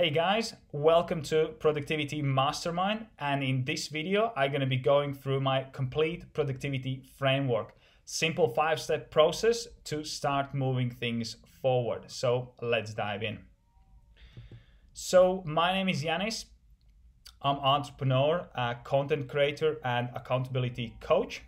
Hey 0.00 0.10
guys, 0.10 0.54
welcome 0.70 1.22
to 1.22 1.48
Productivity 1.58 2.22
Mastermind 2.22 3.06
and 3.18 3.42
in 3.42 3.64
this 3.64 3.88
video 3.88 4.32
I'm 4.36 4.52
going 4.52 4.60
to 4.60 4.66
be 4.68 4.76
going 4.76 5.12
through 5.12 5.40
my 5.40 5.64
complete 5.72 6.32
productivity 6.34 7.02
framework. 7.18 7.74
Simple 8.04 8.48
five-step 8.48 9.10
process 9.10 9.66
to 9.86 10.04
start 10.04 10.54
moving 10.54 10.88
things 10.88 11.34
forward. 11.60 12.02
So 12.06 12.52
let's 12.62 12.94
dive 12.94 13.24
in. 13.24 13.40
So 14.92 15.42
my 15.44 15.72
name 15.72 15.88
is 15.88 16.04
Yanis. 16.04 16.44
I'm 17.42 17.56
entrepreneur, 17.56 18.46
content 18.84 19.28
creator 19.28 19.78
and 19.84 20.10
accountability 20.14 20.94
coach. 21.00 21.42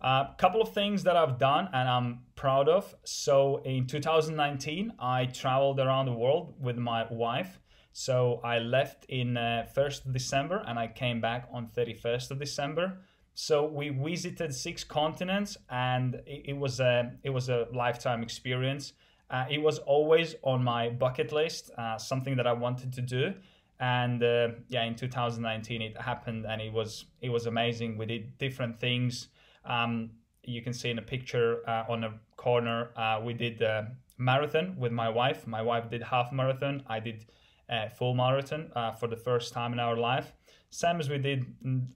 A 0.00 0.28
couple 0.36 0.60
of 0.60 0.72
things 0.72 1.02
that 1.04 1.16
I've 1.16 1.38
done 1.38 1.68
and 1.72 1.88
I'm 1.88 2.20
proud 2.34 2.68
of. 2.68 2.94
So 3.04 3.62
in 3.64 3.86
2019, 3.86 4.92
I 4.98 5.26
traveled 5.26 5.80
around 5.80 6.06
the 6.06 6.12
world 6.12 6.54
with 6.60 6.76
my 6.76 7.06
wife. 7.10 7.58
So 7.92 8.40
I 8.44 8.58
left 8.58 9.06
in 9.08 9.38
uh, 9.38 9.66
1st 9.74 10.06
of 10.06 10.12
December 10.12 10.62
and 10.66 10.78
I 10.78 10.86
came 10.86 11.20
back 11.20 11.48
on 11.50 11.68
31st 11.68 12.30
of 12.30 12.38
December. 12.38 12.98
So 13.32 13.64
we 13.66 13.88
visited 13.88 14.54
six 14.54 14.84
continents 14.84 15.56
and 15.70 16.16
it, 16.26 16.50
it 16.50 16.56
was 16.56 16.78
a 16.80 17.12
it 17.22 17.30
was 17.30 17.48
a 17.48 17.66
lifetime 17.72 18.22
experience. 18.22 18.92
Uh, 19.30 19.46
it 19.50 19.60
was 19.62 19.78
always 19.78 20.34
on 20.42 20.62
my 20.62 20.90
bucket 20.90 21.32
list, 21.32 21.70
uh, 21.78 21.96
something 21.96 22.36
that 22.36 22.46
I 22.46 22.52
wanted 22.52 22.92
to 22.92 23.02
do. 23.02 23.34
And 23.80 24.22
uh, 24.22 24.48
yeah, 24.68 24.84
in 24.84 24.94
2019 24.94 25.80
it 25.82 26.00
happened 26.00 26.44
and 26.44 26.60
it 26.60 26.72
was 26.72 27.06
it 27.22 27.30
was 27.30 27.46
amazing. 27.46 27.96
We 27.96 28.04
did 28.04 28.36
different 28.36 28.78
things 28.78 29.28
um, 29.66 30.10
you 30.44 30.62
can 30.62 30.72
see 30.72 30.90
in 30.90 30.98
a 30.98 31.02
picture 31.02 31.68
uh, 31.68 31.84
on 31.88 32.04
a 32.04 32.14
corner, 32.36 32.90
uh, 32.96 33.20
we 33.22 33.34
did 33.34 33.60
a 33.62 33.88
marathon 34.18 34.76
with 34.78 34.92
my 34.92 35.08
wife. 35.08 35.46
My 35.46 35.62
wife 35.62 35.90
did 35.90 36.02
half 36.02 36.32
marathon. 36.32 36.82
I 36.86 37.00
did 37.00 37.26
a 37.68 37.90
full 37.90 38.14
marathon 38.14 38.70
uh, 38.76 38.92
for 38.92 39.08
the 39.08 39.16
first 39.16 39.52
time 39.52 39.72
in 39.72 39.80
our 39.80 39.96
life. 39.96 40.32
Same 40.70 41.00
as 41.00 41.08
we 41.08 41.18
did 41.18 41.46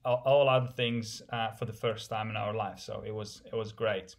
all 0.05 0.49
other 0.49 0.73
things 0.77 1.23
uh, 1.31 1.51
for 1.53 1.65
the 1.65 1.73
first 1.73 2.09
time 2.11 2.31
in 2.31 2.37
our 2.37 2.55
life. 2.55 2.79
So 2.79 3.03
it 3.07 3.15
was 3.15 3.43
it 3.45 3.55
was 3.55 3.73
great. 3.73 4.17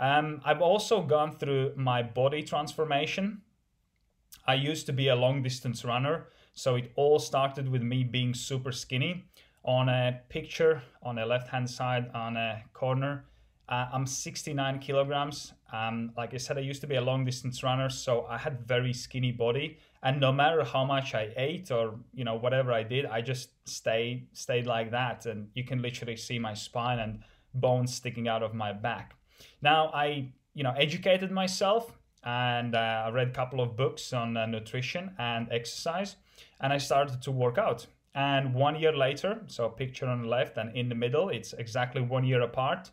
Um, 0.00 0.40
I've 0.44 0.62
also 0.62 1.02
gone 1.02 1.32
through 1.32 1.72
my 1.76 2.02
body 2.02 2.42
transformation. 2.42 3.42
I 4.46 4.54
used 4.54 4.86
to 4.86 4.92
be 4.92 5.08
a 5.08 5.16
long 5.16 5.42
distance 5.42 5.84
runner, 5.84 6.28
so 6.54 6.74
it 6.74 6.92
all 6.96 7.18
started 7.18 7.68
with 7.68 7.82
me 7.82 8.02
being 8.04 8.34
super 8.34 8.72
skinny 8.72 9.24
on 9.64 9.88
a 9.88 10.20
picture 10.28 10.82
on 11.02 11.16
the 11.16 11.26
left 11.26 11.48
hand 11.48 11.68
side 11.68 12.10
on 12.14 12.36
a 12.36 12.62
corner. 12.72 13.24
Uh, 13.68 13.88
i'm 13.92 14.06
69 14.06 14.78
kilograms. 14.80 15.52
Um, 15.72 16.12
like 16.16 16.34
i 16.34 16.36
said 16.36 16.58
i 16.58 16.60
used 16.60 16.80
to 16.80 16.86
be 16.86 16.96
a 16.96 17.00
long 17.00 17.24
distance 17.24 17.62
runner 17.62 17.88
so 17.88 18.26
i 18.28 18.36
had 18.36 18.66
very 18.66 18.92
skinny 18.92 19.32
body. 19.32 19.78
And 20.02 20.20
no 20.20 20.32
matter 20.32 20.64
how 20.64 20.84
much 20.84 21.14
i 21.14 21.32
ate 21.36 21.70
or 21.70 21.94
you 22.12 22.24
know 22.24 22.34
whatever 22.34 22.72
i 22.72 22.82
did 22.82 23.06
i 23.06 23.20
just 23.20 23.50
stayed 23.68 24.26
stayed 24.32 24.66
like 24.66 24.90
that. 24.90 25.26
And 25.26 25.48
you 25.54 25.64
can 25.64 25.80
literally 25.80 26.16
see 26.16 26.38
my 26.38 26.54
spine 26.54 26.98
and 26.98 27.20
bones 27.54 27.94
sticking 27.94 28.28
out 28.28 28.42
of 28.42 28.54
my 28.54 28.72
back. 28.72 29.14
Now 29.62 29.90
i 29.94 30.32
you 30.54 30.64
know 30.64 30.74
educated 30.76 31.30
myself 31.30 31.92
and 32.24 32.74
uh, 32.74 33.04
i 33.06 33.10
read 33.10 33.28
a 33.28 33.32
couple 33.32 33.60
of 33.60 33.76
books 33.76 34.12
on 34.12 34.36
uh, 34.36 34.46
nutrition 34.46 35.14
and 35.18 35.48
exercise 35.50 36.16
and 36.60 36.72
i 36.72 36.78
started 36.78 37.20
to 37.22 37.30
work 37.30 37.58
out 37.58 37.86
and 38.14 38.54
one 38.54 38.76
year 38.76 38.94
later, 38.94 39.40
so 39.46 39.68
picture 39.68 40.06
on 40.06 40.22
the 40.22 40.28
left 40.28 40.58
and 40.58 40.76
in 40.76 40.88
the 40.88 40.94
middle, 40.94 41.30
it's 41.30 41.54
exactly 41.54 42.02
one 42.02 42.24
year 42.24 42.42
apart. 42.42 42.90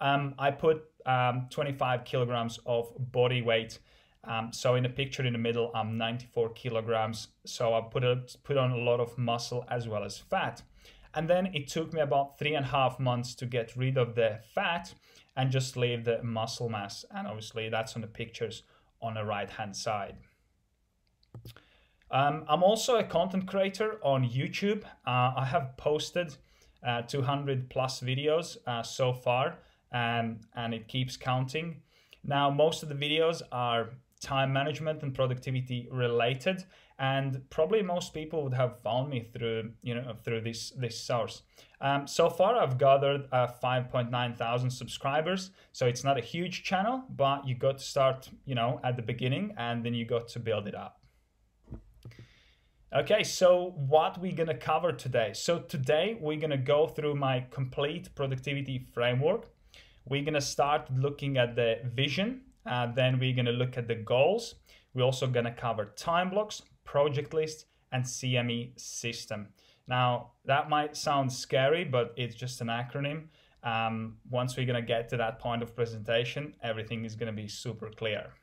Um, 0.00 0.34
I 0.38 0.50
put 0.50 0.84
um, 1.04 1.46
25 1.50 2.04
kilograms 2.04 2.58
of 2.64 2.92
body 3.12 3.42
weight. 3.42 3.78
Um, 4.24 4.52
so 4.52 4.76
in 4.76 4.82
the 4.82 4.88
picture 4.88 5.24
in 5.26 5.32
the 5.32 5.38
middle, 5.38 5.70
I'm 5.74 5.98
94 5.98 6.50
kilograms. 6.50 7.28
So 7.44 7.74
I 7.74 7.82
put 7.82 8.02
a, 8.02 8.22
put 8.44 8.56
on 8.56 8.70
a 8.70 8.78
lot 8.78 9.00
of 9.00 9.16
muscle 9.18 9.64
as 9.68 9.88
well 9.88 10.04
as 10.04 10.16
fat. 10.18 10.62
And 11.14 11.28
then 11.28 11.46
it 11.54 11.68
took 11.68 11.92
me 11.92 12.00
about 12.00 12.38
three 12.38 12.54
and 12.54 12.64
a 12.64 12.68
half 12.68 12.98
months 12.98 13.34
to 13.36 13.46
get 13.46 13.76
rid 13.76 13.98
of 13.98 14.14
the 14.14 14.40
fat 14.54 14.94
and 15.36 15.50
just 15.50 15.76
leave 15.76 16.04
the 16.04 16.22
muscle 16.22 16.70
mass. 16.70 17.04
And 17.14 17.26
obviously 17.26 17.68
that's 17.68 17.94
on 17.94 18.00
the 18.00 18.08
pictures 18.08 18.62
on 19.02 19.14
the 19.14 19.24
right 19.24 19.50
hand 19.50 19.76
side. 19.76 20.16
Um, 22.12 22.44
I'm 22.46 22.62
also 22.62 22.96
a 22.96 23.04
content 23.04 23.48
creator 23.48 23.98
on 24.02 24.28
YouTube. 24.28 24.84
Uh, 25.06 25.32
I 25.36 25.46
have 25.46 25.76
posted 25.78 26.36
uh, 26.86 27.02
200 27.02 27.70
plus 27.70 28.00
videos 28.00 28.58
uh, 28.66 28.82
so 28.82 29.14
far, 29.14 29.58
and, 29.92 30.40
and 30.54 30.74
it 30.74 30.88
keeps 30.88 31.16
counting. 31.16 31.80
Now, 32.22 32.50
most 32.50 32.82
of 32.82 32.90
the 32.90 32.94
videos 32.94 33.40
are 33.50 33.90
time 34.20 34.52
management 34.52 35.02
and 35.02 35.14
productivity 35.14 35.88
related, 35.90 36.64
and 36.98 37.42
probably 37.50 37.82
most 37.82 38.14
people 38.14 38.44
would 38.44 38.54
have 38.54 38.80
found 38.82 39.10
me 39.10 39.28
through 39.32 39.72
you 39.82 39.94
know 39.94 40.14
through 40.24 40.40
this 40.40 40.70
this 40.78 40.98
source. 40.98 41.42
Um, 41.80 42.06
so 42.06 42.30
far, 42.30 42.56
I've 42.56 42.78
gathered 42.78 43.26
uh, 43.32 43.48
5.9 43.62 44.36
thousand 44.36 44.70
subscribers, 44.70 45.50
so 45.72 45.86
it's 45.86 46.04
not 46.04 46.16
a 46.16 46.20
huge 46.20 46.62
channel, 46.62 47.02
but 47.10 47.46
you 47.46 47.56
got 47.56 47.78
to 47.78 47.84
start 47.84 48.30
you 48.44 48.54
know 48.54 48.80
at 48.84 48.96
the 48.96 49.02
beginning, 49.02 49.54
and 49.58 49.84
then 49.84 49.94
you 49.94 50.04
got 50.04 50.28
to 50.28 50.38
build 50.38 50.68
it 50.68 50.76
up. 50.76 51.01
Okay, 52.94 53.24
so 53.24 53.72
what 53.88 54.18
we're 54.18 54.36
gonna 54.36 54.52
cover 54.54 54.92
today. 54.92 55.30
So 55.32 55.60
today 55.60 56.18
we're 56.20 56.38
gonna 56.38 56.58
go 56.58 56.86
through 56.86 57.14
my 57.14 57.46
complete 57.50 58.14
productivity 58.14 58.86
framework. 58.92 59.46
We're 60.04 60.24
gonna 60.24 60.42
start 60.42 60.92
looking 60.94 61.38
at 61.38 61.56
the 61.56 61.78
vision, 61.84 62.42
uh, 62.66 62.88
then 62.92 63.18
we're 63.18 63.34
gonna 63.34 63.52
look 63.52 63.78
at 63.78 63.88
the 63.88 63.94
goals. 63.94 64.56
We're 64.92 65.04
also 65.04 65.26
gonna 65.26 65.54
cover 65.54 65.86
time 65.96 66.28
blocks, 66.28 66.60
project 66.84 67.32
lists, 67.32 67.64
and 67.92 68.04
CME 68.04 68.78
system. 68.78 69.48
Now 69.88 70.32
that 70.44 70.68
might 70.68 70.94
sound 70.94 71.32
scary, 71.32 71.84
but 71.84 72.12
it's 72.18 72.34
just 72.34 72.60
an 72.60 72.66
acronym. 72.66 73.28
Um, 73.62 74.18
once 74.28 74.54
we're 74.54 74.66
gonna 74.66 74.82
get 74.82 75.08
to 75.08 75.16
that 75.16 75.38
point 75.38 75.62
of 75.62 75.74
presentation, 75.74 76.54
everything 76.62 77.06
is 77.06 77.16
gonna 77.16 77.32
be 77.32 77.48
super 77.48 77.88
clear. 77.88 78.34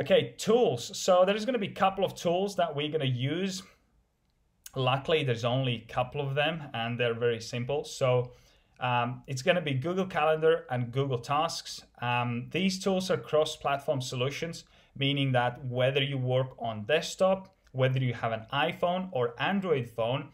Okay, 0.00 0.34
tools. 0.38 0.96
So 0.96 1.24
there's 1.26 1.44
going 1.44 1.52
to 1.52 1.58
be 1.58 1.68
a 1.68 1.74
couple 1.74 2.04
of 2.04 2.14
tools 2.14 2.56
that 2.56 2.74
we're 2.74 2.88
going 2.88 3.00
to 3.00 3.06
use. 3.06 3.62
Luckily, 4.74 5.22
there's 5.22 5.44
only 5.44 5.84
a 5.86 5.92
couple 5.92 6.26
of 6.26 6.34
them 6.34 6.62
and 6.72 6.98
they're 6.98 7.12
very 7.12 7.40
simple. 7.40 7.84
So 7.84 8.32
um, 8.80 9.22
it's 9.26 9.42
going 9.42 9.56
to 9.56 9.60
be 9.60 9.74
Google 9.74 10.06
Calendar 10.06 10.64
and 10.70 10.90
Google 10.90 11.18
Tasks. 11.18 11.82
Um, 12.00 12.48
these 12.50 12.82
tools 12.82 13.10
are 13.10 13.18
cross-platform 13.18 14.00
solutions, 14.00 14.64
meaning 14.96 15.30
that 15.32 15.62
whether 15.66 16.02
you 16.02 16.16
work 16.16 16.56
on 16.58 16.84
desktop, 16.84 17.54
whether 17.72 17.98
you 17.98 18.14
have 18.14 18.32
an 18.32 18.46
iPhone 18.50 19.08
or 19.12 19.34
Android 19.38 19.90
phone, 19.90 20.28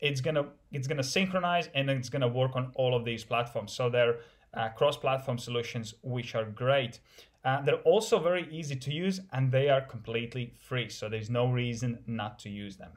it's 0.00 0.20
gonna 0.20 0.46
it's 0.72 0.88
gonna 0.88 1.02
synchronize 1.02 1.68
and 1.74 1.88
it's 1.88 2.08
gonna 2.08 2.26
work 2.26 2.56
on 2.56 2.72
all 2.74 2.94
of 2.94 3.04
these 3.04 3.22
platforms. 3.24 3.72
So 3.72 3.88
they're 3.88 4.16
uh, 4.54 4.70
cross-platform 4.70 5.38
solutions, 5.38 5.94
which 6.02 6.34
are 6.34 6.44
great. 6.44 6.98
Uh, 7.44 7.60
they're 7.62 7.76
also 7.76 8.18
very 8.18 8.46
easy 8.52 8.76
to 8.76 8.92
use 8.92 9.20
and 9.32 9.50
they 9.50 9.68
are 9.68 9.80
completely 9.80 10.52
free, 10.60 10.88
so 10.88 11.08
there's 11.08 11.30
no 11.30 11.50
reason 11.50 11.98
not 12.06 12.38
to 12.38 12.48
use 12.48 12.76
them. 12.76 12.92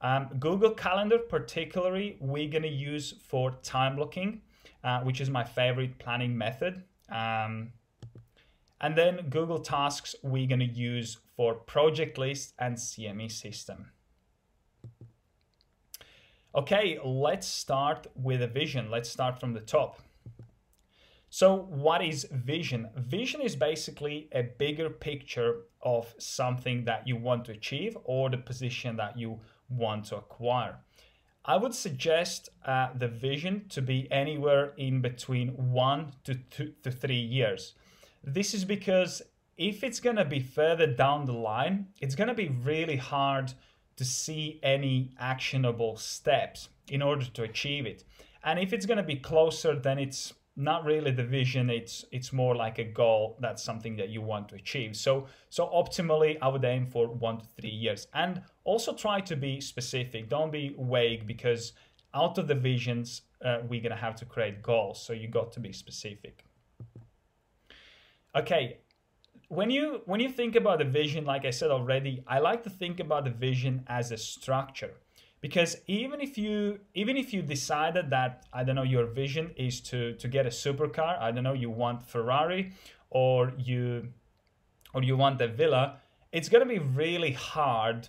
Um, 0.00 0.28
Google 0.38 0.70
Calendar, 0.70 1.18
particularly, 1.18 2.16
we're 2.20 2.50
going 2.50 2.62
to 2.62 2.68
use 2.68 3.14
for 3.26 3.52
time 3.62 3.96
blocking, 3.96 4.42
uh, 4.84 5.00
which 5.00 5.20
is 5.20 5.30
my 5.30 5.42
favorite 5.42 5.98
planning 5.98 6.36
method. 6.36 6.82
Um, 7.08 7.72
and 8.80 8.96
then 8.96 9.28
Google 9.30 9.58
Tasks, 9.58 10.14
we're 10.22 10.46
going 10.46 10.60
to 10.60 10.66
use 10.66 11.18
for 11.36 11.54
project 11.54 12.18
list 12.18 12.52
and 12.58 12.76
CME 12.76 13.32
system. 13.32 13.90
Okay, 16.54 17.00
let's 17.02 17.48
start 17.48 18.06
with 18.14 18.42
a 18.42 18.46
vision. 18.46 18.90
Let's 18.90 19.10
start 19.10 19.40
from 19.40 19.54
the 19.54 19.60
top. 19.60 20.00
So 21.40 21.66
what 21.68 22.00
is 22.00 22.28
vision? 22.30 22.90
Vision 22.96 23.40
is 23.40 23.56
basically 23.56 24.28
a 24.30 24.42
bigger 24.42 24.88
picture 24.88 25.62
of 25.82 26.14
something 26.16 26.84
that 26.84 27.08
you 27.08 27.16
want 27.16 27.44
to 27.46 27.50
achieve 27.50 27.98
or 28.04 28.30
the 28.30 28.38
position 28.38 28.94
that 28.98 29.18
you 29.18 29.40
want 29.68 30.04
to 30.04 30.16
acquire. 30.18 30.76
I 31.44 31.56
would 31.56 31.74
suggest 31.74 32.50
uh, 32.64 32.90
the 32.94 33.08
vision 33.08 33.64
to 33.70 33.82
be 33.82 34.06
anywhere 34.12 34.74
in 34.76 35.00
between 35.00 35.48
one 35.72 36.12
to 36.22 36.36
two 36.36 36.72
to 36.84 36.92
three 36.92 37.24
years. 37.38 37.74
This 38.22 38.54
is 38.54 38.64
because 38.64 39.20
if 39.56 39.82
it's 39.82 39.98
going 39.98 40.20
to 40.22 40.24
be 40.24 40.38
further 40.38 40.86
down 40.86 41.24
the 41.24 41.32
line, 41.32 41.88
it's 42.00 42.14
going 42.14 42.28
to 42.28 42.34
be 42.34 42.50
really 42.62 42.96
hard 42.96 43.54
to 43.96 44.04
see 44.04 44.60
any 44.62 45.10
actionable 45.18 45.96
steps 45.96 46.68
in 46.88 47.02
order 47.02 47.24
to 47.24 47.42
achieve 47.42 47.86
it. 47.86 48.04
And 48.44 48.60
if 48.60 48.72
it's 48.72 48.86
going 48.86 48.98
to 48.98 49.14
be 49.14 49.16
closer, 49.16 49.74
then 49.74 49.98
it's 49.98 50.32
not 50.56 50.84
really 50.84 51.10
the 51.10 51.24
vision 51.24 51.68
it's 51.68 52.04
it's 52.12 52.32
more 52.32 52.54
like 52.54 52.78
a 52.78 52.84
goal 52.84 53.36
that's 53.40 53.62
something 53.62 53.96
that 53.96 54.08
you 54.08 54.22
want 54.22 54.48
to 54.48 54.54
achieve. 54.54 54.96
So 54.96 55.26
so 55.50 55.66
optimally 55.66 56.38
i 56.40 56.48
would 56.48 56.64
aim 56.64 56.86
for 56.86 57.08
one 57.08 57.38
to 57.38 57.46
three 57.60 57.70
years. 57.70 58.06
And 58.14 58.42
also 58.64 58.94
try 58.94 59.20
to 59.20 59.36
be 59.36 59.60
specific. 59.60 60.28
Don't 60.28 60.52
be 60.52 60.74
vague 60.78 61.26
because 61.26 61.72
out 62.14 62.38
of 62.38 62.46
the 62.46 62.54
visions 62.54 63.22
uh, 63.44 63.58
we're 63.68 63.80
going 63.80 63.90
to 63.90 63.96
have 63.96 64.14
to 64.16 64.24
create 64.24 64.62
goals. 64.62 65.04
So 65.04 65.12
you 65.12 65.28
got 65.28 65.52
to 65.52 65.60
be 65.60 65.72
specific. 65.72 66.44
Okay. 68.34 68.78
When 69.48 69.70
you 69.70 70.02
when 70.06 70.20
you 70.20 70.30
think 70.30 70.56
about 70.56 70.78
the 70.78 70.84
vision, 70.84 71.24
like 71.24 71.44
I 71.44 71.50
said 71.50 71.70
already, 71.70 72.22
I 72.26 72.38
like 72.38 72.62
to 72.62 72.70
think 72.70 72.98
about 72.98 73.24
the 73.24 73.30
vision 73.30 73.84
as 73.88 74.10
a 74.10 74.16
structure 74.16 74.94
because 75.44 75.76
even 75.86 76.18
if 76.26 76.38
you 76.44 76.54
even 76.94 77.16
if 77.22 77.28
you 77.34 77.40
decided 77.42 78.08
that 78.16 78.30
i 78.58 78.60
don't 78.64 78.76
know 78.80 78.88
your 78.96 79.06
vision 79.22 79.46
is 79.56 79.74
to 79.88 79.98
to 80.22 80.26
get 80.36 80.46
a 80.52 80.54
supercar 80.64 81.12
i 81.26 81.30
don't 81.32 81.46
know 81.48 81.58
you 81.64 81.70
want 81.82 81.98
ferrari 82.12 82.62
or 83.10 83.52
you 83.70 84.08
or 84.94 85.02
you 85.08 85.16
want 85.24 85.40
a 85.46 85.48
villa 85.60 85.84
it's 86.34 86.48
going 86.48 86.66
to 86.66 86.68
be 86.68 86.80
really 86.80 87.32
hard 87.32 88.08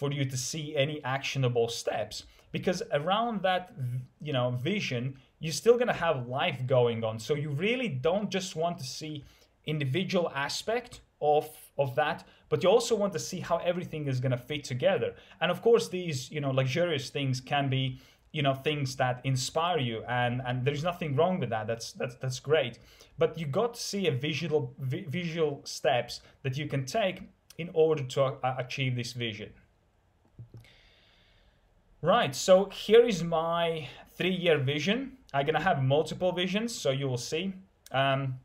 for 0.00 0.10
you 0.10 0.24
to 0.24 0.36
see 0.36 0.74
any 0.74 1.04
actionable 1.04 1.68
steps. 1.68 2.24
Because 2.52 2.82
around 2.92 3.42
that 3.42 3.72
you 4.20 4.32
know 4.32 4.50
vision 4.50 5.14
you're 5.38 5.52
still 5.52 5.74
going 5.74 5.92
to 5.96 6.00
have 6.06 6.26
life 6.26 6.66
going 6.66 7.04
on. 7.04 7.18
So 7.18 7.34
you 7.34 7.50
really 7.50 7.88
don't 7.88 8.30
just 8.30 8.56
want 8.56 8.78
to 8.78 8.84
see 8.84 9.24
individual 9.66 10.32
aspect 10.34 11.00
of 11.20 11.46
of 11.78 11.94
that 11.94 12.26
but 12.50 12.62
you 12.62 12.68
also 12.68 12.94
want 12.94 13.14
to 13.14 13.18
see 13.18 13.40
how 13.40 13.56
everything 13.58 14.06
is 14.06 14.20
going 14.20 14.32
to 14.32 14.36
fit 14.36 14.64
together. 14.64 15.14
And 15.40 15.50
of 15.50 15.62
course 15.62 15.88
these 15.88 16.30
you 16.30 16.42
know 16.42 16.50
luxurious 16.50 17.08
things 17.08 17.40
can 17.40 17.70
be 17.70 17.98
you 18.32 18.42
know 18.42 18.54
things 18.54 18.96
that 18.96 19.20
inspire 19.24 19.78
you 19.78 20.04
and 20.06 20.42
and 20.44 20.64
there's 20.64 20.84
nothing 20.84 21.16
wrong 21.16 21.40
with 21.40 21.48
that. 21.50 21.66
That's 21.66 21.92
that's 21.92 22.16
that's 22.16 22.40
great. 22.40 22.78
But 23.16 23.38
you 23.38 23.46
got 23.46 23.74
to 23.74 23.80
see 23.80 24.08
a 24.08 24.12
visual 24.12 24.74
vi- 24.78 25.06
visual 25.08 25.62
steps 25.64 26.20
that 26.42 26.58
you 26.58 26.66
can 26.66 26.84
take 26.84 27.22
in 27.56 27.70
order 27.72 28.02
to 28.02 28.22
uh, 28.22 28.56
achieve 28.58 28.96
this 28.96 29.12
vision. 29.12 29.50
Right 32.02 32.34
so 32.34 32.68
here 32.70 33.06
is 33.06 33.22
my 33.22 33.88
three 34.16 34.34
year 34.34 34.58
vision. 34.58 35.18
I'm 35.32 35.46
gonna 35.46 35.62
have 35.62 35.82
multiple 35.82 36.32
visions 36.32 36.74
so 36.74 36.90
you 36.90 37.08
will 37.08 37.24
see. 37.32 37.54
Um, 37.92 38.40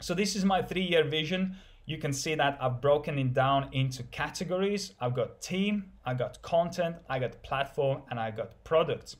so 0.00 0.14
this 0.14 0.36
is 0.36 0.44
my 0.44 0.62
three 0.62 0.82
year 0.82 1.04
vision 1.04 1.56
you 1.88 1.96
can 1.96 2.12
see 2.12 2.34
that 2.34 2.58
I've 2.60 2.82
broken 2.82 3.18
it 3.18 3.32
down 3.32 3.70
into 3.72 4.02
categories. 4.02 4.92
I've 5.00 5.14
got 5.14 5.40
team, 5.40 5.84
I 6.04 6.12
got 6.12 6.42
content, 6.42 6.96
I 7.08 7.18
got 7.18 7.42
platform, 7.42 8.02
and 8.10 8.20
I 8.20 8.30
got 8.30 8.62
products. 8.62 9.16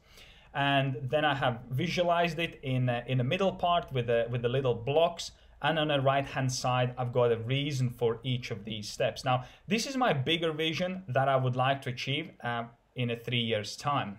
And 0.53 0.99
then 1.03 1.25
I 1.25 1.35
have 1.35 1.61
visualized 1.71 2.39
it 2.39 2.61
in 2.63 2.91
in 3.07 3.19
the 3.19 3.25
middle 3.25 3.53
part 3.53 3.91
with 3.91 4.07
the 4.07 4.27
with 4.31 4.43
the 4.43 4.51
little 4.51 4.75
blocks. 4.75 5.31
And 5.63 5.79
on 5.79 5.89
the 5.89 6.01
right 6.01 6.27
hand 6.27 6.53
side, 6.53 6.95
I've 6.99 7.13
got 7.13 7.33
a 7.33 7.39
reason 7.39 7.89
for 7.91 8.21
each 8.23 8.51
of 8.51 8.65
these 8.65 8.87
steps. 8.89 9.25
Now, 9.25 9.45
this 9.67 9.87
is 9.87 9.97
my 9.97 10.13
bigger 10.13 10.53
vision 10.53 11.03
that 11.09 11.27
I 11.29 11.37
would 11.37 11.57
like 11.57 11.83
to 11.83 11.89
achieve 11.91 12.31
uh, 12.45 12.65
in 12.95 13.11
a 13.11 13.17
three 13.17 13.45
years 13.53 13.77
time. 13.77 14.19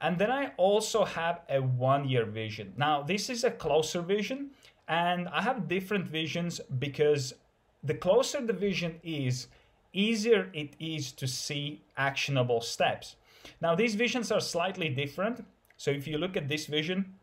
And 0.00 0.16
then 0.18 0.30
I 0.30 0.52
also 0.56 1.04
have 1.04 1.40
a 1.48 1.60
one 1.60 2.08
year 2.08 2.24
vision. 2.24 2.72
Now, 2.76 3.02
this 3.02 3.28
is 3.28 3.44
a 3.44 3.50
closer 3.50 4.00
vision 4.00 4.50
and 4.88 5.28
I 5.28 5.42
have 5.42 5.68
different 5.68 6.06
visions 6.06 6.60
because 6.78 7.34
the 7.82 7.94
closer 7.94 8.40
the 8.40 8.52
vision 8.52 9.00
is, 9.02 9.48
easier 9.92 10.50
it 10.52 10.74
is 10.78 11.12
to 11.12 11.26
see 11.26 11.82
actionable 11.96 12.60
steps. 12.60 13.16
Now, 13.60 13.74
these 13.74 13.94
visions 13.94 14.30
are 14.30 14.40
slightly 14.40 14.88
different. 14.88 15.44
So 15.76 15.90
if 15.90 16.06
you 16.06 16.18
look 16.18 16.36
at 16.36 16.48
this 16.48 16.66
vision, 16.66 17.14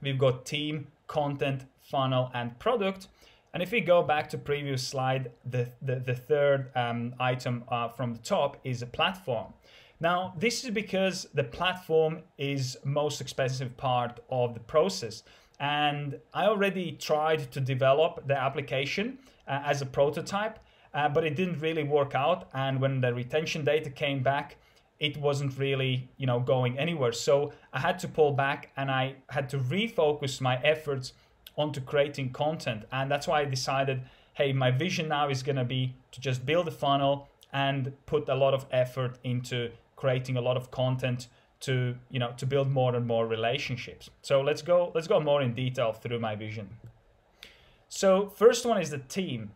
we've 0.00 0.18
got 0.18 0.46
team, 0.46 0.86
content, 1.06 1.66
funnel, 1.80 2.30
and 2.34 2.58
product. 2.58 3.08
And 3.52 3.62
if 3.62 3.72
we 3.72 3.80
go 3.80 4.02
back 4.02 4.28
to 4.30 4.38
previous 4.38 4.86
slide, 4.86 5.32
the, 5.44 5.68
the, 5.82 5.96
the 5.96 6.14
third 6.14 6.70
um, 6.76 7.14
item 7.18 7.64
uh, 7.68 7.88
from 7.88 8.12
the 8.14 8.20
top 8.20 8.56
is 8.64 8.82
a 8.82 8.86
platform. 8.86 9.52
Now, 10.00 10.32
this 10.38 10.64
is 10.64 10.70
because 10.70 11.26
the 11.34 11.44
platform 11.44 12.20
is 12.38 12.78
most 12.84 13.20
expensive 13.20 13.76
part 13.76 14.20
of 14.30 14.54
the 14.54 14.60
process 14.60 15.24
and 15.60 16.18
I 16.32 16.46
already 16.46 16.92
tried 16.92 17.52
to 17.52 17.60
develop 17.60 18.26
the 18.26 18.36
application 18.36 19.18
uh, 19.46 19.60
as 19.64 19.82
a 19.82 19.86
prototype, 19.86 20.58
uh, 20.94 21.08
but 21.10 21.22
it 21.22 21.36
didn't 21.36 21.60
really 21.60 21.84
work 21.84 22.14
out. 22.14 22.48
And 22.54 22.80
when 22.80 23.02
the 23.02 23.12
retention 23.12 23.64
data 23.64 23.90
came 23.90 24.22
back, 24.22 24.56
it 24.98 25.16
wasn't 25.18 25.56
really 25.58 26.08
you 26.16 26.26
know 26.26 26.40
going 26.40 26.78
anywhere. 26.78 27.12
So 27.12 27.52
I 27.72 27.80
had 27.80 27.98
to 28.00 28.08
pull 28.08 28.32
back 28.32 28.70
and 28.76 28.90
I 28.90 29.16
had 29.28 29.48
to 29.50 29.58
refocus 29.58 30.40
my 30.40 30.56
efforts 30.62 31.12
onto 31.56 31.80
creating 31.80 32.32
content, 32.32 32.84
and 32.90 33.10
that's 33.10 33.28
why 33.28 33.40
I 33.40 33.44
decided, 33.44 34.00
hey, 34.34 34.52
my 34.52 34.70
vision 34.70 35.08
now 35.08 35.28
is 35.28 35.42
going 35.42 35.56
to 35.56 35.64
be 35.64 35.94
to 36.12 36.20
just 36.20 36.46
build 36.46 36.68
a 36.68 36.70
funnel 36.70 37.28
and 37.52 37.92
put 38.06 38.28
a 38.28 38.34
lot 38.34 38.54
of 38.54 38.64
effort 38.70 39.18
into 39.24 39.70
creating 39.96 40.36
a 40.36 40.40
lot 40.40 40.56
of 40.56 40.70
content 40.70 41.26
to 41.60 41.94
you 42.10 42.18
know 42.18 42.32
to 42.36 42.46
build 42.46 42.70
more 42.70 42.94
and 42.94 43.06
more 43.06 43.26
relationships. 43.26 44.10
So 44.22 44.40
let's 44.40 44.62
go 44.62 44.92
let's 44.94 45.08
go 45.08 45.20
more 45.20 45.42
in 45.42 45.54
detail 45.54 45.92
through 45.92 46.20
my 46.20 46.34
vision. 46.34 46.68
So 47.88 48.28
first 48.28 48.64
one 48.64 48.80
is 48.80 48.90
the 48.90 48.98
team. 48.98 49.52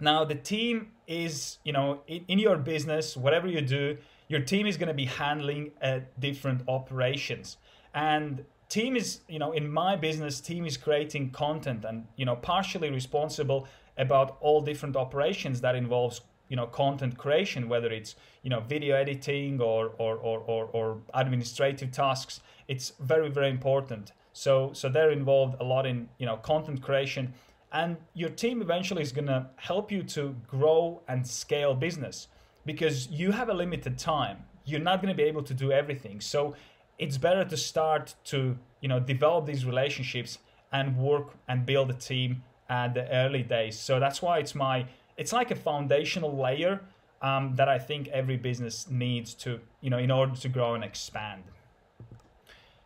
Now 0.00 0.24
the 0.24 0.34
team 0.34 0.88
is 1.06 1.58
you 1.64 1.72
know 1.72 2.00
in, 2.06 2.24
in 2.28 2.38
your 2.38 2.56
business 2.56 3.16
whatever 3.16 3.46
you 3.46 3.60
do 3.60 3.96
your 4.28 4.40
team 4.40 4.66
is 4.66 4.76
going 4.76 4.88
to 4.88 4.94
be 4.94 5.04
handling 5.04 5.70
uh, 5.82 6.00
different 6.18 6.62
operations. 6.66 7.58
And 7.92 8.44
team 8.68 8.96
is 8.96 9.20
you 9.28 9.38
know 9.38 9.52
in 9.52 9.70
my 9.70 9.96
business 9.96 10.40
team 10.40 10.66
is 10.66 10.76
creating 10.76 11.30
content 11.30 11.84
and 11.84 12.06
you 12.16 12.24
know 12.24 12.36
partially 12.36 12.90
responsible 12.90 13.66
about 13.96 14.36
all 14.40 14.60
different 14.60 14.96
operations 14.96 15.60
that 15.60 15.74
involves 15.74 16.20
you 16.48 16.56
know 16.56 16.66
content 16.66 17.16
creation 17.16 17.68
whether 17.68 17.88
it's 17.88 18.16
you 18.42 18.50
know 18.50 18.60
video 18.60 18.96
editing 18.96 19.60
or 19.60 19.92
or, 19.98 20.16
or, 20.16 20.40
or, 20.40 20.64
or 20.72 20.98
administrative 21.14 21.90
tasks 21.90 22.40
it's 22.68 22.92
very 23.00 23.28
very 23.28 23.50
important. 23.50 24.12
So 24.32 24.72
so 24.72 24.88
they're 24.88 25.10
involved 25.10 25.56
a 25.60 25.64
lot 25.64 25.86
in 25.86 26.08
you 26.18 26.26
know 26.26 26.36
content 26.36 26.82
creation. 26.82 27.34
And 27.72 27.96
your 28.14 28.30
team 28.30 28.62
eventually 28.62 29.02
is 29.02 29.10
going 29.10 29.26
to 29.26 29.46
help 29.56 29.90
you 29.90 30.04
to 30.04 30.36
grow 30.46 31.02
and 31.08 31.26
scale 31.26 31.74
business 31.74 32.28
because 32.64 33.08
you 33.08 33.32
have 33.32 33.48
a 33.48 33.54
limited 33.54 33.98
time. 33.98 34.44
You're 34.64 34.80
not 34.80 35.02
going 35.02 35.12
to 35.12 35.16
be 35.16 35.24
able 35.24 35.42
to 35.42 35.54
do 35.54 35.72
everything. 35.72 36.20
So 36.20 36.54
it's 37.00 37.18
better 37.18 37.44
to 37.44 37.56
start 37.56 38.14
to 38.26 38.56
you 38.80 38.88
know 38.88 39.00
develop 39.00 39.46
these 39.46 39.64
relationships 39.64 40.38
and 40.72 40.96
work 40.96 41.34
and 41.48 41.66
build 41.66 41.90
a 41.90 41.94
team 41.94 42.42
at 42.68 42.94
the 42.94 43.08
early 43.10 43.42
days. 43.42 43.78
So 43.78 44.00
that's 44.00 44.22
why 44.22 44.38
it's 44.38 44.54
my 44.54 44.86
it's 45.16 45.32
like 45.32 45.50
a 45.50 45.54
foundational 45.56 46.36
layer 46.36 46.80
um, 47.22 47.54
that 47.56 47.68
I 47.68 47.78
think 47.78 48.08
every 48.08 48.36
business 48.36 48.86
needs 48.90 49.34
to, 49.34 49.60
you 49.80 49.90
know, 49.90 49.98
in 49.98 50.10
order 50.10 50.36
to 50.36 50.48
grow 50.48 50.74
and 50.74 50.84
expand. 50.84 51.44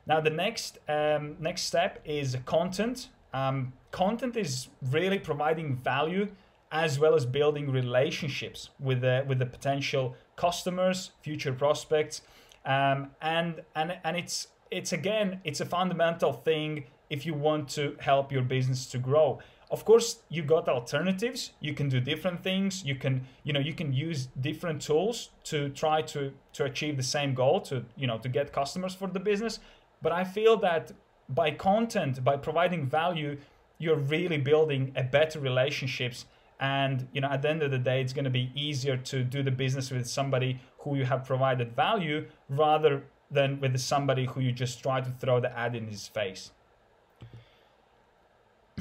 Now, 0.06 0.20
the 0.20 0.30
next 0.30 0.78
um, 0.88 1.36
next 1.38 1.62
step 1.62 2.00
is 2.04 2.36
content. 2.46 3.08
Um, 3.34 3.74
content 3.90 4.36
is 4.36 4.68
really 4.90 5.18
providing 5.18 5.76
value 5.76 6.28
as 6.70 6.98
well 6.98 7.14
as 7.14 7.24
building 7.24 7.70
relationships 7.70 8.70
with 8.78 9.00
the 9.00 9.24
with 9.26 9.38
the 9.38 9.46
potential 9.46 10.16
customers, 10.36 11.10
future 11.22 11.52
prospects, 11.52 12.22
um, 12.64 13.10
and 13.20 13.62
and 13.74 13.98
and 14.04 14.16
it's 14.16 14.48
it's 14.70 14.92
again 14.92 15.40
it's 15.44 15.60
a 15.60 15.66
fundamental 15.66 16.32
thing 16.32 16.84
if 17.10 17.24
you 17.24 17.34
want 17.34 17.68
to 17.70 17.96
help 18.00 18.30
your 18.30 18.42
business 18.42 18.86
to 18.86 18.98
grow 18.98 19.38
of 19.70 19.84
course 19.84 20.20
you 20.28 20.42
got 20.42 20.68
alternatives. 20.68 21.52
You 21.60 21.74
can 21.74 21.88
do 21.88 22.00
different 22.00 22.42
things. 22.42 22.84
You 22.84 22.94
can 22.94 23.26
you 23.44 23.52
know 23.52 23.60
you 23.60 23.74
can 23.74 23.92
use 23.92 24.28
different 24.40 24.80
tools 24.80 25.30
to 25.44 25.68
try 25.70 26.02
to 26.02 26.32
to 26.54 26.64
achieve 26.64 26.96
the 26.96 27.02
same 27.02 27.34
goal 27.34 27.60
to 27.62 27.84
you 27.96 28.06
know 28.06 28.18
to 28.18 28.28
get 28.28 28.52
customers 28.52 28.94
for 28.94 29.08
the 29.08 29.20
business. 29.20 29.60
But 30.00 30.12
i 30.12 30.24
feel 30.24 30.56
that 30.58 30.92
by 31.28 31.50
content 31.50 32.24
by 32.24 32.36
providing 32.36 32.86
value 32.86 33.36
you're 33.80 33.96
really 33.96 34.38
building 34.38 34.92
a 34.96 35.02
better 35.02 35.38
relationships. 35.38 36.24
And 36.60 37.06
you 37.12 37.20
know 37.20 37.28
at 37.28 37.42
the 37.42 37.50
end 37.50 37.62
of 37.62 37.70
the 37.70 37.78
day 37.78 38.00
it's 38.00 38.14
going 38.14 38.24
to 38.32 38.38
be 38.42 38.50
easier 38.54 38.96
to 38.96 39.22
do 39.22 39.42
the 39.42 39.50
business 39.50 39.90
with 39.90 40.08
somebody 40.08 40.60
who 40.78 40.96
you 40.96 41.04
have 41.04 41.24
provided 41.24 41.76
value 41.76 42.26
rather 42.48 43.02
than 43.30 43.60
with 43.60 43.78
somebody 43.78 44.24
who 44.24 44.40
you 44.40 44.52
just 44.52 44.82
try 44.82 45.02
to 45.02 45.10
throw 45.20 45.38
the 45.40 45.56
ad 45.56 45.76
in 45.76 45.86
his 45.86 46.08
face 46.08 46.52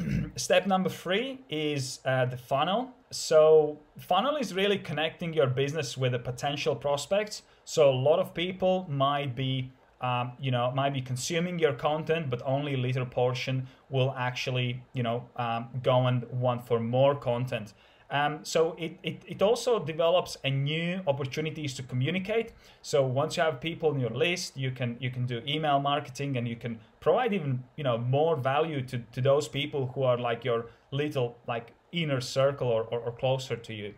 step 0.35 0.67
number 0.67 0.89
three 0.89 1.39
is 1.49 1.99
uh, 2.05 2.25
the 2.25 2.37
funnel. 2.37 2.89
So 3.11 3.79
funnel 3.97 4.35
is 4.35 4.53
really 4.53 4.77
connecting 4.77 5.33
your 5.33 5.47
business 5.47 5.97
with 5.97 6.13
a 6.13 6.19
potential 6.19 6.75
prospect. 6.75 7.41
So 7.65 7.89
a 7.89 7.93
lot 7.93 8.19
of 8.19 8.33
people 8.33 8.85
might 8.89 9.35
be, 9.35 9.71
um, 10.01 10.33
you 10.39 10.51
know, 10.51 10.71
might 10.71 10.93
be 10.93 11.01
consuming 11.01 11.59
your 11.59 11.73
content, 11.73 12.29
but 12.29 12.41
only 12.45 12.73
a 12.73 12.77
little 12.77 13.05
portion 13.05 13.67
will 13.89 14.13
actually, 14.17 14.83
you 14.93 15.03
know, 15.03 15.25
um, 15.37 15.69
go 15.83 16.07
and 16.07 16.25
want 16.31 16.67
for 16.67 16.79
more 16.79 17.15
content. 17.15 17.73
Um, 18.09 18.39
so 18.43 18.75
it, 18.79 18.97
it, 19.03 19.21
it 19.27 19.41
also 19.41 19.79
develops 19.79 20.37
a 20.45 20.49
new 20.49 21.01
opportunities 21.07 21.73
to 21.73 21.83
communicate. 21.83 22.53
So 22.81 23.05
once 23.05 23.35
you 23.35 23.43
have 23.43 23.59
people 23.59 23.93
in 23.93 23.99
your 23.99 24.11
list, 24.11 24.55
you 24.55 24.71
can 24.71 24.95
you 24.99 25.11
can 25.11 25.25
do 25.25 25.41
email 25.45 25.79
marketing 25.79 26.37
and 26.37 26.47
you 26.47 26.55
can 26.55 26.79
provide 27.01 27.33
even 27.33 27.63
you 27.75 27.83
know 27.83 27.97
more 27.97 28.37
value 28.37 28.81
to, 28.83 28.99
to 29.11 29.21
those 29.21 29.49
people 29.49 29.91
who 29.93 30.03
are 30.03 30.17
like 30.17 30.45
your 30.45 30.67
little 30.91 31.37
like 31.47 31.73
inner 31.91 32.21
circle 32.21 32.67
or, 32.67 32.83
or, 32.83 32.99
or 32.99 33.11
closer 33.11 33.57
to 33.57 33.73
you. 33.73 33.93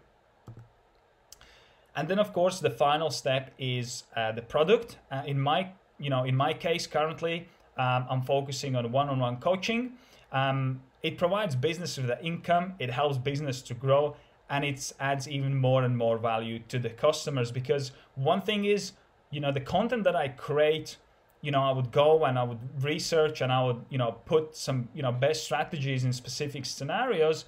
And 1.96 2.08
then 2.08 2.18
of 2.18 2.34
course 2.34 2.60
the 2.60 2.72
final 2.72 3.12
step 3.12 3.52
is 3.60 4.06
uh, 4.16 4.32
the 4.32 4.42
product. 4.42 4.98
Uh, 5.12 5.22
in 5.28 5.40
my 5.40 5.70
you 6.00 6.10
know 6.10 6.24
in 6.24 6.36
my 6.36 6.54
case 6.54 6.88
currently 6.88 7.48
um, 7.78 8.06
I'm 8.10 8.22
focusing 8.24 8.76
on 8.76 8.92
one-on-one 8.92 9.38
coaching. 9.38 9.94
Um, 10.32 10.82
it 11.02 11.18
provides 11.18 11.56
business 11.56 11.98
with 11.98 12.08
the 12.08 12.24
income, 12.24 12.74
it 12.80 12.92
helps 12.92 13.18
business 13.18 13.62
to 13.64 13.74
grow, 13.74 14.16
and 14.50 14.66
it 14.66 14.92
adds 15.00 15.28
even 15.28 15.58
more 15.58 15.84
and 15.84 15.98
more 15.98 16.18
value 16.18 16.60
to 16.68 16.80
the 16.80 16.90
customers 16.90 17.52
because 17.52 17.92
one 18.16 18.42
thing 18.42 18.66
is, 18.66 18.94
you 19.32 19.40
know, 19.40 19.52
the 19.52 19.62
content 19.62 20.04
that 20.06 20.16
I 20.16 20.30
create 20.30 20.98
you 21.42 21.52
know, 21.52 21.62
I 21.62 21.72
would 21.72 21.92
go 21.92 22.26
and 22.26 22.38
I 22.38 22.44
would 22.44 22.60
research 22.84 23.42
and 23.42 23.52
I 23.52 23.64
would, 23.64 23.86
you 23.90 23.98
know, 23.98 24.18
put 24.26 24.56
some, 24.56 24.90
you 24.94 25.02
know, 25.02 25.12
best 25.12 25.44
strategies 25.44 26.04
in 26.04 26.12
specific 26.12 26.66
scenarios. 26.66 27.46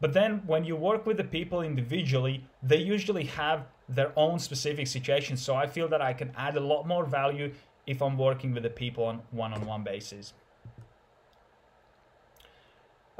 But 0.00 0.12
then 0.12 0.42
when 0.46 0.64
you 0.64 0.76
work 0.76 1.06
with 1.06 1.16
the 1.16 1.24
people 1.24 1.62
individually, 1.62 2.44
they 2.62 2.78
usually 2.78 3.24
have 3.24 3.66
their 3.88 4.12
own 4.16 4.38
specific 4.38 4.86
situations. 4.86 5.42
So 5.42 5.54
I 5.54 5.66
feel 5.66 5.88
that 5.88 6.02
I 6.02 6.12
can 6.12 6.32
add 6.36 6.56
a 6.56 6.60
lot 6.60 6.86
more 6.86 7.04
value 7.04 7.52
if 7.86 8.02
I'm 8.02 8.16
working 8.16 8.52
with 8.52 8.62
the 8.62 8.70
people 8.70 9.04
on 9.04 9.22
one-on-one 9.30 9.84
basis. 9.84 10.34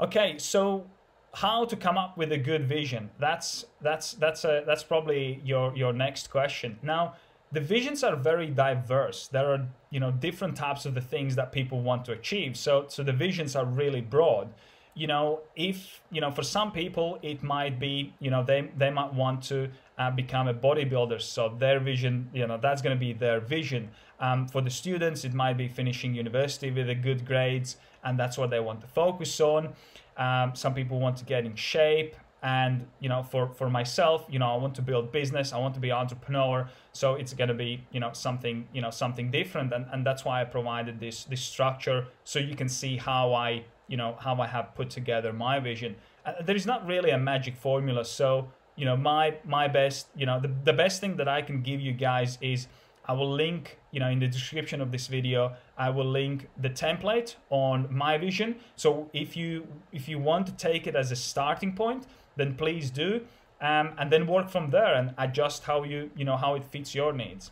Okay, 0.01 0.39
so 0.39 0.87
how 1.33 1.63
to 1.65 1.75
come 1.75 1.95
up 1.95 2.17
with 2.17 2.31
a 2.31 2.37
good 2.37 2.67
vision? 2.67 3.11
That's 3.19 3.65
that's 3.81 4.13
that's 4.13 4.43
a 4.43 4.63
that's 4.65 4.83
probably 4.83 5.39
your 5.45 5.75
your 5.75 5.93
next 5.93 6.31
question. 6.31 6.79
Now, 6.81 7.13
the 7.51 7.61
visions 7.61 8.03
are 8.03 8.15
very 8.15 8.47
diverse. 8.47 9.27
There 9.27 9.53
are 9.53 9.67
you 9.91 9.99
know 9.99 10.11
different 10.11 10.57
types 10.57 10.87
of 10.87 10.95
the 10.95 11.01
things 11.01 11.35
that 11.35 11.51
people 11.51 11.81
want 11.81 12.05
to 12.05 12.13
achieve. 12.13 12.57
So 12.57 12.85
so 12.87 13.03
the 13.03 13.13
visions 13.13 13.55
are 13.55 13.65
really 13.65 14.01
broad. 14.01 14.49
You 14.95 15.05
know, 15.07 15.41
if 15.55 16.01
you 16.11 16.19
know, 16.19 16.31
for 16.31 16.43
some 16.43 16.71
people, 16.71 17.19
it 17.21 17.43
might 17.43 17.79
be 17.79 18.13
you 18.19 18.31
know 18.31 18.43
they 18.43 18.69
they 18.75 18.89
might 18.89 19.13
want 19.13 19.43
to 19.43 19.69
uh, 19.99 20.09
become 20.09 20.47
a 20.47 20.53
bodybuilder. 20.53 21.21
So 21.21 21.55
their 21.59 21.79
vision, 21.79 22.29
you 22.33 22.47
know, 22.47 22.57
that's 22.57 22.81
going 22.81 22.95
to 22.95 22.99
be 22.99 23.13
their 23.13 23.39
vision. 23.39 23.89
Um, 24.19 24.47
for 24.47 24.61
the 24.61 24.69
students, 24.69 25.23
it 25.25 25.33
might 25.33 25.57
be 25.57 25.67
finishing 25.67 26.13
university 26.13 26.71
with 26.71 26.89
a 26.89 26.95
good 26.95 27.25
grades, 27.25 27.77
and 28.03 28.19
that's 28.19 28.37
what 28.37 28.49
they 28.49 28.59
want 28.59 28.81
to 28.81 28.87
focus 28.87 29.39
on. 29.39 29.69
Um, 30.17 30.55
some 30.55 30.73
people 30.73 30.99
want 30.99 31.17
to 31.17 31.25
get 31.25 31.45
in 31.45 31.55
shape 31.55 32.15
and 32.43 32.87
you 32.99 33.07
know 33.07 33.21
for 33.21 33.49
for 33.49 33.69
myself 33.69 34.25
you 34.27 34.39
know 34.39 34.47
i 34.51 34.55
want 34.55 34.73
to 34.73 34.81
build 34.81 35.11
business 35.11 35.53
i 35.53 35.59
want 35.59 35.75
to 35.75 35.79
be 35.79 35.91
entrepreneur. 35.91 36.67
So 36.91 37.13
it's 37.13 37.33
going 37.33 37.49
to 37.49 37.53
be 37.53 37.83
you 37.91 37.99
know 37.99 38.11
something 38.13 38.67
you 38.73 38.81
know 38.81 38.89
something 38.89 39.29
different. 39.31 39.71
And, 39.73 39.85
and 39.91 40.05
that's 40.05 40.25
why 40.25 40.41
i 40.41 40.45
provided 40.45 40.99
this 40.99 41.25
this 41.25 41.41
structure 41.41 42.07
so 42.23 42.39
you 42.39 42.55
can 42.55 42.69
see 42.69 42.97
how 42.97 43.33
i 43.33 43.63
you 43.87 43.97
know 43.97 44.15
how 44.19 44.35
i 44.41 44.47
have 44.47 44.73
put 44.75 44.89
together 44.89 45.31
my 45.33 45.59
vision. 45.59 45.95
Uh, 46.25 46.33
there 46.41 46.55
is 46.55 46.65
not 46.65 46.85
really 46.87 47.11
a 47.11 47.17
magic 47.17 47.55
formula. 47.55 48.03
So 48.05 48.49
you 48.75 48.85
know 48.85 48.97
my 48.97 49.35
my 49.45 49.67
best 49.67 50.07
you 50.15 50.25
know 50.25 50.39
the, 50.39 50.51
the 50.63 50.73
best 50.73 51.01
thing 51.01 51.17
that 51.17 51.27
i 51.27 51.41
can 51.41 51.61
give 51.61 51.79
you 51.79 51.91
guys 51.91 52.37
is 52.41 52.67
I 53.05 53.13
will 53.13 53.31
link, 53.31 53.77
you 53.91 53.99
know, 53.99 54.09
in 54.09 54.19
the 54.19 54.27
description 54.27 54.81
of 54.81 54.91
this 54.91 55.07
video, 55.07 55.53
I 55.77 55.89
will 55.89 56.05
link 56.05 56.47
the 56.57 56.69
template 56.69 57.35
on 57.49 57.87
my 57.93 58.17
vision. 58.17 58.55
So 58.75 59.09
if 59.13 59.35
you 59.35 59.67
if 59.91 60.07
you 60.07 60.19
want 60.19 60.47
to 60.47 60.53
take 60.53 60.87
it 60.87 60.95
as 60.95 61.11
a 61.11 61.15
starting 61.15 61.73
point, 61.73 62.07
then 62.35 62.55
please 62.55 62.89
do. 62.89 63.21
Um, 63.61 63.91
and 63.99 64.11
then 64.11 64.25
work 64.25 64.49
from 64.49 64.71
there 64.71 64.95
and 64.95 65.13
adjust 65.19 65.65
how 65.65 65.83
you, 65.83 66.09
you 66.15 66.25
know, 66.25 66.35
how 66.35 66.55
it 66.55 66.63
fits 66.65 66.95
your 66.95 67.13
needs. 67.13 67.51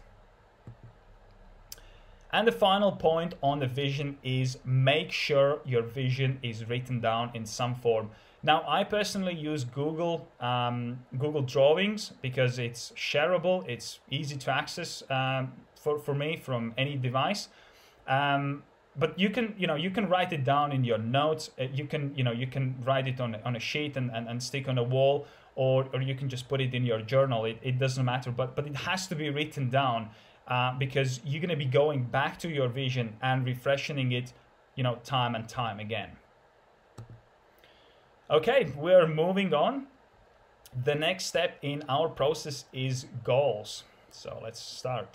And 2.31 2.47
the 2.47 2.51
final 2.51 2.91
point 2.91 3.35
on 3.41 3.59
the 3.59 3.67
vision 3.67 4.17
is 4.23 4.57
make 4.63 5.11
sure 5.11 5.61
your 5.65 5.83
vision 5.83 6.39
is 6.41 6.67
written 6.67 6.99
down 6.99 7.31
in 7.33 7.45
some 7.45 7.75
form. 7.75 8.09
Now, 8.41 8.63
I 8.67 8.83
personally 8.85 9.33
use 9.33 9.65
Google 9.65 10.27
um, 10.39 10.99
Google 11.17 11.41
Drawings 11.41 12.13
because 12.21 12.57
it's 12.57 12.93
shareable, 12.95 13.67
it's 13.67 13.99
easy 14.09 14.37
to 14.37 14.51
access 14.51 15.03
um, 15.09 15.51
for, 15.79 15.97
for 15.97 16.13
me 16.13 16.35
from 16.35 16.73
any 16.77 16.95
device. 16.95 17.47
Um, 18.07 18.63
but 18.97 19.17
you 19.17 19.29
can 19.29 19.55
you 19.57 19.67
know 19.67 19.75
you 19.75 19.89
can 19.89 20.09
write 20.09 20.33
it 20.33 20.43
down 20.43 20.71
in 20.71 20.83
your 20.83 20.97
notes. 20.97 21.51
Uh, 21.59 21.65
you 21.73 21.85
can 21.85 22.13
you 22.15 22.23
know 22.23 22.31
you 22.31 22.47
can 22.47 22.75
write 22.83 23.07
it 23.07 23.19
on, 23.21 23.35
on 23.45 23.55
a 23.55 23.59
sheet 23.59 23.95
and, 23.97 24.11
and, 24.11 24.27
and 24.27 24.41
stick 24.41 24.67
on 24.67 24.77
a 24.77 24.83
wall 24.83 25.25
or, 25.55 25.87
or 25.93 26.01
you 26.01 26.15
can 26.15 26.29
just 26.29 26.47
put 26.47 26.61
it 26.61 26.73
in 26.73 26.85
your 26.85 27.01
journal. 27.01 27.45
It, 27.45 27.57
it 27.61 27.79
doesn't 27.79 28.03
matter 28.03 28.31
but 28.31 28.55
but 28.55 28.67
it 28.67 28.75
has 28.75 29.07
to 29.07 29.15
be 29.15 29.29
written 29.29 29.69
down 29.69 30.09
uh, 30.47 30.77
because 30.77 31.21
you're 31.23 31.41
going 31.41 31.49
to 31.49 31.55
be 31.55 31.65
going 31.65 32.03
back 32.03 32.39
to 32.39 32.49
your 32.49 32.67
vision 32.67 33.15
and 33.21 33.45
refreshing 33.45 34.11
it 34.11 34.33
you 34.75 34.83
know 34.83 34.95
time 35.03 35.35
and 35.35 35.47
time 35.47 35.79
again. 35.79 36.09
Okay 38.29 38.71
we're 38.75 39.07
moving 39.07 39.53
on. 39.53 39.87
The 40.83 40.93
next 40.93 41.25
step 41.25 41.57
in 41.61 41.83
our 41.89 42.09
process 42.09 42.65
is 42.73 43.05
goals. 43.23 43.83
So 44.11 44.39
let's 44.43 44.59
start 44.59 45.07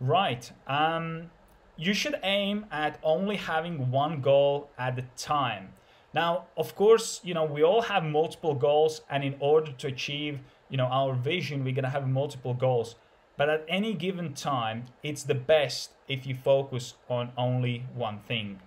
right 0.00 0.52
um 0.66 1.30
you 1.76 1.92
should 1.92 2.18
aim 2.22 2.66
at 2.70 2.98
only 3.02 3.36
having 3.36 3.90
one 3.90 4.20
goal 4.20 4.70
at 4.78 4.98
a 4.98 5.04
time. 5.16 5.68
Now, 6.14 6.46
of 6.56 6.74
course, 6.74 7.20
you 7.22 7.34
know, 7.34 7.44
we 7.44 7.62
all 7.62 7.82
have 7.82 8.02
multiple 8.02 8.54
goals 8.54 9.02
and 9.10 9.22
in 9.22 9.36
order 9.38 9.72
to 9.72 9.86
achieve, 9.86 10.40
you 10.70 10.78
know, 10.78 10.86
our 10.86 11.14
vision, 11.14 11.62
we're 11.62 11.74
to 11.74 11.88
have 11.90 12.08
multiple 12.08 12.54
goals. 12.54 12.96
But 13.36 13.50
at 13.50 13.66
any 13.68 13.92
given 13.92 14.32
time, 14.32 14.86
it's 15.02 15.22
the 15.22 15.34
best 15.34 15.90
if 16.08 16.26
you 16.26 16.34
focus 16.34 16.94
on 17.10 17.32
only 17.36 17.84
one 17.94 18.20
thing. 18.20 18.60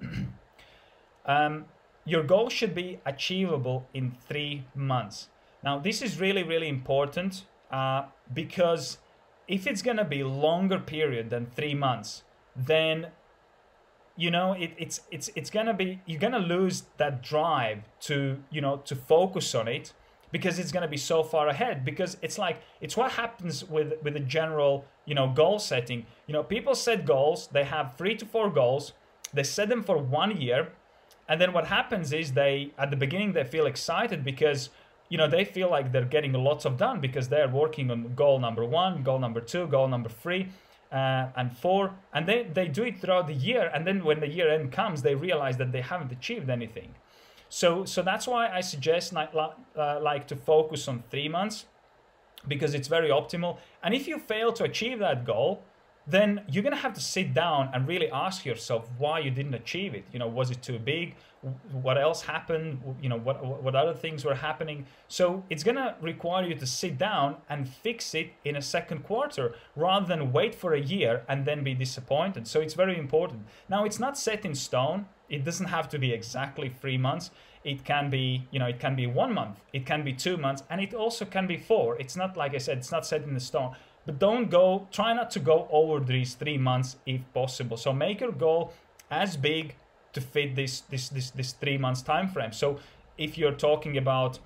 um, 1.26 1.66
your 2.06 2.22
goal 2.22 2.48
should 2.48 2.74
be 2.74 3.00
achievable 3.04 3.86
in 3.92 4.12
three 4.26 4.64
months. 4.74 5.28
Now, 5.62 5.78
this 5.78 6.00
is 6.00 6.18
really, 6.18 6.42
really 6.42 6.68
important 6.68 7.44
uh, 7.70 8.04
because 8.32 8.96
if 9.48 9.66
it's 9.66 9.82
to 9.82 10.04
be 10.04 10.22
longer 10.22 10.78
period 10.78 11.30
than 11.30 11.46
three 11.46 11.74
months, 11.74 12.22
then 12.54 13.08
you 14.16 14.30
know 14.30 14.52
it, 14.52 14.72
it's 14.76 15.00
it's 15.10 15.30
it's 15.34 15.50
gonna 15.50 15.74
be 15.74 16.00
you're 16.06 16.20
gonna 16.20 16.38
lose 16.38 16.84
that 16.98 17.22
drive 17.22 17.84
to 18.00 18.38
you 18.50 18.60
know 18.60 18.76
to 18.78 18.94
focus 18.94 19.54
on 19.54 19.66
it 19.66 19.92
because 20.30 20.58
it's 20.58 20.70
gonna 20.70 20.88
be 20.88 20.98
so 20.98 21.22
far 21.22 21.48
ahead. 21.48 21.84
Because 21.84 22.18
it's 22.20 22.36
like 22.36 22.60
it's 22.80 22.96
what 22.96 23.12
happens 23.12 23.64
with 23.64 23.94
with 24.02 24.14
the 24.14 24.20
general 24.20 24.84
you 25.06 25.14
know 25.14 25.28
goal 25.32 25.58
setting. 25.58 26.04
You 26.26 26.34
know 26.34 26.42
people 26.42 26.74
set 26.74 27.06
goals 27.06 27.48
they 27.50 27.64
have 27.64 27.96
three 27.96 28.14
to 28.16 28.26
four 28.26 28.50
goals 28.50 28.92
they 29.32 29.42
set 29.42 29.68
them 29.68 29.82
for 29.82 29.98
one 29.98 30.40
year 30.40 30.72
and 31.28 31.40
then 31.40 31.52
what 31.52 31.66
happens 31.66 32.12
is 32.12 32.32
they 32.32 32.72
at 32.78 32.90
the 32.90 32.96
beginning 32.96 33.32
they 33.32 33.44
feel 33.44 33.66
excited 33.66 34.24
because 34.24 34.70
you 35.08 35.18
know 35.18 35.28
they 35.28 35.44
feel 35.44 35.70
like 35.70 35.92
they're 35.92 36.04
getting 36.04 36.32
lots 36.32 36.64
of 36.64 36.76
done 36.76 37.00
because 37.00 37.28
they're 37.28 37.48
working 37.48 37.90
on 37.90 38.14
goal 38.14 38.38
number 38.38 38.64
one 38.64 39.02
goal 39.02 39.18
number 39.18 39.40
two 39.40 39.66
goal 39.66 39.88
number 39.88 40.08
three 40.08 40.48
uh, 40.92 41.26
and 41.36 41.56
four. 41.56 41.94
And 42.12 42.26
they, 42.26 42.44
they 42.44 42.68
do 42.68 42.84
it 42.84 43.00
throughout 43.00 43.26
the 43.26 43.34
year. 43.34 43.70
And 43.74 43.86
then 43.86 44.04
when 44.04 44.20
the 44.20 44.28
year 44.28 44.50
end 44.50 44.72
comes 44.72 45.02
they 45.02 45.14
realize 45.14 45.56
that 45.58 45.72
they 45.72 45.80
haven't 45.80 46.12
achieved 46.12 46.48
anything. 46.50 46.94
So 47.50 47.84
so 47.84 48.02
that's 48.02 48.26
why 48.26 48.48
i 48.48 48.60
suggest 48.60 49.14
uh, 49.14 49.98
like 50.02 50.26
to 50.28 50.36
focus 50.36 50.86
on 50.86 51.02
three 51.10 51.28
months 51.28 51.66
because 52.46 52.74
it's 52.74 52.88
very 52.88 53.08
optimal. 53.08 53.58
And 53.82 53.94
if 53.94 54.06
you 54.06 54.18
fail 54.18 54.52
to 54.52 54.64
achieve 54.64 54.98
that 54.98 55.24
goal 55.24 55.62
then 56.10 56.42
you're 56.48 56.62
going 56.62 56.74
to 56.74 56.80
have 56.80 56.94
to 56.94 57.00
sit 57.00 57.34
down 57.34 57.70
and 57.74 57.86
really 57.86 58.10
ask 58.10 58.46
yourself 58.46 58.88
why 58.96 59.18
you 59.18 59.30
didn't 59.30 59.54
achieve 59.54 59.94
it. 59.94 60.04
You 60.12 60.18
know 60.18 60.28
was 60.28 60.50
it 60.50 60.62
too 60.62 60.78
big? 60.78 61.16
What 61.70 61.98
else 61.98 62.22
happened? 62.22 62.80
You 63.02 63.10
know 63.10 63.18
what 63.18 63.62
what 63.62 63.74
other 63.74 63.94
things 63.94 64.24
were 64.24 64.34
happening? 64.34 64.86
So 65.08 65.44
it's 65.50 65.62
going 65.62 65.76
to 65.76 65.94
require 66.00 66.46
you 66.46 66.54
to 66.54 66.66
sit 66.66 66.98
down 66.98 67.36
and 67.48 67.68
fix 67.68 68.14
it 68.14 68.32
in 68.44 68.56
a 68.56 68.62
second 68.62 69.04
quarter 69.04 69.54
rather 69.76 70.06
than 70.06 70.32
wait 70.32 70.54
for 70.54 70.72
a 70.74 70.80
year 70.80 71.24
and 71.28 71.44
then 71.44 71.62
be 71.62 71.74
disappointed. 71.74 72.46
So 72.48 72.60
it's 72.60 72.74
very 72.74 72.98
important. 72.98 73.46
Now 73.68 73.84
it's 73.84 73.98
not 73.98 74.16
set 74.16 74.44
in 74.44 74.54
stone. 74.54 75.06
It 75.28 75.44
doesn't 75.44 75.66
have 75.66 75.90
to 75.90 75.98
be 75.98 76.12
exactly 76.12 76.70
3 76.70 76.96
months. 76.96 77.30
It 77.64 77.84
can 77.84 78.08
be 78.08 78.48
you 78.50 78.58
know 78.58 78.66
it 78.66 78.80
can 78.80 78.96
be 78.96 79.06
1 79.06 79.34
month. 79.34 79.60
It 79.72 79.84
can 79.84 80.02
be 80.04 80.14
2 80.14 80.38
months. 80.38 80.62
And 80.70 80.80
it 80.80 80.94
also 80.94 81.24
can 81.26 81.46
be 81.46 81.58
4 81.58 82.00
it's 82.00 82.16
not 82.16 82.36
like 82.36 82.54
i 82.54 82.58
said 82.58 82.78
it's 82.78 82.92
not 82.92 83.04
set 83.04 83.22
in 83.24 83.34
the 83.34 83.40
stone 83.40 83.74
but 84.08 84.18
don't 84.18 84.48
go 84.50 84.88
try 84.90 85.12
not 85.12 85.30
to 85.30 85.40
go 85.52 85.68
over 85.70 86.00
these 86.00 86.32
3 86.34 86.56
months 86.58 86.96
if 87.04 87.20
possible 87.34 87.76
so 87.76 87.92
make 87.92 88.20
your 88.20 88.32
goal 88.32 88.72
as 89.10 89.36
big 89.36 89.74
to 90.12 90.20
fit 90.20 90.54
this 90.54 90.80
this 90.80 91.08
this 91.08 91.30
this 91.30 91.52
three 91.52 91.78
months 91.78 92.02
time 92.02 92.28
frame. 92.28 92.52
So 92.52 92.78
if 93.16 93.36
you're 93.38 93.58
talking 93.68 93.96
about 93.96 94.38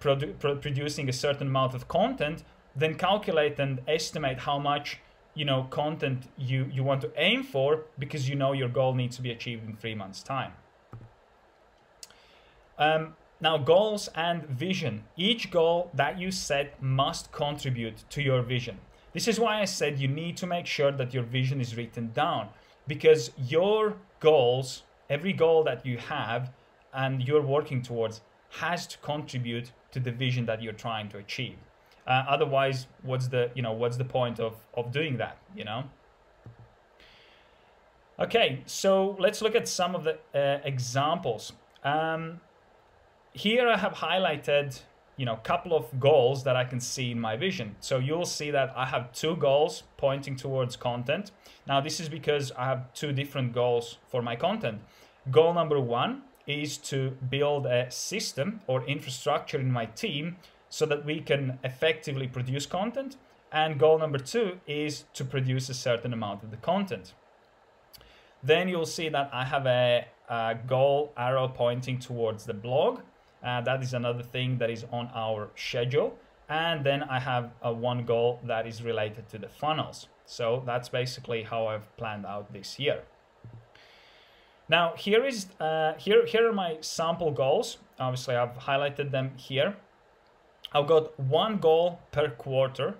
produ- 0.00 0.38
pro- 0.38 0.56
producing 0.56 1.08
a 1.08 1.12
certain 1.12 1.48
amount 1.48 1.74
of 1.74 1.88
content, 1.88 2.44
then 2.76 2.94
calculate 2.94 3.58
and 3.58 3.80
estimate 3.86 4.40
how 4.40 4.58
much 4.58 5.00
you 5.34 5.44
know 5.44 5.64
content 5.70 6.28
you 6.36 6.68
you 6.72 6.82
want 6.84 7.00
to 7.02 7.10
aim 7.16 7.42
for 7.42 7.84
because 7.98 8.28
you 8.28 8.36
know 8.36 8.52
your 8.52 8.68
goal 8.68 8.94
needs 8.94 9.16
to 9.16 9.22
be 9.22 9.30
achieved 9.30 9.68
in 9.68 9.76
three 9.76 9.94
months 9.94 10.22
time. 10.22 10.52
Um, 12.78 13.14
now, 13.42 13.58
goals 13.58 14.08
and 14.14 14.44
vision. 14.46 15.04
Each 15.16 15.50
goal 15.50 15.90
that 15.94 16.18
you 16.18 16.30
set 16.30 16.82
must 16.82 17.32
contribute 17.32 18.04
to 18.10 18.22
your 18.22 18.42
vision. 18.42 18.78
This 19.12 19.26
is 19.28 19.40
why 19.40 19.60
I 19.60 19.64
said 19.64 19.98
you 19.98 20.08
need 20.08 20.36
to 20.38 20.46
make 20.46 20.66
sure 20.66 20.92
that 20.92 21.12
your 21.12 21.22
vision 21.24 21.60
is 21.60 21.76
written 21.76 22.12
down 22.12 22.48
because 22.86 23.30
your 23.36 23.96
goals 24.20 24.82
every 25.10 25.32
goal 25.32 25.64
that 25.64 25.84
you 25.84 25.98
have 25.98 26.52
and 26.94 27.26
you're 27.26 27.42
working 27.42 27.82
towards 27.82 28.22
has 28.48 28.86
to 28.86 28.98
contribute 28.98 29.72
to 29.90 30.00
the 30.00 30.12
vision 30.12 30.46
that 30.46 30.62
you're 30.62 30.72
trying 30.72 31.08
to 31.08 31.18
achieve. 31.18 31.56
Uh, 32.06 32.24
otherwise, 32.28 32.86
what's 33.02 33.28
the 33.28 33.50
you 33.54 33.62
know 33.62 33.72
what's 33.72 33.96
the 33.96 34.04
point 34.04 34.40
of 34.40 34.54
of 34.74 34.90
doing 34.90 35.18
that? 35.18 35.36
You 35.54 35.64
know. 35.64 35.84
Okay, 38.18 38.62
so 38.66 39.16
let's 39.18 39.42
look 39.42 39.54
at 39.54 39.66
some 39.66 39.94
of 39.94 40.04
the 40.04 40.18
uh, 40.34 40.60
examples. 40.64 41.52
Um, 41.84 42.40
here 43.32 43.66
I 43.68 43.78
have 43.78 43.94
highlighted, 43.94 44.80
you 45.20 45.26
know, 45.26 45.34
a 45.34 45.48
couple 45.52 45.76
of 45.76 46.00
goals 46.00 46.44
that 46.44 46.56
I 46.56 46.64
can 46.64 46.80
see 46.80 47.10
in 47.10 47.20
my 47.20 47.36
vision. 47.36 47.76
So 47.80 47.98
you'll 47.98 48.24
see 48.24 48.50
that 48.52 48.72
I 48.74 48.86
have 48.86 49.12
two 49.12 49.36
goals 49.36 49.82
pointing 49.98 50.34
towards 50.34 50.76
content. 50.76 51.30
Now 51.66 51.78
this 51.82 52.00
is 52.00 52.08
because 52.08 52.52
I 52.52 52.64
have 52.64 52.90
two 52.94 53.12
different 53.12 53.52
goals 53.52 53.98
for 54.08 54.22
my 54.22 54.34
content. 54.34 54.80
Goal 55.30 55.52
number 55.52 55.78
one 55.78 56.22
is 56.46 56.78
to 56.92 57.10
build 57.28 57.66
a 57.66 57.90
system 57.90 58.62
or 58.66 58.82
infrastructure 58.86 59.60
in 59.60 59.70
my 59.70 59.84
team 59.84 60.36
so 60.70 60.86
that 60.86 61.04
we 61.04 61.20
can 61.20 61.58
effectively 61.64 62.26
produce 62.26 62.64
content. 62.64 63.18
And 63.52 63.78
goal 63.78 63.98
number 63.98 64.18
two 64.18 64.58
is 64.66 65.04
to 65.12 65.22
produce 65.26 65.68
a 65.68 65.74
certain 65.74 66.14
amount 66.14 66.44
of 66.44 66.50
the 66.50 66.56
content. 66.56 67.12
Then 68.42 68.70
you'll 68.70 68.86
see 68.86 69.10
that 69.10 69.28
I 69.34 69.44
have 69.44 69.66
a, 69.66 70.06
a 70.30 70.56
goal 70.66 71.12
arrow 71.14 71.48
pointing 71.48 71.98
towards 71.98 72.46
the 72.46 72.54
blog. 72.54 73.00
Uh, 73.42 73.60
that 73.62 73.82
is 73.82 73.94
another 73.94 74.22
thing 74.22 74.58
that 74.58 74.70
is 74.70 74.84
on 74.92 75.10
our 75.14 75.50
schedule. 75.56 76.16
And 76.48 76.84
then 76.84 77.04
I 77.04 77.20
have 77.20 77.52
a 77.62 77.72
one 77.72 78.04
goal 78.04 78.40
that 78.44 78.66
is 78.66 78.82
related 78.82 79.28
to 79.30 79.38
the 79.38 79.48
funnels. 79.48 80.08
So 80.26 80.62
that's 80.66 80.88
basically 80.88 81.42
how 81.44 81.66
I've 81.68 81.96
planned 81.96 82.26
out 82.26 82.52
this 82.52 82.78
year. 82.78 83.02
Now 84.68 84.94
here 84.96 85.24
is 85.24 85.46
uh, 85.58 85.94
here 85.94 86.24
here 86.26 86.48
are 86.48 86.52
my 86.52 86.78
sample 86.80 87.32
goals. 87.32 87.78
Obviously, 87.98 88.36
I've 88.36 88.56
highlighted 88.56 89.10
them 89.10 89.32
here. 89.36 89.76
I've 90.72 90.86
got 90.86 91.18
one 91.18 91.58
goal 91.58 91.98
per 92.12 92.30
quarter. 92.30 92.94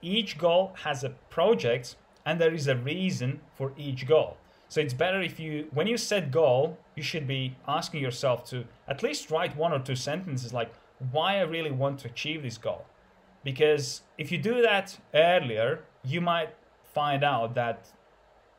Each 0.00 0.38
goal 0.38 0.72
has 0.84 1.02
a 1.02 1.10
project, 1.28 1.96
and 2.24 2.40
there 2.40 2.54
is 2.54 2.68
a 2.68 2.76
reason 2.76 3.40
for 3.56 3.72
each 3.76 4.06
goal. 4.06 4.36
So 4.70 4.80
it's 4.80 4.94
better 4.94 5.20
if 5.20 5.40
you, 5.40 5.66
when 5.72 5.88
you 5.88 5.96
set 5.96 6.30
goal, 6.30 6.78
you 6.94 7.02
should 7.02 7.26
be 7.26 7.56
asking 7.66 8.02
yourself 8.02 8.48
to 8.50 8.64
at 8.86 9.02
least 9.02 9.28
write 9.28 9.56
one 9.56 9.72
or 9.72 9.80
two 9.80 9.96
sentences 9.96 10.52
like 10.52 10.72
why 11.10 11.38
I 11.38 11.40
really 11.40 11.72
want 11.72 11.98
to 12.00 12.08
achieve 12.08 12.44
this 12.44 12.56
goal. 12.56 12.84
Because 13.42 14.02
if 14.16 14.30
you 14.30 14.38
do 14.38 14.62
that 14.62 14.96
earlier, 15.12 15.80
you 16.04 16.20
might 16.20 16.50
find 16.94 17.24
out 17.24 17.56
that, 17.56 17.88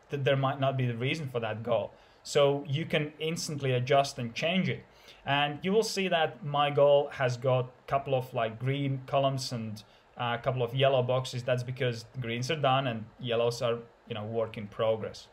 that 0.09 0.25
there 0.25 0.35
might 0.35 0.59
not 0.59 0.75
be 0.75 0.85
the 0.85 0.97
reason 0.97 1.29
for 1.29 1.39
that 1.39 1.63
goal. 1.63 1.93
So 2.23 2.65
you 2.67 2.85
can 2.85 3.13
instantly 3.19 3.71
adjust 3.71 4.19
and 4.19 4.35
change 4.35 4.67
it. 4.67 4.83
And 5.25 5.59
you 5.61 5.71
will 5.71 5.81
see 5.81 6.09
that 6.09 6.43
my 6.43 6.71
goal 6.71 7.07
has 7.13 7.37
got 7.37 7.65
a 7.65 7.87
couple 7.87 8.15
of 8.15 8.33
like 8.33 8.59
green 8.59 8.99
columns 9.05 9.53
and 9.53 9.81
a 10.17 10.37
couple 10.37 10.61
of 10.61 10.75
yellow 10.75 11.03
boxes. 11.03 11.41
That's 11.41 11.63
because 11.63 12.03
greens 12.19 12.51
are 12.51 12.57
done 12.57 12.87
and 12.87 13.05
yellows 13.17 13.61
are, 13.61 13.77
you 14.09 14.15
know, 14.15 14.25
work 14.25 14.57
in 14.57 14.67
progress. 14.67 15.29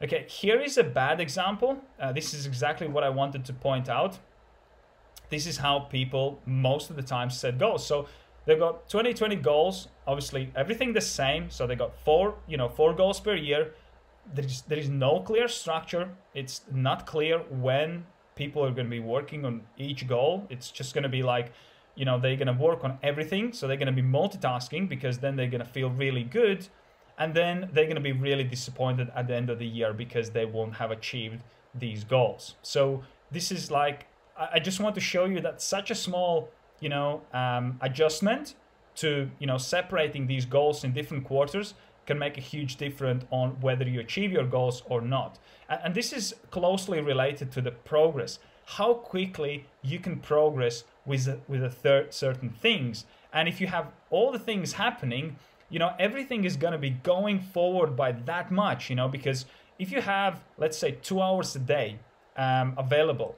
Okay, 0.00 0.26
here 0.28 0.60
is 0.60 0.78
a 0.78 0.84
bad 0.84 1.20
example. 1.20 1.78
Uh, 1.98 2.12
this 2.12 2.32
is 2.32 2.46
exactly 2.46 2.86
what 2.86 3.02
I 3.02 3.08
wanted 3.08 3.44
to 3.46 3.52
point 3.52 3.88
out. 3.88 4.18
This 5.28 5.46
is 5.46 5.56
how 5.56 5.80
people 5.80 6.40
most 6.46 6.88
of 6.90 6.96
the 6.96 7.02
time 7.02 7.30
set 7.30 7.58
goals. 7.58 7.84
So 7.84 8.06
they've 8.46 8.58
got 8.58 8.88
2020 8.88 9.36
goals, 9.36 9.88
obviously 10.06 10.52
everything 10.54 10.92
the 10.92 11.00
same. 11.00 11.50
So 11.50 11.66
they 11.66 11.74
got 11.74 11.98
four, 12.04 12.36
you 12.46 12.56
know, 12.56 12.68
four 12.68 12.94
goals 12.94 13.18
per 13.18 13.34
year. 13.34 13.74
There 14.34 14.44
is, 14.44 14.62
there 14.62 14.78
is 14.78 14.88
no 14.88 15.20
clear 15.20 15.48
structure. 15.48 16.10
It's 16.32 16.62
not 16.72 17.04
clear 17.04 17.40
when 17.50 18.06
people 18.36 18.64
are 18.64 18.70
going 18.70 18.86
to 18.86 18.90
be 18.90 19.00
working 19.00 19.44
on 19.44 19.62
each 19.76 20.06
goal. 20.06 20.46
It's 20.48 20.70
just 20.70 20.94
going 20.94 21.02
to 21.02 21.08
be 21.08 21.24
like, 21.24 21.50
you 21.96 22.04
know, 22.04 22.20
they're 22.20 22.36
going 22.36 22.46
to 22.46 22.52
work 22.52 22.84
on 22.84 22.98
everything. 23.02 23.52
So 23.52 23.66
they're 23.66 23.76
going 23.76 23.94
to 23.94 24.02
be 24.02 24.08
multitasking 24.08 24.88
because 24.88 25.18
then 25.18 25.34
they're 25.34 25.50
going 25.50 25.64
to 25.64 25.68
feel 25.68 25.90
really 25.90 26.22
good 26.22 26.68
and 27.18 27.34
then 27.34 27.68
they're 27.72 27.84
going 27.84 27.96
to 27.96 28.00
be 28.00 28.12
really 28.12 28.44
disappointed 28.44 29.10
at 29.14 29.26
the 29.26 29.34
end 29.34 29.50
of 29.50 29.58
the 29.58 29.66
year 29.66 29.92
because 29.92 30.30
they 30.30 30.46
won't 30.46 30.74
have 30.74 30.90
achieved 30.90 31.40
these 31.74 32.04
goals. 32.04 32.54
So 32.62 33.02
this 33.30 33.50
is 33.52 33.70
like 33.70 34.06
I 34.38 34.60
just 34.60 34.78
want 34.78 34.94
to 34.94 35.00
show 35.00 35.24
you 35.24 35.40
that 35.40 35.60
such 35.60 35.90
a 35.90 35.94
small 35.94 36.48
you 36.80 36.88
know 36.88 37.22
um, 37.32 37.78
adjustment 37.80 38.54
to 38.96 39.30
you 39.38 39.46
know 39.46 39.58
separating 39.58 40.26
these 40.26 40.46
goals 40.46 40.84
in 40.84 40.92
different 40.92 41.24
quarters 41.24 41.74
can 42.06 42.18
make 42.18 42.38
a 42.38 42.40
huge 42.40 42.76
difference 42.76 43.24
on 43.30 43.50
whether 43.60 43.86
you 43.86 44.00
achieve 44.00 44.32
your 44.32 44.46
goals 44.46 44.82
or 44.86 45.02
not. 45.02 45.38
And, 45.68 45.94
this 45.94 46.10
is 46.14 46.34
closely 46.50 47.02
related 47.02 47.52
to 47.52 47.60
the 47.60 47.70
progress. 47.70 48.38
How 48.64 48.94
quickly 48.94 49.66
you 49.82 49.98
can 49.98 50.16
progress 50.18 50.84
with 51.04 51.28
with 51.48 51.62
a 51.62 51.70
third 51.70 52.14
certain 52.14 52.50
things. 52.50 53.04
And 53.32 53.46
if 53.48 53.60
you 53.60 53.66
have 53.66 53.86
all 54.10 54.32
the 54.32 54.38
things 54.38 54.72
happening, 54.72 55.36
you 55.70 55.78
know, 55.78 55.92
everything 55.98 56.44
is 56.44 56.56
going 56.56 56.72
to 56.72 56.78
be 56.78 56.90
going 56.90 57.40
forward 57.40 57.96
by 57.96 58.12
that 58.12 58.50
much, 58.50 58.90
you 58.90 58.96
know, 58.96 59.08
because 59.08 59.46
if 59.78 59.92
you 59.92 60.00
have, 60.00 60.40
let's 60.56 60.78
say, 60.78 60.92
two 61.02 61.20
hours 61.20 61.54
a 61.56 61.58
day 61.58 61.98
um, 62.36 62.74
available 62.76 63.36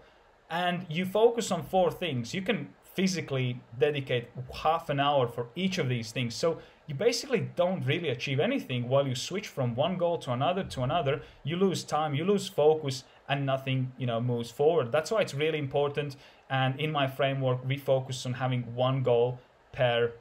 and 0.49 0.87
you 0.88 1.05
focus 1.05 1.51
on 1.51 1.62
four 1.62 1.90
things, 1.90 2.35
you 2.35 2.43
can 2.43 2.69
physically 2.95 3.61
dedicate 3.79 4.29
half 4.62 4.90
an 4.90 4.99
hour 4.99 5.27
for 5.27 5.47
each 5.55 5.79
of 5.79 5.88
these 5.88 6.11
things. 6.12 6.35
So 6.35 6.59
you 6.87 6.95
basically 6.95 7.49
don't 7.55 7.85
really 7.87 8.09
achieve 8.09 8.40
anything 8.40 8.88
while 8.88 9.07
you 9.07 9.14
switch 9.14 9.47
from 9.47 9.75
one 9.75 9.97
goal 9.97 10.19
to 10.19 10.33
another 10.33 10.64
to 10.64 10.83
another. 10.83 11.23
You 11.45 11.57
lose 11.57 11.85
time, 11.85 12.14
you 12.14 12.25
lose 12.25 12.49
focus, 12.49 13.05
and 13.29 13.47
nothing, 13.47 13.93
you 13.97 14.07
know, 14.07 14.21
moves 14.21 14.51
forward. 14.51 14.90
That's 14.90 15.11
why 15.12 15.21
it's 15.21 15.35
really 15.35 15.59
important. 15.59 16.16
And 16.49 16.81
in 16.81 16.90
my 16.90 17.07
framework, 17.07 17.64
we 17.64 17.77
focus 17.77 18.27
on 18.27 18.33
having 18.35 18.75
one 18.75 19.05
goal 19.05 19.38
per 19.73 20.12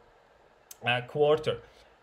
uh, 0.86 1.02
quarter. 1.08 1.58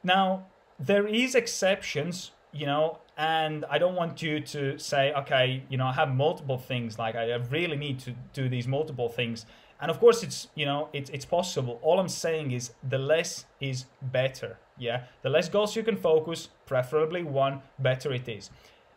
Now, 0.06 0.46
there 0.78 1.08
is 1.08 1.34
exceptions, 1.34 2.30
you 2.52 2.64
know, 2.64 3.00
and 3.16 3.64
I 3.68 3.78
don't 3.78 3.96
want 3.96 4.22
you 4.22 4.38
to 4.38 4.78
say, 4.78 5.12
okay, 5.14 5.64
you 5.68 5.76
know, 5.76 5.86
I 5.86 5.92
have 5.94 6.14
multiple 6.14 6.58
things, 6.58 6.96
like 6.96 7.16
I 7.16 7.34
really 7.34 7.76
need 7.76 7.98
to 8.00 8.14
do 8.32 8.48
these 8.48 8.68
multiple 8.68 9.08
things. 9.08 9.46
And 9.80 9.90
of 9.90 9.98
course, 9.98 10.22
it's 10.22 10.48
you 10.54 10.64
know, 10.64 10.88
it's 10.92 11.10
it's 11.10 11.24
possible. 11.24 11.80
All 11.82 11.98
I'm 11.98 12.08
saying 12.08 12.52
is 12.52 12.70
the 12.88 12.98
less 12.98 13.46
is 13.60 13.86
better. 14.00 14.58
Yeah, 14.78 14.98
the 15.22 15.30
less 15.30 15.48
goals 15.48 15.74
you 15.74 15.82
can 15.82 15.96
focus, 15.96 16.50
preferably 16.66 17.24
one, 17.24 17.62
better 17.80 18.12
it 18.12 18.28
is. 18.28 18.50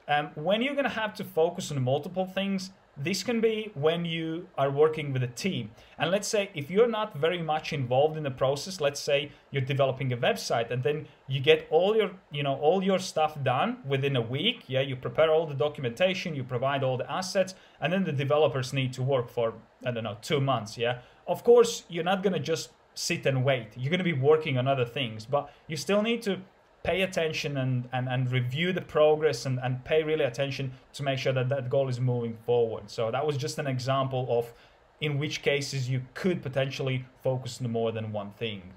Um, 0.08 0.30
when 0.36 0.62
you're 0.62 0.76
gonna 0.76 0.90
have 1.04 1.16
to 1.16 1.24
focus 1.24 1.72
on 1.72 1.82
multiple 1.82 2.26
things, 2.26 2.70
this 3.02 3.24
can 3.24 3.40
be 3.40 3.72
when 3.74 4.04
you 4.04 4.48
are 4.58 4.70
working 4.70 5.14
with 5.14 5.24
a 5.24 5.28
team. 5.28 5.72
And 5.98 6.12
let's 6.12 6.28
say 6.28 6.50
if 6.54 6.70
you're 6.70 6.88
not 6.88 7.16
very 7.18 7.42
much 7.42 7.72
involved 7.72 8.18
in 8.18 8.24
the 8.24 8.32
process, 8.32 8.82
let's 8.82 9.00
say 9.00 9.32
you're 9.52 9.62
developing 9.62 10.12
a 10.12 10.18
website 10.18 10.70
and 10.70 10.84
then 10.84 11.08
you 11.28 11.40
get 11.40 11.68
all 11.70 11.96
your, 11.96 12.12
you 12.32 12.44
know, 12.44 12.56
all 12.56 12.84
your 12.84 13.00
stuff 13.00 13.42
done 13.42 13.78
within 13.86 14.16
a 14.16 14.22
week. 14.22 14.64
Yeah, 14.68 14.82
you 14.82 14.96
prepare 14.96 15.32
all 15.32 15.46
the 15.46 15.54
documentation, 15.54 16.36
you 16.36 16.44
provide 16.44 16.84
all 16.84 16.98
the 16.98 17.10
assets, 17.10 17.56
and 17.80 17.94
then 17.94 18.04
the 18.04 18.12
developers 18.12 18.74
need 18.74 18.92
to 18.94 19.02
work 19.02 19.30
for, 19.30 19.54
I 19.86 19.92
don't 19.92 20.04
know, 20.04 20.18
two 20.22 20.42
months. 20.42 20.78
Yeah. 20.78 21.00
Of 21.28 21.44
course, 21.44 21.84
you're 21.90 22.04
not 22.04 22.22
gonna 22.24 22.40
just 22.40 22.72
sit 22.96 23.26
and 23.26 23.46
wait. 23.46 23.70
You're 23.78 23.92
gonna 23.92 24.04
be 24.04 24.14
working 24.14 24.58
on 24.58 24.68
other 24.68 24.86
things, 24.86 25.26
but 25.26 25.50
you 25.68 25.78
still 25.78 26.02
need 26.02 26.22
to 26.24 26.40
pay 26.84 27.02
attention 27.02 27.58
and, 27.58 27.90
and, 27.92 28.08
and 28.08 28.32
review 28.32 28.72
the 28.72 28.82
progress 28.82 29.46
and, 29.46 29.60
and 29.62 29.84
pay 29.84 30.04
really 30.04 30.26
attention 30.26 30.72
to 30.94 31.04
make 31.04 31.20
sure 31.20 31.34
that 31.34 31.50
that 31.50 31.70
goal 31.70 31.90
is 31.90 32.00
moving 32.00 32.38
forward. 32.46 32.90
So 32.90 33.12
that 33.12 33.26
was 33.26 33.38
just 33.38 33.60
an 33.60 33.68
example 33.68 34.26
of 34.30 34.54
in 35.02 35.18
which 35.18 35.42
cases 35.42 35.90
you 35.90 36.02
could 36.14 36.42
potentially 36.42 37.06
focus 37.24 37.62
on 37.62 37.70
more 37.72 37.92
than 37.92 38.12
one 38.12 38.32
thing. 38.32 38.74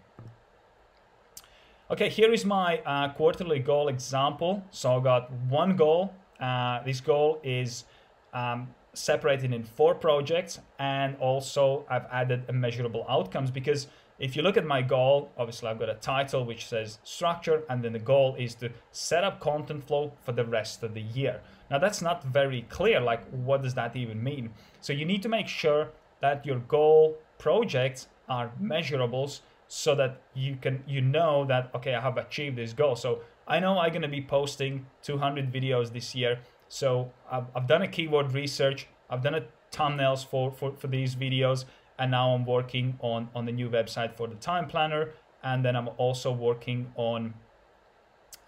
Okay, 1.91 2.09
here 2.09 2.33
is 2.33 2.45
my 2.45 2.79
uh, 2.87 3.13
quarterly 3.13 3.59
goal 3.59 3.89
example. 3.89 4.65
So 4.71 4.99
I 4.99 5.01
got 5.03 5.31
one 5.49 5.77
goal. 5.77 6.15
Uh, 6.41 6.83
this 6.85 7.01
goal 7.01 7.41
is 7.45 7.85
um, 8.33 8.69
separated 8.95 9.53
in 9.53 9.63
four 9.63 9.95
projects 9.95 10.61
and 10.79 11.17
also 11.17 11.85
I've 11.89 12.07
added 12.11 12.53
measurable 12.53 13.05
outcomes 13.09 13.51
because 13.51 13.89
if 14.19 14.37
you 14.37 14.43
look 14.43 14.57
at 14.57 14.65
my 14.65 14.83
goal, 14.83 15.31
obviously 15.37 15.69
I've 15.69 15.79
got 15.79 15.89
a 15.89 15.95
title 15.95 16.45
which 16.45 16.67
says 16.67 16.99
structure, 17.03 17.63
and 17.69 17.83
then 17.83 17.93
the 17.93 17.99
goal 17.99 18.37
is 18.39 18.55
to 18.57 18.71
set 18.91 19.25
up 19.25 19.41
content 19.41 19.87
flow 19.87 20.13
for 20.23 20.33
the 20.33 20.45
rest 20.45 20.83
of 20.83 20.95
the 20.95 21.01
year. 21.01 21.41
Now 21.71 21.79
that's 21.79 22.03
not 22.03 22.23
very 22.25 22.63
clear, 22.69 23.01
like 23.01 23.25
what 23.31 23.63
does 23.63 23.75
that 23.75 23.97
even 23.97 24.23
mean? 24.23 24.51
So 24.81 24.93
you 24.93 25.05
need 25.05 25.23
to 25.23 25.29
make 25.29 25.49
sure 25.49 25.89
that 26.21 26.47
your 26.47 26.59
goal 26.61 27.19
projects 27.39 28.09
are 28.29 28.53
measurables 28.63 29.41
so 29.67 29.95
that 29.95 30.21
you 30.35 30.57
can 30.61 30.85
you 30.87 31.01
know 31.01 31.45
that 31.47 31.71
okay 31.75 31.95
I 31.95 32.01
have 32.01 32.19
achieved 32.19 32.57
this 32.57 32.73
goal. 32.73 32.95
So 32.95 33.21
I 33.49 33.59
know 33.59 33.79
I'm 33.79 33.93
gonna 33.93 34.09
be 34.09 34.23
posting 34.23 34.87
200 35.03 35.53
videos 35.53 35.93
this 35.93 36.15
year. 36.15 36.41
So 36.69 37.11
I've, 37.31 37.47
I've 37.55 37.67
done 37.67 37.83
a 37.83 37.89
keyword 37.89 38.33
research. 38.33 38.87
I've 39.11 39.23
done 39.23 39.35
a 39.35 39.45
thumbnails 39.73 40.25
for, 40.25 40.53
for, 40.53 40.73
for 40.73 40.87
these 40.87 41.15
videos 41.17 41.65
and 42.03 42.11
now 42.11 42.35
I'm 42.35 42.45
working 42.45 42.99
on 43.01 43.29
on 43.33 43.47
the 43.47 43.53
new 43.53 43.71
website 43.71 44.17
for 44.17 44.27
the 44.27 44.35
time 44.35 44.67
planner 44.67 45.11
and 45.45 45.65
then 45.65 45.77
I'm 45.77 45.89
also 45.99 46.33
working 46.33 46.93
on 46.97 47.35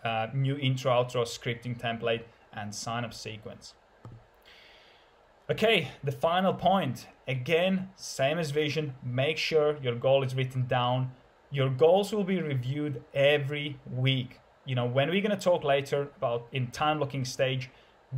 uh, 0.05 0.27
new 0.35 0.57
intro 0.59 0.91
outro 0.91 1.23
scripting 1.23 1.79
template 1.81 2.25
and 2.53 2.75
sign 2.75 3.05
up 3.05 3.15
sequence. 3.15 3.75
Okay, 5.49 5.89
the 6.03 6.13
final 6.13 6.53
point. 6.53 7.07
Again, 7.29 7.91
same 7.97 8.39
as 8.39 8.51
vision, 8.51 8.95
make 9.05 9.39
sure 9.39 9.77
your 9.83 9.95
goal 9.95 10.25
is 10.25 10.35
written 10.35 10.67
down. 10.67 11.13
Your 11.51 11.71
goals 11.71 12.13
will 12.13 12.25
be 12.25 12.41
reviewed 12.43 13.03
every 13.15 13.79
week. 13.91 14.41
you 14.67 14.75
know, 14.75 14.87
when 14.87 15.11
we're 15.11 15.21
going 15.21 15.39
to 15.39 15.45
talk 15.51 15.63
later 15.63 16.09
about 16.17 16.47
in 16.51 16.69
time 16.69 16.97
blocking 16.99 17.25
stage, 17.25 17.71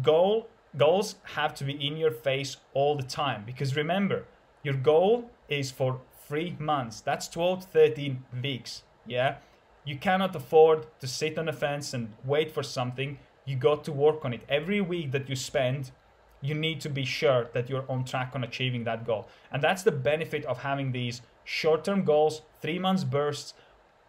goal 0.03 0.49
goals 0.77 1.17
have 1.25 1.53
to 1.55 1.65
be 1.65 1.75
in 1.87 1.97
your 1.97 2.11
face 2.11 2.59
all 2.75 2.97
the 2.97 3.03
time 3.03 3.43
because 3.45 3.77
remember, 3.77 4.25
your 4.67 4.75
goal 4.75 5.31
is 5.49 5.71
for 5.71 6.01
3 6.27 6.57
months. 6.59 7.01
That's 7.01 7.29
12 7.29 7.67
13 7.67 8.25
weeks, 8.43 8.83
yeah? 9.07 9.37
You 9.85 9.97
cannot 9.97 10.35
afford 10.35 10.87
to 10.99 11.07
sit 11.07 11.39
on 11.39 11.47
the 11.47 11.53
fence 11.53 11.95
and 11.95 12.13
wait 12.25 12.51
for 12.51 12.65
something. 12.65 13.21
You 13.45 13.55
got 13.55 13.85
to 13.85 13.93
work 13.93 14.25
on 14.25 14.35
it. 14.35 14.43
Every 14.49 14.81
week 14.81 15.13
that 15.13 15.29
you 15.29 15.37
spend, 15.37 15.93
you 16.41 16.55
need 16.55 16.81
to 16.81 16.89
be 16.89 17.05
sure 17.05 17.49
that 17.53 17.71
you're 17.71 17.89
on 17.89 18.05
track 18.05 18.33
on 18.35 18.43
achieving 18.43 18.83
that 18.85 19.07
goal. 19.07 19.29
And 19.53 19.63
that's 19.63 19.85
the 19.85 19.93
benefit 19.93 20.45
of 20.47 20.59
having 20.59 20.91
these 20.91 21.23
short 21.45 21.85
term 21.85 22.03
goals, 22.03 22.43
three 22.61 22.81
months 22.81 23.05
bursts, 23.05 23.55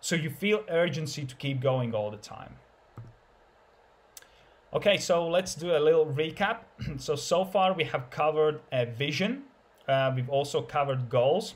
so 0.02 0.16
you 0.16 0.32
feel 0.32 0.64
urgency 0.70 1.24
to 1.24 1.36
keep 1.36 1.62
going 1.62 1.94
all 1.94 2.10
the 2.10 2.18
time. 2.18 2.56
Okay, 4.74 4.98
so 4.98 5.28
let's 5.28 5.54
do 5.54 5.78
a 5.78 5.82
little 5.88 6.08
recap. 6.08 6.58
so, 6.98 7.16
so 7.16 7.46
far 7.46 7.74
we 7.74 7.84
have 7.84 8.10
covered 8.10 8.60
a 8.72 8.88
vision, 8.88 9.44
uh, 9.88 10.12
we've 10.16 10.30
also 10.30 10.62
covered 10.62 11.10
goals. 11.10 11.56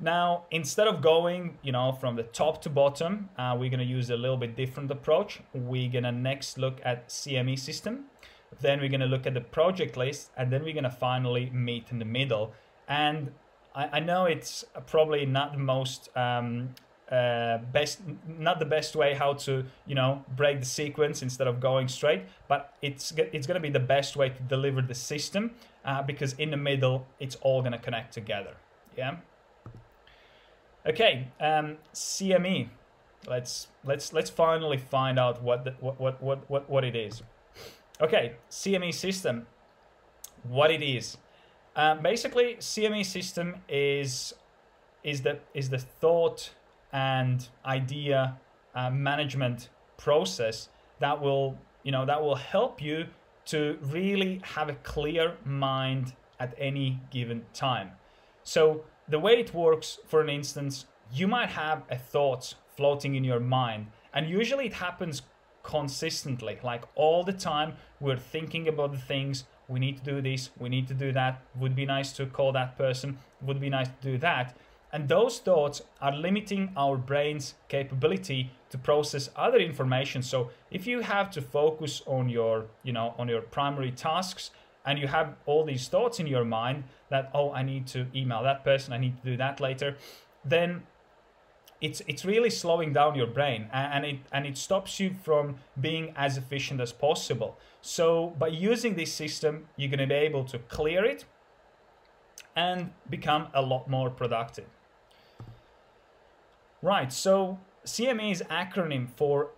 Now, 0.00 0.46
instead 0.50 0.88
of 0.88 1.00
going, 1.00 1.58
you 1.62 1.70
know, 1.70 1.92
from 1.92 2.16
the 2.16 2.24
top 2.24 2.60
to 2.62 2.70
bottom, 2.70 3.30
uh, 3.38 3.56
we're 3.58 3.70
gonna 3.70 3.84
use 3.84 4.10
a 4.10 4.16
little 4.16 4.36
bit 4.36 4.56
different 4.56 4.90
approach. 4.90 5.40
We're 5.54 5.90
gonna 5.90 6.10
next 6.10 6.58
look 6.58 6.80
at 6.84 7.08
CME 7.08 7.56
system, 7.56 8.06
then 8.60 8.80
we're 8.80 8.88
gonna 8.88 9.06
look 9.06 9.26
at 9.26 9.34
the 9.34 9.40
project 9.40 9.96
list, 9.96 10.32
and 10.36 10.52
then 10.52 10.64
we're 10.64 10.74
gonna 10.74 10.90
finally 10.90 11.50
meet 11.50 11.92
in 11.92 12.00
the 12.00 12.04
middle. 12.04 12.52
And 12.88 13.32
I, 13.76 13.98
I 13.98 14.00
know 14.00 14.24
it's 14.24 14.64
probably 14.86 15.24
not 15.24 15.52
the 15.52 15.58
most 15.58 16.14
um, 16.16 16.74
uh, 17.12 17.58
best 17.72 18.00
not 18.26 18.58
the 18.58 18.64
best 18.64 18.96
way 18.96 19.14
how 19.14 19.34
to 19.34 19.64
you 19.86 19.94
know 19.94 20.24
break 20.36 20.58
the 20.60 20.66
sequence 20.66 21.22
instead 21.22 21.46
of 21.46 21.60
going 21.60 21.86
straight 21.86 22.22
but 22.48 22.74
it's 22.82 23.12
it's 23.32 23.46
going 23.46 23.54
to 23.54 23.60
be 23.60 23.70
the 23.70 23.86
best 23.96 24.16
way 24.16 24.30
to 24.30 24.42
deliver 24.44 24.80
the 24.80 24.94
system 24.94 25.50
uh, 25.84 26.02
because 26.02 26.32
in 26.34 26.50
the 26.50 26.56
middle 26.56 27.06
it's 27.20 27.36
all 27.42 27.60
going 27.60 27.72
to 27.72 27.78
connect 27.78 28.14
together 28.14 28.54
yeah? 28.96 29.16
Okay 30.86 31.28
um, 31.40 31.76
cme 31.94 32.68
let's 33.26 33.68
let's 33.84 34.12
let's 34.12 34.30
finally 34.30 34.76
find 34.76 35.18
out 35.18 35.42
what 35.42 35.64
the, 35.64 35.72
what, 35.80 36.00
what 36.00 36.22
what 36.22 36.50
what 36.50 36.68
what 36.68 36.84
it 36.84 36.96
is. 36.96 37.22
Okay 38.00 38.34
cme 38.50 38.92
system. 38.92 39.46
What 40.42 40.70
it 40.70 40.82
is. 40.82 41.18
Uh, 41.76 41.94
basically 41.96 42.56
cme 42.56 43.04
system 43.04 43.56
is 43.68 44.34
is 45.04 45.22
the 45.22 45.38
is 45.54 45.70
the 45.70 45.78
thought 45.78 46.50
and 46.92 47.48
idea 47.64 48.38
uh, 48.74 48.90
management 48.90 49.68
process 49.98 50.68
that 51.00 51.20
will 51.20 51.56
you 51.82 51.92
know 51.92 52.04
that 52.06 52.22
will 52.22 52.36
help 52.36 52.80
you 52.80 53.06
to 53.44 53.78
really 53.82 54.40
have 54.44 54.68
a 54.68 54.74
clear 54.74 55.36
mind 55.44 56.14
at 56.38 56.54
any 56.58 57.00
given 57.10 57.44
time. 57.52 57.90
So 58.44 58.84
the 59.08 59.18
way 59.18 59.32
it 59.38 59.52
works 59.52 59.98
for 60.06 60.20
an 60.20 60.28
instance 60.28 60.86
you 61.12 61.28
might 61.28 61.50
have 61.50 61.82
a 61.90 61.98
thought 61.98 62.54
floating 62.76 63.14
in 63.14 63.24
your 63.24 63.40
mind 63.40 63.86
and 64.14 64.28
usually 64.28 64.66
it 64.66 64.74
happens 64.74 65.22
consistently 65.62 66.58
like 66.62 66.82
all 66.94 67.22
the 67.22 67.32
time 67.32 67.74
we're 68.00 68.16
thinking 68.16 68.66
about 68.66 68.90
the 68.92 68.98
things 68.98 69.44
we 69.68 69.78
need 69.78 69.96
to 69.96 70.02
do 70.02 70.20
this 70.20 70.50
we 70.58 70.68
need 70.68 70.88
to 70.88 70.94
do 70.94 71.12
that 71.12 71.42
would 71.56 71.76
be 71.76 71.84
nice 71.84 72.12
to 72.12 72.26
call 72.26 72.52
that 72.52 72.76
person 72.76 73.18
would 73.42 73.60
be 73.60 73.68
nice 73.68 73.88
to 73.88 74.12
do 74.12 74.18
that 74.18 74.56
and 74.92 75.08
those 75.08 75.38
thoughts 75.38 75.82
are 76.00 76.14
limiting 76.14 76.70
our 76.76 76.96
brain's 76.96 77.54
capability 77.68 78.50
to 78.68 78.76
process 78.76 79.30
other 79.34 79.58
information. 79.58 80.22
So 80.22 80.50
if 80.70 80.86
you 80.86 81.00
have 81.00 81.30
to 81.30 81.40
focus 81.40 82.02
on 82.06 82.28
your, 82.28 82.66
you 82.82 82.92
know, 82.92 83.14
on 83.18 83.28
your 83.28 83.40
primary 83.40 83.90
tasks 83.90 84.50
and 84.84 84.98
you 84.98 85.06
have 85.06 85.34
all 85.46 85.64
these 85.64 85.88
thoughts 85.88 86.20
in 86.20 86.26
your 86.26 86.44
mind 86.44 86.84
that, 87.08 87.30
oh, 87.34 87.52
I 87.52 87.62
need 87.62 87.86
to 87.88 88.06
email 88.14 88.42
that 88.42 88.64
person, 88.64 88.92
I 88.92 88.98
need 88.98 89.16
to 89.22 89.30
do 89.30 89.36
that 89.38 89.60
later, 89.60 89.96
then 90.44 90.82
it's 91.80 92.00
it's 92.06 92.24
really 92.24 92.50
slowing 92.50 92.92
down 92.92 93.16
your 93.16 93.26
brain 93.26 93.68
and 93.72 94.04
it 94.04 94.18
and 94.30 94.46
it 94.46 94.56
stops 94.56 95.00
you 95.00 95.12
from 95.24 95.56
being 95.80 96.12
as 96.14 96.36
efficient 96.36 96.80
as 96.80 96.92
possible. 96.92 97.58
So 97.80 98.34
by 98.38 98.48
using 98.48 98.94
this 98.94 99.12
system, 99.12 99.66
you're 99.76 99.90
going 99.90 99.98
to 99.98 100.06
be 100.06 100.14
able 100.14 100.44
to 100.44 100.58
clear 100.58 101.04
it 101.04 101.24
and 102.54 102.92
become 103.10 103.48
a 103.52 103.62
lot 103.62 103.88
more 103.88 104.10
productive. 104.10 104.66
Right, 106.82 107.12
so 107.12 107.60
CME 107.86 108.32
is 108.32 108.42
acronym 108.50 109.08
for 109.16 109.50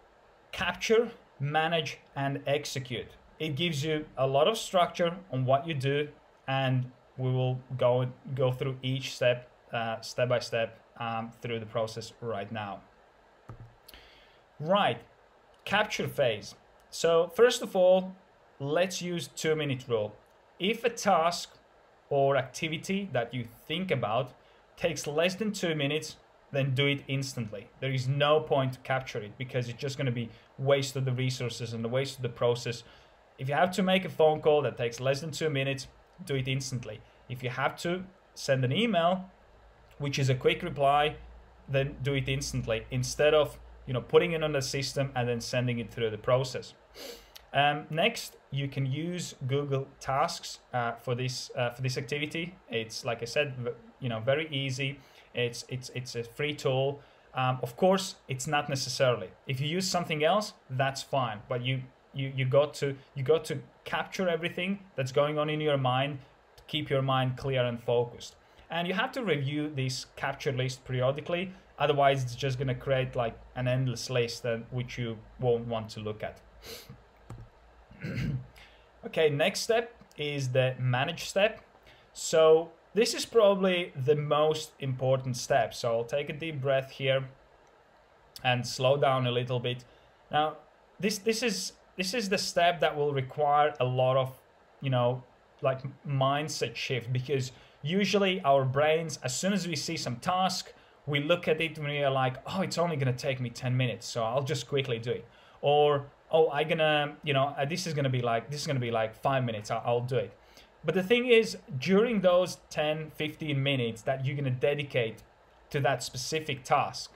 capture, 0.52 1.10
manage, 1.40 1.98
and 2.14 2.42
execute. 2.46 3.06
It 3.38 3.56
gives 3.56 3.82
you 3.82 4.04
a 4.18 4.26
lot 4.26 4.46
of 4.46 4.58
structure 4.58 5.16
on 5.32 5.46
what 5.46 5.66
you 5.66 5.72
do, 5.72 6.08
and 6.46 6.92
we 7.16 7.30
will 7.30 7.58
go 7.78 8.08
go 8.34 8.52
through 8.52 8.76
each 8.82 9.14
step, 9.14 9.48
uh, 9.72 10.02
step 10.02 10.28
by 10.28 10.38
step, 10.38 10.78
um, 10.98 11.32
through 11.40 11.60
the 11.60 11.66
process 11.66 12.12
right 12.20 12.52
now. 12.52 12.80
Right, 14.60 15.00
capture 15.64 16.08
phase. 16.08 16.54
So 16.90 17.32
first 17.34 17.62
of 17.62 17.74
all, 17.74 18.14
let's 18.60 19.00
use 19.00 19.28
two 19.28 19.56
minute 19.56 19.86
rule. 19.88 20.14
If 20.58 20.84
a 20.84 20.90
task 20.90 21.56
or 22.10 22.36
activity 22.36 23.08
that 23.14 23.32
you 23.32 23.46
think 23.66 23.90
about 23.90 24.32
takes 24.76 25.06
less 25.06 25.34
than 25.34 25.52
two 25.52 25.74
minutes, 25.74 26.16
then 26.54 26.74
do 26.74 26.86
it 26.86 27.02
instantly. 27.08 27.68
There 27.80 27.92
is 27.92 28.08
no 28.08 28.40
point 28.40 28.74
to 28.74 28.78
capture 28.80 29.18
it 29.18 29.32
because 29.38 29.68
it's 29.68 29.80
just 29.80 29.96
going 29.96 30.06
to 30.06 30.12
be 30.12 30.30
waste 30.58 30.96
of 30.96 31.04
the 31.04 31.12
resources 31.12 31.72
and 31.72 31.84
the 31.84 31.88
waste 31.88 32.16
of 32.16 32.22
the 32.22 32.28
process. 32.28 32.82
If 33.38 33.48
you 33.48 33.54
have 33.54 33.72
to 33.72 33.82
make 33.82 34.04
a 34.04 34.08
phone 34.08 34.40
call 34.40 34.62
that 34.62 34.76
takes 34.76 35.00
less 35.00 35.20
than 35.20 35.30
two 35.30 35.50
minutes, 35.50 35.88
do 36.24 36.34
it 36.36 36.48
instantly. 36.48 37.00
If 37.28 37.42
you 37.42 37.50
have 37.50 37.76
to 37.78 38.04
send 38.34 38.64
an 38.64 38.72
email, 38.72 39.30
which 39.98 40.18
is 40.18 40.28
a 40.28 40.34
quick 40.34 40.62
reply, 40.62 41.16
then 41.68 41.96
do 42.02 42.14
it 42.14 42.28
instantly 42.28 42.86
instead 42.90 43.34
of 43.34 43.58
you 43.86 43.94
know 43.94 44.00
putting 44.00 44.32
it 44.32 44.42
on 44.42 44.52
the 44.52 44.62
system 44.62 45.10
and 45.14 45.28
then 45.28 45.40
sending 45.40 45.78
it 45.78 45.90
through 45.92 46.10
the 46.10 46.18
process. 46.18 46.74
Um, 47.52 47.86
next, 47.88 48.36
you 48.50 48.66
can 48.66 48.84
use 48.84 49.36
Google 49.46 49.86
Tasks 50.00 50.58
uh, 50.72 50.92
for 50.92 51.14
this 51.14 51.50
uh, 51.56 51.70
for 51.70 51.82
this 51.82 51.96
activity. 51.96 52.54
It's 52.68 53.04
like 53.04 53.22
I 53.22 53.26
said, 53.26 53.54
you 54.00 54.08
know, 54.08 54.20
very 54.20 54.48
easy. 54.50 54.98
It's 55.34 55.64
it's 55.68 55.90
it's 55.94 56.14
a 56.14 56.22
free 56.22 56.54
tool. 56.54 57.00
Um, 57.34 57.58
of 57.62 57.76
course, 57.76 58.14
it's 58.28 58.46
not 58.46 58.68
necessarily. 58.68 59.28
If 59.46 59.60
you 59.60 59.66
use 59.66 59.88
something 59.88 60.22
else, 60.22 60.52
that's 60.70 61.02
fine. 61.02 61.40
But 61.48 61.64
you 61.64 61.82
you 62.12 62.32
you 62.34 62.44
got 62.44 62.74
to 62.74 62.96
you 63.14 63.22
got 63.22 63.44
to 63.46 63.58
capture 63.84 64.28
everything 64.28 64.78
that's 64.96 65.12
going 65.12 65.38
on 65.38 65.50
in 65.50 65.60
your 65.60 65.76
mind 65.76 66.18
to 66.56 66.62
keep 66.66 66.88
your 66.88 67.02
mind 67.02 67.36
clear 67.36 67.64
and 67.64 67.82
focused. 67.82 68.36
And 68.70 68.88
you 68.88 68.94
have 68.94 69.12
to 69.12 69.22
review 69.22 69.70
this 69.74 70.06
capture 70.16 70.52
list 70.52 70.84
periodically. 70.84 71.52
Otherwise, 71.78 72.22
it's 72.22 72.34
just 72.36 72.58
going 72.58 72.68
to 72.68 72.74
create 72.74 73.16
like 73.16 73.38
an 73.56 73.68
endless 73.68 74.08
list 74.10 74.42
that 74.44 74.62
which 74.72 74.96
you 74.96 75.18
won't 75.40 75.66
want 75.66 75.88
to 75.90 76.00
look 76.00 76.22
at. 76.22 76.40
okay, 79.06 79.28
next 79.28 79.60
step 79.60 79.94
is 80.16 80.50
the 80.50 80.74
manage 80.78 81.28
step. 81.28 81.60
So 82.12 82.70
this 82.94 83.12
is 83.12 83.26
probably 83.26 83.92
the 83.96 84.14
most 84.14 84.72
important 84.78 85.36
step. 85.36 85.74
So 85.74 85.92
I'll 85.92 86.04
take 86.04 86.30
a 86.30 86.32
deep 86.32 86.60
breath 86.60 86.92
here 86.92 87.24
and 88.42 88.66
slow 88.66 88.96
down 88.96 89.26
a 89.26 89.32
little 89.32 89.58
bit. 89.58 89.84
Now, 90.30 90.56
this 91.00 91.18
this 91.18 91.42
is 91.42 91.72
this 91.96 92.14
is 92.14 92.28
the 92.28 92.38
step 92.38 92.80
that 92.80 92.96
will 92.96 93.12
require 93.12 93.74
a 93.80 93.84
lot 93.84 94.16
of, 94.16 94.32
you 94.80 94.90
know, 94.90 95.22
like 95.60 95.80
mindset 96.06 96.76
shift 96.76 97.12
because 97.12 97.52
usually 97.82 98.40
our 98.42 98.64
brains 98.64 99.18
as 99.22 99.36
soon 99.36 99.52
as 99.52 99.66
we 99.66 99.76
see 99.76 99.96
some 99.96 100.16
task, 100.16 100.72
we 101.06 101.20
look 101.20 101.48
at 101.48 101.60
it 101.60 101.76
and 101.76 101.86
we 101.86 101.98
are 101.98 102.10
like, 102.10 102.36
"Oh, 102.46 102.62
it's 102.62 102.78
only 102.78 102.96
going 102.96 103.12
to 103.12 103.18
take 103.18 103.40
me 103.40 103.50
10 103.50 103.76
minutes, 103.76 104.06
so 104.06 104.22
I'll 104.22 104.44
just 104.44 104.68
quickly 104.68 104.98
do 104.98 105.10
it." 105.10 105.26
Or, 105.60 106.06
"Oh, 106.30 106.48
I'm 106.50 106.68
going 106.68 106.78
to, 106.78 107.14
you 107.24 107.32
know, 107.32 107.54
uh, 107.58 107.64
this 107.64 107.86
is 107.86 107.92
going 107.94 108.04
to 108.04 108.10
be 108.10 108.22
like 108.22 108.50
this 108.50 108.60
is 108.60 108.66
going 108.66 108.76
to 108.76 108.86
be 108.88 108.92
like 108.92 109.16
5 109.20 109.44
minutes. 109.44 109.70
I'll, 109.72 109.82
I'll 109.84 110.00
do 110.00 110.16
it." 110.18 110.32
But 110.84 110.94
the 110.94 111.02
thing 111.02 111.26
is, 111.26 111.56
during 111.78 112.20
those 112.20 112.58
10, 112.70 113.12
15 113.14 113.62
minutes 113.62 114.02
that 114.02 114.24
you're 114.24 114.36
going 114.36 114.44
to 114.44 114.50
dedicate 114.50 115.22
to 115.70 115.80
that 115.80 116.02
specific 116.02 116.62
task, 116.62 117.10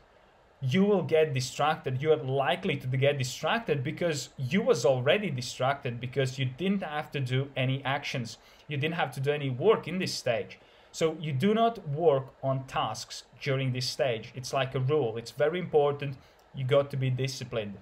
you 0.61 0.85
will 0.85 1.03
get 1.03 1.35
distracted. 1.35 2.03
You 2.03 2.13
are 2.13 2.17
likely 2.17 2.77
to 2.77 2.87
get 2.87 3.19
distracted 3.19 3.85
because 3.85 4.31
you 4.37 4.63
was 4.63 4.85
already 4.85 5.31
distracted 5.31 6.01
because 6.01 6.39
you 6.39 6.47
didn't 6.47 6.83
have 6.83 7.13
to 7.13 7.21
do 7.21 7.51
any 7.57 7.85
actions. 7.85 8.39
You 8.67 8.77
didn't 8.77 8.97
have 8.97 9.13
to 9.13 9.21
do 9.21 9.31
any 9.31 9.51
work 9.51 9.87
in 9.87 9.99
this 9.99 10.15
stage. 10.15 10.59
So 10.91 11.17
you 11.21 11.33
do 11.33 11.55
not 11.55 11.87
work 11.89 12.35
on 12.43 12.65
tasks 12.67 13.25
during 13.41 13.73
this 13.73 13.89
stage. 13.89 14.33
It's 14.35 14.53
like 14.53 14.75
a 14.75 14.81
rule. 14.81 15.17
It's 15.17 15.31
very 15.31 15.59
important. 15.59 16.17
You 16.55 16.65
got 16.65 16.91
to 16.91 16.97
be 16.97 17.11
disciplined. 17.11 17.75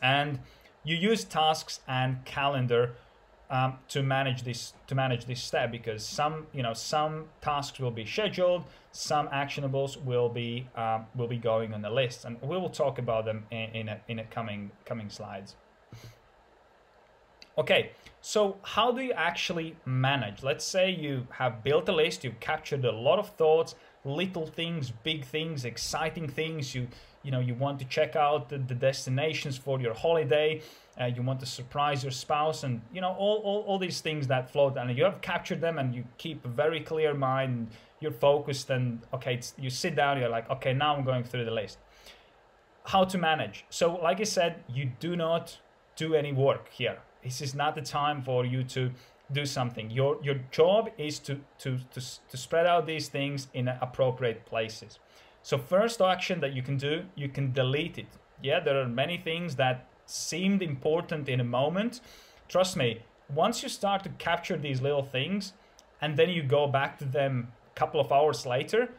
And 0.00 0.38
you 0.84 0.96
use 0.96 1.24
tasks 1.24 1.80
and 1.88 2.24
calendar 2.24 2.94
um, 3.50 3.78
to 3.88 4.02
manage 4.02 4.42
this 4.42 4.72
to 4.86 4.94
manage 4.94 5.26
this 5.26 5.42
step 5.42 5.70
because 5.70 6.04
some 6.04 6.46
you 6.52 6.62
know 6.62 6.72
some 6.72 7.26
tasks 7.40 7.78
will 7.78 7.90
be 7.90 8.04
scheduled 8.04 8.64
some 8.92 9.28
actionables 9.28 10.02
will 10.02 10.28
be 10.28 10.66
um, 10.76 11.06
will 11.14 11.28
be 11.28 11.36
going 11.36 11.74
on 11.74 11.82
the 11.82 11.90
list 11.90 12.24
and 12.24 12.40
we 12.40 12.56
will 12.56 12.70
talk 12.70 12.98
about 12.98 13.24
them 13.24 13.44
in, 13.50 13.70
in 13.70 13.88
a, 13.88 14.00
in 14.08 14.18
a 14.18 14.24
coming 14.24 14.70
coming 14.84 15.10
slides. 15.10 15.56
Okay 17.58 17.90
so 18.20 18.56
how 18.62 18.90
do 18.90 19.02
you 19.02 19.12
actually 19.12 19.76
manage? 19.84 20.42
Let's 20.42 20.64
say 20.64 20.90
you 20.90 21.26
have 21.30 21.62
built 21.62 21.88
a 21.88 21.92
list 21.92 22.24
you've 22.24 22.40
captured 22.40 22.84
a 22.84 22.92
lot 22.92 23.18
of 23.18 23.28
thoughts 23.30 23.74
little 24.04 24.46
things 24.46 24.90
big 24.90 25.24
things 25.24 25.64
exciting 25.64 26.28
things 26.28 26.74
you 26.74 26.88
you 27.24 27.30
know 27.30 27.40
you 27.40 27.54
want 27.54 27.78
to 27.78 27.84
check 27.86 28.14
out 28.14 28.48
the, 28.48 28.58
the 28.58 28.74
destinations 28.74 29.56
for 29.56 29.80
your 29.80 29.94
holiday 29.94 30.60
uh, 31.00 31.06
you 31.06 31.22
want 31.22 31.40
to 31.40 31.46
surprise 31.46 32.04
your 32.04 32.12
spouse 32.12 32.62
and 32.62 32.80
you 32.92 33.00
know 33.00 33.12
all, 33.18 33.38
all, 33.38 33.64
all 33.66 33.78
these 33.78 34.00
things 34.00 34.28
that 34.28 34.48
float 34.50 34.76
and 34.76 34.96
you 34.96 35.02
have 35.02 35.20
captured 35.20 35.60
them 35.60 35.78
and 35.78 35.94
you 35.94 36.04
keep 36.18 36.44
a 36.44 36.48
very 36.48 36.80
clear 36.80 37.14
mind 37.14 37.68
you're 38.00 38.12
focused 38.12 38.70
and 38.70 39.00
okay 39.12 39.40
you 39.58 39.70
sit 39.70 39.96
down 39.96 40.18
you're 40.20 40.28
like 40.28 40.48
okay 40.50 40.72
now 40.72 40.94
i'm 40.94 41.04
going 41.04 41.24
through 41.24 41.44
the 41.44 41.50
list. 41.50 41.78
How 42.86 43.04
to 43.04 43.16
manage. 43.16 43.64
So 43.70 43.94
like 43.94 44.20
i 44.20 44.24
said 44.24 44.62
you 44.68 44.92
do 45.00 45.16
not 45.16 45.58
do 45.96 46.14
any 46.14 46.32
work 46.32 46.68
here. 46.70 46.98
This 47.22 47.40
is 47.40 47.54
not 47.54 47.74
the 47.74 47.82
time 47.82 48.22
for 48.22 48.44
you 48.44 48.62
to 48.64 48.90
do 49.32 49.46
something. 49.46 49.90
Your 49.90 50.18
your 50.22 50.38
job 50.50 50.90
is 50.98 51.18
to 51.20 51.40
to 51.60 51.78
to, 51.94 52.00
to 52.30 52.36
spread 52.36 52.66
out 52.66 52.86
these 52.86 53.08
things 53.08 53.48
in 53.54 53.68
appropriate 53.68 54.44
places 54.44 54.98
so 55.44 55.56
first 55.56 56.02
action 56.02 56.40
that 56.40 56.52
you 56.52 56.62
can 56.68 56.76
do 56.76 57.04
you 57.14 57.28
can 57.28 57.52
delete 57.52 57.96
it 57.98 58.10
yeah 58.42 58.58
there 58.58 58.80
are 58.82 58.88
many 58.88 59.16
things 59.16 59.54
that 59.54 59.86
seemed 60.06 60.62
important 60.62 61.28
in 61.28 61.40
a 61.40 61.44
moment, 61.44 62.00
trust 62.48 62.76
me, 62.76 63.00
once 63.34 63.62
you 63.62 63.68
start 63.68 64.02
to 64.02 64.08
capture 64.10 64.56
these 64.56 64.80
little 64.80 65.02
things 65.02 65.52
and 66.00 66.16
then 66.16 66.28
you 66.28 66.42
go 66.42 66.66
back 66.66 66.98
to 66.98 67.04
them 67.04 67.52
a 67.74 67.78
couple 67.78 68.00
of 68.00 68.12
hours 68.12 68.44
later, 68.44 68.90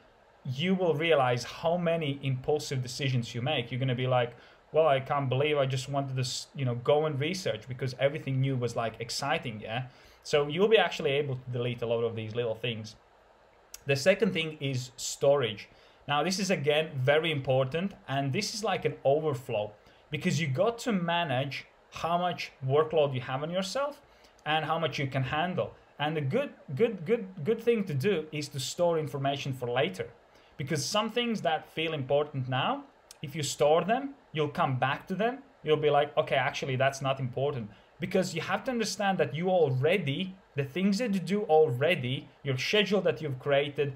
you 0.43 0.75
will 0.75 0.93
realize 0.93 1.43
how 1.43 1.77
many 1.77 2.19
impulsive 2.23 2.81
decisions 2.81 3.34
you 3.34 3.41
make. 3.41 3.71
You're 3.71 3.79
going 3.79 3.88
to 3.89 3.95
be 3.95 4.08
like, 4.08 4.36
well, 4.71 4.88
I 4.88 4.99
can't 4.99 5.29
believe 5.29 5.58
I 5.58 5.65
just 5.65 5.89
wanted 5.89 6.21
to, 6.21 6.29
you 6.55 6.65
know, 6.65 6.75
go 6.75 7.05
and 7.05 7.19
research 7.19 7.67
because 7.67 7.95
everything 7.99 8.41
new 8.41 8.55
was 8.55 8.75
like 8.75 8.95
exciting, 8.99 9.62
yeah? 9.62 9.86
So 10.23 10.47
you'll 10.47 10.67
be 10.67 10.77
actually 10.77 11.12
able 11.12 11.36
to 11.36 11.51
delete 11.51 11.81
a 11.81 11.86
lot 11.86 12.03
of 12.03 12.15
these 12.15 12.36
little 12.36 12.55
things. 12.55 12.95
The 13.86 13.95
second 13.95 14.34
thing 14.34 14.58
is 14.60 14.91
storage. 14.97 15.69
Now, 16.07 16.23
this 16.23 16.39
is 16.39 16.51
again 16.51 16.89
very 16.95 17.31
important, 17.31 17.93
and 18.07 18.31
this 18.31 18.53
is 18.53 18.63
like 18.63 18.85
an 18.85 18.95
overflow 19.03 19.71
because 20.11 20.39
you 20.39 20.47
got 20.47 20.77
to 20.79 20.91
manage 20.91 21.65
how 21.91 22.17
much 22.17 22.51
workload 22.65 23.13
you 23.13 23.21
have 23.21 23.41
on 23.41 23.49
yourself 23.49 24.01
and 24.45 24.65
how 24.65 24.77
much 24.77 24.99
you 24.99 25.07
can 25.07 25.23
handle. 25.23 25.73
And 25.97 26.15
the 26.15 26.21
good, 26.21 26.51
good, 26.75 27.05
good, 27.05 27.25
good 27.43 27.61
thing 27.61 27.85
to 27.85 27.93
do 27.93 28.25
is 28.31 28.49
to 28.49 28.59
store 28.59 28.99
information 28.99 29.53
for 29.53 29.67
later, 29.69 30.07
because 30.57 30.85
some 30.85 31.09
things 31.09 31.41
that 31.41 31.67
feel 31.73 31.93
important 31.93 32.49
now, 32.49 32.83
if 33.21 33.35
you 33.35 33.41
store 33.41 33.83
them, 33.83 34.13
you'll 34.33 34.49
come 34.49 34.77
back 34.77 35.07
to 35.07 35.15
them. 35.15 35.39
You'll 35.63 35.77
be 35.77 35.89
like, 35.89 36.15
okay, 36.15 36.35
actually, 36.35 36.75
that's 36.75 37.01
not 37.01 37.19
important, 37.19 37.71
because 37.99 38.35
you 38.35 38.41
have 38.41 38.63
to 38.65 38.71
understand 38.71 39.17
that 39.17 39.33
you 39.33 39.49
already, 39.49 40.35
the 40.55 40.65
things 40.65 40.99
that 40.99 41.13
you 41.13 41.19
do 41.19 41.43
already, 41.43 42.27
your 42.43 42.57
schedule 42.57 43.01
that 43.01 43.21
you've 43.21 43.39
created, 43.39 43.93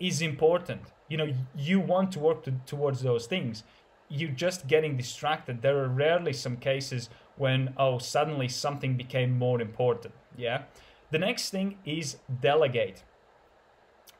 is 0.00 0.22
important. 0.22 0.80
You 1.12 1.16
know, 1.18 1.28
you 1.56 1.78
want 1.92 2.12
to 2.12 2.18
work 2.18 2.42
to, 2.44 2.52
towards 2.66 3.02
those 3.02 3.26
things 3.26 3.64
you're 4.12 4.30
just 4.30 4.66
getting 4.66 4.96
distracted. 4.96 5.62
There 5.62 5.78
are 5.78 5.88
rarely 5.88 6.34
some 6.34 6.56
cases 6.58 7.08
when, 7.36 7.72
oh, 7.78 7.98
suddenly 7.98 8.46
something 8.46 8.96
became 8.96 9.38
more 9.38 9.60
important. 9.60 10.12
Yeah. 10.36 10.62
The 11.10 11.18
next 11.18 11.50
thing 11.50 11.78
is 11.86 12.16
delegate. 12.40 13.02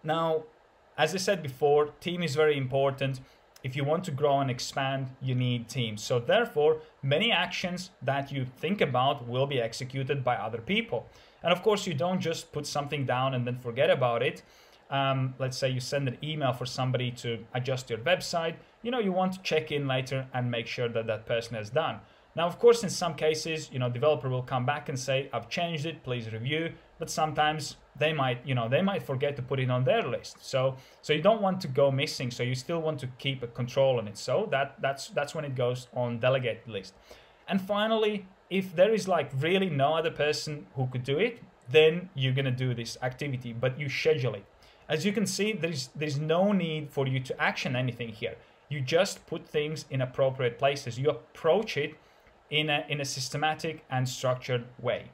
Now, 0.02 0.44
as 0.96 1.14
I 1.14 1.18
said 1.18 1.42
before, 1.42 1.86
team 2.00 2.22
is 2.22 2.34
very 2.34 2.56
important. 2.56 3.20
If 3.62 3.76
you 3.76 3.84
want 3.84 4.04
to 4.04 4.10
grow 4.10 4.40
and 4.40 4.50
expand, 4.50 5.10
you 5.20 5.34
need 5.34 5.68
teams. 5.68 6.02
So, 6.02 6.18
therefore, 6.18 6.78
many 7.02 7.30
actions 7.30 7.90
that 8.00 8.32
you 8.32 8.44
think 8.44 8.80
about 8.80 9.28
will 9.28 9.46
be 9.46 9.60
executed 9.60 10.24
by 10.24 10.36
other 10.36 10.58
people. 10.58 11.06
And 11.42 11.52
of 11.52 11.62
course, 11.62 11.86
you 11.86 11.94
don't 11.94 12.20
just 12.20 12.50
put 12.52 12.66
something 12.66 13.04
down 13.04 13.34
and 13.34 13.46
then 13.46 13.58
forget 13.58 13.90
about 13.90 14.22
it. 14.22 14.42
Um, 14.92 15.34
let's 15.38 15.56
say 15.56 15.70
you 15.70 15.80
send 15.80 16.06
an 16.06 16.18
email 16.22 16.52
for 16.52 16.66
somebody 16.66 17.10
to 17.22 17.38
adjust 17.54 17.88
your 17.88 17.98
website 18.00 18.56
you 18.82 18.90
know 18.90 18.98
you 18.98 19.12
want 19.12 19.32
to 19.32 19.42
check 19.42 19.72
in 19.72 19.86
later 19.86 20.26
and 20.34 20.50
make 20.50 20.66
sure 20.66 20.88
that 20.88 21.06
that 21.06 21.26
person 21.26 21.56
has 21.56 21.70
done. 21.70 22.00
Now 22.34 22.46
of 22.46 22.58
course 22.58 22.82
in 22.82 22.90
some 22.90 23.14
cases 23.14 23.70
you 23.72 23.78
know 23.78 23.88
developer 23.88 24.28
will 24.28 24.42
come 24.42 24.66
back 24.66 24.88
and 24.88 24.98
say 24.98 25.28
i've 25.32 25.48
changed 25.48 25.86
it 25.86 26.02
please 26.02 26.32
review 26.32 26.72
but 26.98 27.10
sometimes 27.10 27.76
they 27.98 28.12
might 28.12 28.38
you 28.46 28.54
know 28.54 28.68
they 28.68 28.82
might 28.82 29.02
forget 29.02 29.36
to 29.36 29.42
put 29.42 29.60
it 29.60 29.70
on 29.70 29.84
their 29.84 30.02
list. 30.02 30.36
So 30.40 30.76
so 31.00 31.12
you 31.12 31.22
don't 31.22 31.42
want 31.42 31.60
to 31.62 31.68
go 31.68 31.90
missing 31.90 32.30
so 32.30 32.42
you 32.42 32.54
still 32.54 32.80
want 32.80 33.00
to 33.00 33.06
keep 33.18 33.42
a 33.42 33.46
control 33.46 33.98
on 33.98 34.08
it. 34.08 34.18
So 34.18 34.48
that 34.50 34.76
that's 34.80 35.08
that's 35.08 35.34
when 35.34 35.44
it 35.44 35.54
goes 35.54 35.88
on 35.94 36.18
delegate 36.18 36.66
list. 36.68 36.94
And 37.48 37.60
finally 37.60 38.26
if 38.50 38.76
there 38.76 38.92
is 38.92 39.08
like 39.08 39.30
really 39.38 39.70
no 39.70 39.94
other 39.94 40.10
person 40.10 40.66
who 40.74 40.86
could 40.88 41.04
do 41.04 41.18
it 41.18 41.40
then 41.70 42.10
you're 42.14 42.34
going 42.34 42.44
to 42.44 42.50
do 42.66 42.74
this 42.74 42.98
activity 43.02 43.52
but 43.52 43.78
you 43.80 43.88
schedule 43.88 44.34
it 44.34 44.44
as 44.94 45.04
you 45.06 45.12
can 45.12 45.26
see 45.26 45.48
there's 45.64 45.82
there's 46.00 46.18
no 46.18 46.52
need 46.52 46.90
for 46.96 47.04
you 47.12 47.20
to 47.28 47.32
action 47.50 47.74
anything 47.84 48.10
here 48.22 48.36
you 48.72 48.80
just 48.80 49.26
put 49.26 49.46
things 49.46 49.84
in 49.90 50.00
appropriate 50.00 50.58
places. 50.58 50.98
You 50.98 51.10
approach 51.10 51.76
it 51.76 51.94
in 52.50 52.70
a, 52.70 52.84
in 52.88 53.00
a 53.00 53.04
systematic 53.04 53.84
and 53.90 54.08
structured 54.08 54.64
way. 54.80 55.10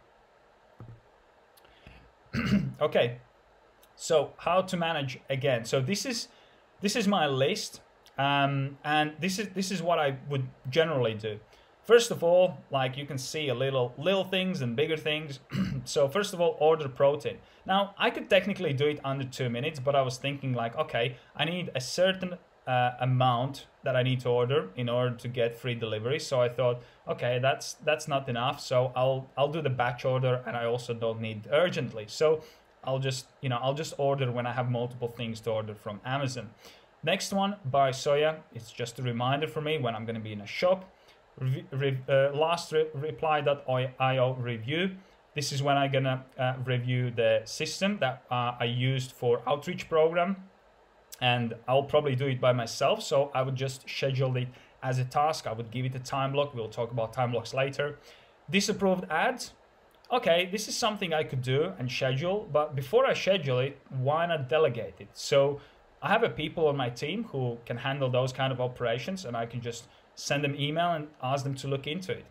okay, 2.81 3.19
so 3.97 4.33
how 4.39 4.63
to 4.63 4.77
manage 4.77 5.19
again. 5.29 5.65
So 5.65 5.81
this 5.81 6.07
is 6.07 6.29
this 6.81 6.95
is 6.95 7.09
my 7.09 7.27
list, 7.27 7.81
um, 8.17 8.79
and 8.85 9.15
this 9.19 9.41
is 9.41 9.49
this 9.55 9.73
is 9.73 9.83
what 9.83 9.99
I 9.99 10.17
would 10.29 10.47
generally 10.71 11.15
do. 11.15 11.41
First 11.89 12.11
of 12.11 12.23
all, 12.23 12.59
like 12.71 12.99
you 12.99 13.07
can 13.07 13.17
see 13.17 13.49
a 13.49 13.55
little 13.55 13.95
little 13.97 14.23
things 14.23 14.61
and 14.61 14.77
bigger 14.77 14.99
things. 14.99 15.41
so 15.87 16.07
first 16.07 16.35
of 16.35 16.41
all, 16.43 16.55
order 16.61 16.87
protein. 16.87 17.39
Now 17.65 17.95
I 17.97 18.11
could 18.11 18.29
technically 18.29 18.75
do 18.75 18.89
it 18.89 19.01
under 19.03 19.25
two 19.25 19.49
minutes, 19.49 19.81
but 19.81 19.95
I 19.97 20.03
was 20.03 20.19
thinking 20.19 20.53
like, 20.53 20.77
okay, 20.77 21.17
I 21.35 21.47
need 21.47 21.71
a 21.75 21.81
certain 21.81 22.35
uh, 22.67 22.91
amount 23.01 23.69
that 23.85 23.97
I 23.97 24.03
need 24.03 24.21
to 24.21 24.29
order 24.29 24.69
in 24.77 24.91
order 24.91 25.17
to 25.17 25.29
get 25.29 25.59
free 25.59 25.75
delivery. 25.75 26.19
So 26.21 26.43
I 26.43 26.51
thought, 26.51 26.83
okay, 27.09 27.39
that's 27.41 27.73
that's 27.87 28.07
not 28.07 28.29
enough. 28.29 28.61
So 28.61 28.93
I'll 28.95 29.31
I'll 29.39 29.53
do 29.57 29.63
the 29.63 29.71
batch 29.71 30.05
order, 30.05 30.43
and 30.47 30.59
I 30.59 30.67
also 30.67 30.93
don't 30.93 31.23
need 31.23 31.49
urgently. 31.51 32.05
So 32.07 32.43
I'll 32.85 32.99
just 32.99 33.29
you 33.41 33.49
know 33.49 33.61
I'll 33.63 33.79
just 33.83 33.95
order 33.97 34.31
when 34.31 34.47
I 34.47 34.53
have 34.53 34.71
multiple 34.71 35.09
things 35.09 35.41
to 35.41 35.53
order 35.53 35.75
from 35.75 36.03
Amazon. 36.05 36.51
Next 37.03 37.33
one, 37.33 37.57
buy 37.65 37.93
soya. 37.93 38.41
It's 38.53 38.73
just 38.73 38.99
a 38.99 39.03
reminder 39.03 39.49
for 39.49 39.63
me 39.63 39.79
when 39.79 39.95
I'm 39.95 40.05
going 40.05 40.21
to 40.23 40.29
be 40.29 40.35
in 40.35 40.43
a 40.43 40.47
shop. 40.47 40.85
Re, 41.41 41.99
uh, 42.09 42.31
last 42.35 42.73
re, 42.73 42.87
reply.io 42.95 44.35
review. 44.35 44.91
This 45.35 45.53
is 45.53 45.63
when 45.63 45.77
I'm 45.77 45.93
gonna 45.93 46.25
uh, 46.39 46.55
review 46.65 47.11
the 47.11 47.43
system 47.45 47.99
that 48.01 48.23
uh, 48.31 48.53
I 48.59 48.65
used 48.65 49.13
for 49.13 49.43
outreach 49.47 49.89
program 49.89 50.37
and 51.21 51.55
I'll 51.67 51.83
probably 51.83 52.15
do 52.15 52.27
it 52.27 52.41
by 52.41 52.53
myself. 52.53 53.03
So 53.03 53.31
I 53.35 53.43
would 53.43 53.57
just 53.57 53.89
schedule 53.89 54.37
it 54.37 54.49
as 54.83 54.99
a 54.99 55.05
task. 55.05 55.47
I 55.47 55.53
would 55.53 55.71
give 55.71 55.85
it 55.85 55.95
a 55.95 55.99
time 55.99 56.33
block. 56.33 56.55
We'll 56.55 56.69
talk 56.69 56.91
about 56.91 57.13
time 57.13 57.33
blocks 57.33 57.55
later. 57.55 57.99
Disapproved 58.51 59.05
ads. 59.11 59.53
Okay, 60.11 60.49
this 60.51 60.69
is 60.69 60.77
something 60.77 61.13
I 61.13 61.23
could 61.23 61.43
do 61.43 61.73
and 61.79 61.91
schedule, 61.91 62.49
but 62.51 62.75
before 62.75 63.05
I 63.05 63.13
schedule 63.13 63.59
it, 63.59 63.79
why 63.91 64.25
not 64.25 64.49
delegate 64.49 64.95
it? 65.01 65.09
So 65.13 65.61
I 66.01 66.09
have 66.09 66.23
a 66.23 66.31
people 66.31 66.67
on 66.69 66.77
my 66.77 66.89
team 66.89 67.25
who 67.25 67.59
can 67.67 67.77
handle 67.77 68.09
those 68.09 68.33
kind 68.33 68.51
of 68.51 68.61
operations, 68.61 69.27
and 69.27 69.37
I 69.37 69.45
can 69.45 69.61
just 69.61 69.87
send 70.19 70.43
them 70.43 70.55
email 70.59 70.91
and 70.91 71.07
ask 71.23 71.45
them 71.45 71.55
to 71.55 71.69
look 71.69 71.87
into 71.87 72.13
it. 72.13 72.27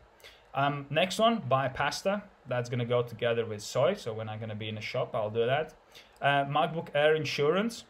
Um, 0.54 0.86
next 0.89 1.19
one, 1.19 1.41
buy 1.47 1.69
pasta. 1.69 2.23
That's 2.47 2.69
gonna 2.69 2.86
go 2.86 3.02
together 3.02 3.45
with 3.45 3.62
soy. 3.62 3.93
So 3.93 4.13
when 4.13 4.28
I'm 4.28 4.39
gonna 4.39 4.56
be 4.56 4.67
in 4.67 4.78
a 4.78 4.82
shop, 4.82 5.15
I'll 5.15 5.30
do 5.30 5.45
that. 5.45 5.73
Uh, 6.21 6.45
MacBook 6.45 6.89
Air 6.93 7.15
insurance. 7.15 7.86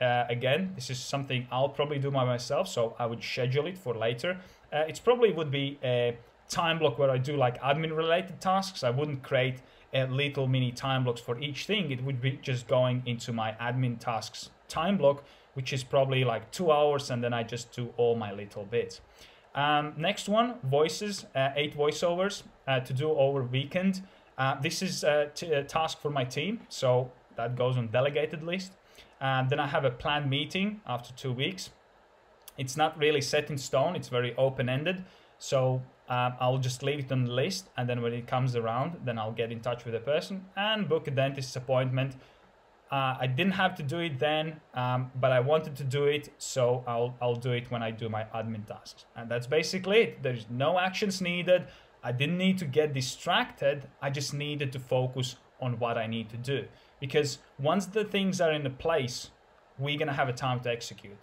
Uh, 0.00 0.24
again, 0.28 0.72
this 0.74 0.90
is 0.90 0.98
something 0.98 1.46
I'll 1.50 1.68
probably 1.70 1.98
do 1.98 2.10
by 2.10 2.24
myself, 2.24 2.68
so 2.68 2.94
I 2.98 3.06
would 3.06 3.22
schedule 3.22 3.66
it 3.66 3.78
for 3.78 3.94
later. 3.94 4.38
Uh, 4.72 4.84
it 4.86 5.00
probably 5.02 5.32
would 5.32 5.50
be 5.50 5.78
a 5.82 6.16
time 6.48 6.78
block 6.78 6.98
where 6.98 7.10
I 7.10 7.18
do 7.18 7.36
like 7.36 7.60
admin 7.62 7.96
related 7.96 8.40
tasks. 8.40 8.84
I 8.84 8.90
wouldn't 8.90 9.22
create 9.22 9.60
a 9.94 10.06
little 10.06 10.46
mini 10.46 10.72
time 10.72 11.04
blocks 11.04 11.20
for 11.20 11.38
each 11.40 11.64
thing. 11.66 11.90
It 11.90 12.04
would 12.04 12.20
be 12.20 12.38
just 12.42 12.68
going 12.68 13.02
into 13.06 13.32
my 13.32 13.52
admin 13.60 13.98
tasks 13.98 14.50
time 14.68 14.98
block, 14.98 15.24
which 15.54 15.72
is 15.72 15.82
probably 15.82 16.22
like 16.24 16.50
two 16.50 16.70
hours, 16.70 17.10
and 17.10 17.24
then 17.24 17.32
I 17.32 17.42
just 17.42 17.72
do 17.72 17.92
all 17.96 18.14
my 18.14 18.32
little 18.32 18.64
bits. 18.64 19.00
Um, 19.58 19.94
next 19.96 20.28
one, 20.28 20.54
voices, 20.62 21.26
uh, 21.34 21.48
eight 21.56 21.76
voiceovers 21.76 22.44
uh, 22.68 22.78
to 22.78 22.92
do 22.92 23.10
over 23.10 23.42
weekend. 23.42 24.02
Uh, 24.38 24.54
this 24.60 24.82
is 24.82 25.02
a, 25.02 25.30
t- 25.34 25.50
a 25.50 25.64
task 25.64 25.98
for 26.00 26.10
my 26.10 26.22
team, 26.22 26.60
so 26.68 27.10
that 27.34 27.56
goes 27.56 27.76
on 27.76 27.88
delegated 27.88 28.44
list. 28.44 28.74
And 29.20 29.50
then 29.50 29.58
I 29.58 29.66
have 29.66 29.84
a 29.84 29.90
planned 29.90 30.30
meeting 30.30 30.80
after 30.86 31.12
two 31.12 31.32
weeks. 31.32 31.70
It's 32.56 32.76
not 32.76 32.96
really 32.96 33.20
set 33.20 33.50
in 33.50 33.58
stone, 33.58 33.96
it's 33.96 34.08
very 34.08 34.32
open 34.36 34.68
ended. 34.68 35.04
So 35.40 35.82
um, 36.08 36.34
I'll 36.38 36.58
just 36.58 36.84
leave 36.84 37.00
it 37.00 37.10
on 37.10 37.24
the 37.24 37.32
list, 37.32 37.68
and 37.76 37.88
then 37.88 38.00
when 38.00 38.12
it 38.12 38.28
comes 38.28 38.54
around, 38.54 39.00
then 39.04 39.18
I'll 39.18 39.32
get 39.32 39.50
in 39.50 39.58
touch 39.58 39.84
with 39.84 39.94
the 39.94 40.00
person 40.00 40.44
and 40.56 40.88
book 40.88 41.08
a 41.08 41.10
dentist 41.10 41.56
appointment. 41.56 42.14
Uh, 42.90 43.16
I 43.20 43.26
didn't 43.26 43.52
have 43.52 43.74
to 43.76 43.82
do 43.82 43.98
it 43.98 44.18
then, 44.18 44.60
um, 44.72 45.10
but 45.20 45.30
I 45.30 45.40
wanted 45.40 45.76
to 45.76 45.84
do 45.84 46.04
it, 46.04 46.30
so 46.38 46.82
I'll 46.86 47.14
I'll 47.20 47.36
do 47.36 47.52
it 47.52 47.70
when 47.70 47.82
I 47.82 47.90
do 47.90 48.08
my 48.08 48.24
admin 48.34 48.64
tasks, 48.66 49.04
and 49.14 49.30
that's 49.30 49.46
basically 49.46 49.98
it. 49.98 50.22
There's 50.22 50.46
no 50.48 50.78
actions 50.78 51.20
needed. 51.20 51.66
I 52.02 52.12
didn't 52.12 52.38
need 52.38 52.56
to 52.58 52.64
get 52.64 52.94
distracted. 52.94 53.88
I 54.00 54.08
just 54.08 54.32
needed 54.32 54.72
to 54.72 54.78
focus 54.78 55.36
on 55.60 55.78
what 55.78 55.98
I 55.98 56.06
need 56.06 56.30
to 56.30 56.38
do, 56.38 56.64
because 56.98 57.38
once 57.58 57.84
the 57.84 58.04
things 58.04 58.40
are 58.40 58.52
in 58.52 58.62
the 58.62 58.70
place, 58.70 59.30
we're 59.78 59.98
gonna 59.98 60.14
have 60.14 60.30
a 60.30 60.32
time 60.32 60.60
to 60.60 60.70
execute. 60.70 61.18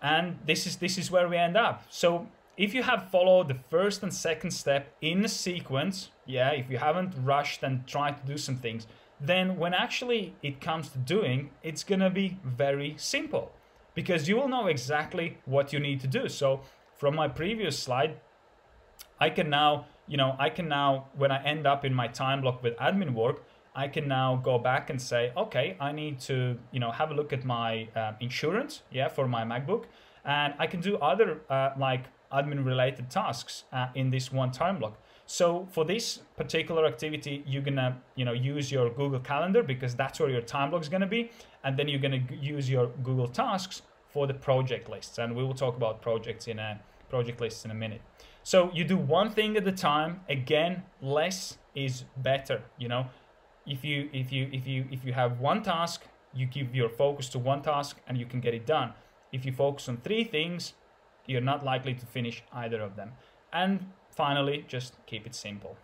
And 0.00 0.38
this 0.46 0.66
is 0.66 0.76
this 0.76 0.96
is 0.96 1.10
where 1.10 1.28
we 1.28 1.36
end 1.36 1.56
up. 1.56 1.82
So 1.90 2.28
if 2.56 2.72
you 2.72 2.82
have 2.82 3.10
followed 3.10 3.48
the 3.48 3.58
first 3.68 4.02
and 4.02 4.14
second 4.14 4.52
step 4.52 4.94
in 5.02 5.22
the 5.22 5.28
sequence, 5.28 6.10
yeah, 6.24 6.50
if 6.50 6.70
you 6.70 6.78
haven't 6.78 7.14
rushed 7.22 7.62
and 7.62 7.86
tried 7.86 8.16
to 8.20 8.32
do 8.32 8.38
some 8.38 8.56
things, 8.56 8.86
then 9.20 9.56
when 9.56 9.74
actually 9.74 10.34
it 10.42 10.60
comes 10.60 10.88
to 10.90 10.98
doing, 10.98 11.50
it's 11.62 11.84
gonna 11.84 12.10
be 12.10 12.38
very 12.44 12.94
simple 12.96 13.52
because 13.94 14.28
you 14.28 14.36
will 14.36 14.48
know 14.48 14.66
exactly 14.66 15.38
what 15.44 15.72
you 15.72 15.80
need 15.80 16.00
to 16.00 16.06
do. 16.06 16.28
So 16.28 16.60
from 16.96 17.14
my 17.14 17.28
previous 17.28 17.78
slide, 17.78 18.20
I 19.20 19.30
can 19.30 19.48
now, 19.48 19.86
you 20.08 20.16
know, 20.16 20.36
I 20.38 20.50
can 20.50 20.68
now, 20.68 21.06
when 21.16 21.30
I 21.30 21.42
end 21.44 21.66
up 21.66 21.84
in 21.84 21.94
my 21.94 22.08
time 22.08 22.40
block 22.40 22.62
with 22.62 22.76
admin 22.76 23.14
work, 23.14 23.42
I 23.74 23.88
can 23.88 24.06
now 24.06 24.36
go 24.36 24.58
back 24.58 24.90
and 24.90 25.00
say, 25.00 25.32
okay, 25.36 25.76
I 25.80 25.92
need 25.92 26.20
to, 26.20 26.58
you 26.70 26.80
know, 26.80 26.92
have 26.92 27.10
a 27.10 27.14
look 27.14 27.32
at 27.32 27.44
my 27.44 27.88
uh, 27.96 28.12
insurance, 28.20 28.82
yeah, 28.90 29.08
for 29.08 29.26
my 29.26 29.44
MacBook, 29.44 29.84
and 30.24 30.54
I 30.58 30.66
can 30.66 30.80
do 30.80 30.96
other 30.98 31.40
uh, 31.50 31.70
like 31.76 32.04
admin 32.32 32.64
related 32.64 33.10
tasks 33.10 33.64
uh, 33.72 33.88
in 33.94 34.10
this 34.10 34.32
one 34.32 34.50
time 34.52 34.78
block. 34.78 34.98
So 35.26 35.66
for 35.70 35.84
this 35.84 36.20
particular 36.36 36.86
activity, 36.86 37.42
you're 37.46 37.62
gonna 37.62 38.00
you 38.14 38.24
know 38.24 38.32
use 38.32 38.70
your 38.70 38.90
Google 38.90 39.20
Calendar 39.20 39.62
because 39.62 39.94
that's 39.94 40.20
where 40.20 40.30
your 40.30 40.42
time 40.42 40.70
block 40.70 40.82
is 40.82 40.88
gonna 40.88 41.06
be, 41.06 41.30
and 41.62 41.76
then 41.78 41.88
you're 41.88 42.00
gonna 42.00 42.24
use 42.40 42.68
your 42.68 42.88
Google 43.02 43.28
Tasks 43.28 43.82
for 44.08 44.26
the 44.26 44.34
project 44.34 44.88
lists, 44.88 45.18
and 45.18 45.34
we 45.34 45.42
will 45.42 45.54
talk 45.54 45.76
about 45.76 46.02
projects 46.02 46.46
in 46.46 46.58
a 46.58 46.80
project 47.08 47.40
lists 47.40 47.64
in 47.64 47.70
a 47.70 47.74
minute. 47.74 48.00
So 48.42 48.70
you 48.74 48.84
do 48.84 48.98
one 48.98 49.30
thing 49.30 49.56
at 49.56 49.66
a 49.66 49.72
time. 49.72 50.20
Again, 50.28 50.82
less 51.00 51.58
is 51.74 52.04
better. 52.18 52.62
You 52.78 52.88
know, 52.88 53.06
if 53.66 53.84
you 53.84 54.10
if 54.12 54.30
you 54.30 54.48
if 54.52 54.66
you 54.66 54.84
if 54.90 55.04
you 55.04 55.12
have 55.14 55.40
one 55.40 55.62
task, 55.62 56.02
you 56.34 56.46
give 56.46 56.74
your 56.74 56.90
focus 56.90 57.28
to 57.30 57.38
one 57.38 57.62
task 57.62 57.98
and 58.06 58.18
you 58.18 58.26
can 58.26 58.40
get 58.40 58.54
it 58.54 58.66
done. 58.66 58.92
If 59.32 59.44
you 59.46 59.52
focus 59.52 59.88
on 59.88 59.96
three 59.98 60.24
things, 60.24 60.74
you're 61.26 61.40
not 61.40 61.64
likely 61.64 61.94
to 61.94 62.06
finish 62.06 62.42
either 62.52 62.80
of 62.80 62.96
them. 62.96 63.12
And 63.52 63.86
finally, 64.16 64.64
just 64.68 64.94
keep 65.06 65.26
it 65.26 65.34
simple. 65.34 65.76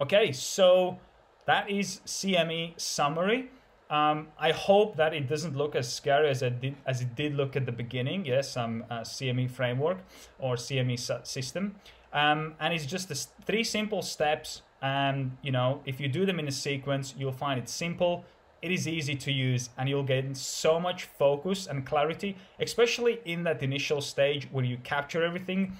Okay, 0.00 0.32
so 0.32 0.98
that 1.46 1.70
is 1.70 2.00
CME 2.06 2.80
summary. 2.80 3.50
Um, 3.90 4.28
I 4.38 4.52
hope 4.52 4.96
that 4.96 5.12
it 5.12 5.28
doesn't 5.28 5.54
look 5.54 5.76
as 5.76 5.92
scary 5.92 6.30
as 6.30 6.40
it 6.42 6.60
did, 6.60 6.76
as 6.86 7.02
it 7.02 7.14
did 7.14 7.34
look 7.34 7.56
at 7.56 7.66
the 7.66 7.72
beginning. 7.72 8.24
Yes, 8.24 8.50
some 8.50 8.84
uh, 8.90 9.00
CME 9.00 9.50
framework 9.50 9.98
or 10.38 10.56
CME 10.56 11.26
system, 11.26 11.74
um, 12.12 12.54
and 12.58 12.72
it's 12.72 12.86
just 12.86 13.12
three 13.44 13.64
simple 13.64 14.00
steps. 14.00 14.62
And 14.80 15.36
you 15.42 15.52
know, 15.52 15.82
if 15.84 16.00
you 16.00 16.08
do 16.08 16.24
them 16.24 16.38
in 16.38 16.48
a 16.48 16.52
sequence, 16.52 17.14
you'll 17.18 17.32
find 17.32 17.60
it 17.60 17.68
simple, 17.68 18.24
it 18.62 18.70
is 18.70 18.86
easy 18.86 19.16
to 19.16 19.32
use 19.32 19.70
and 19.76 19.88
you'll 19.88 20.04
gain 20.04 20.34
so 20.34 20.78
much 20.78 21.04
focus 21.04 21.66
and 21.66 21.84
clarity, 21.84 22.36
especially 22.60 23.18
in 23.24 23.42
that 23.42 23.62
initial 23.62 24.00
stage 24.00 24.48
where 24.52 24.64
you 24.64 24.78
capture 24.78 25.22
everything. 25.22 25.76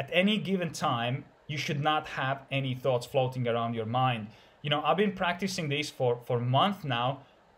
At 0.00 0.08
any 0.14 0.38
given 0.38 0.70
time, 0.72 1.24
you 1.46 1.58
should 1.58 1.82
not 1.82 2.06
have 2.20 2.38
any 2.50 2.74
thoughts 2.74 3.04
floating 3.04 3.46
around 3.46 3.74
your 3.74 3.84
mind. 3.84 4.28
You 4.62 4.70
know, 4.70 4.80
I've 4.82 4.96
been 4.96 5.12
practicing 5.12 5.68
this 5.68 5.90
for 5.90 6.16
for 6.26 6.38
a 6.38 6.48
month 6.58 6.84
now, 6.84 7.08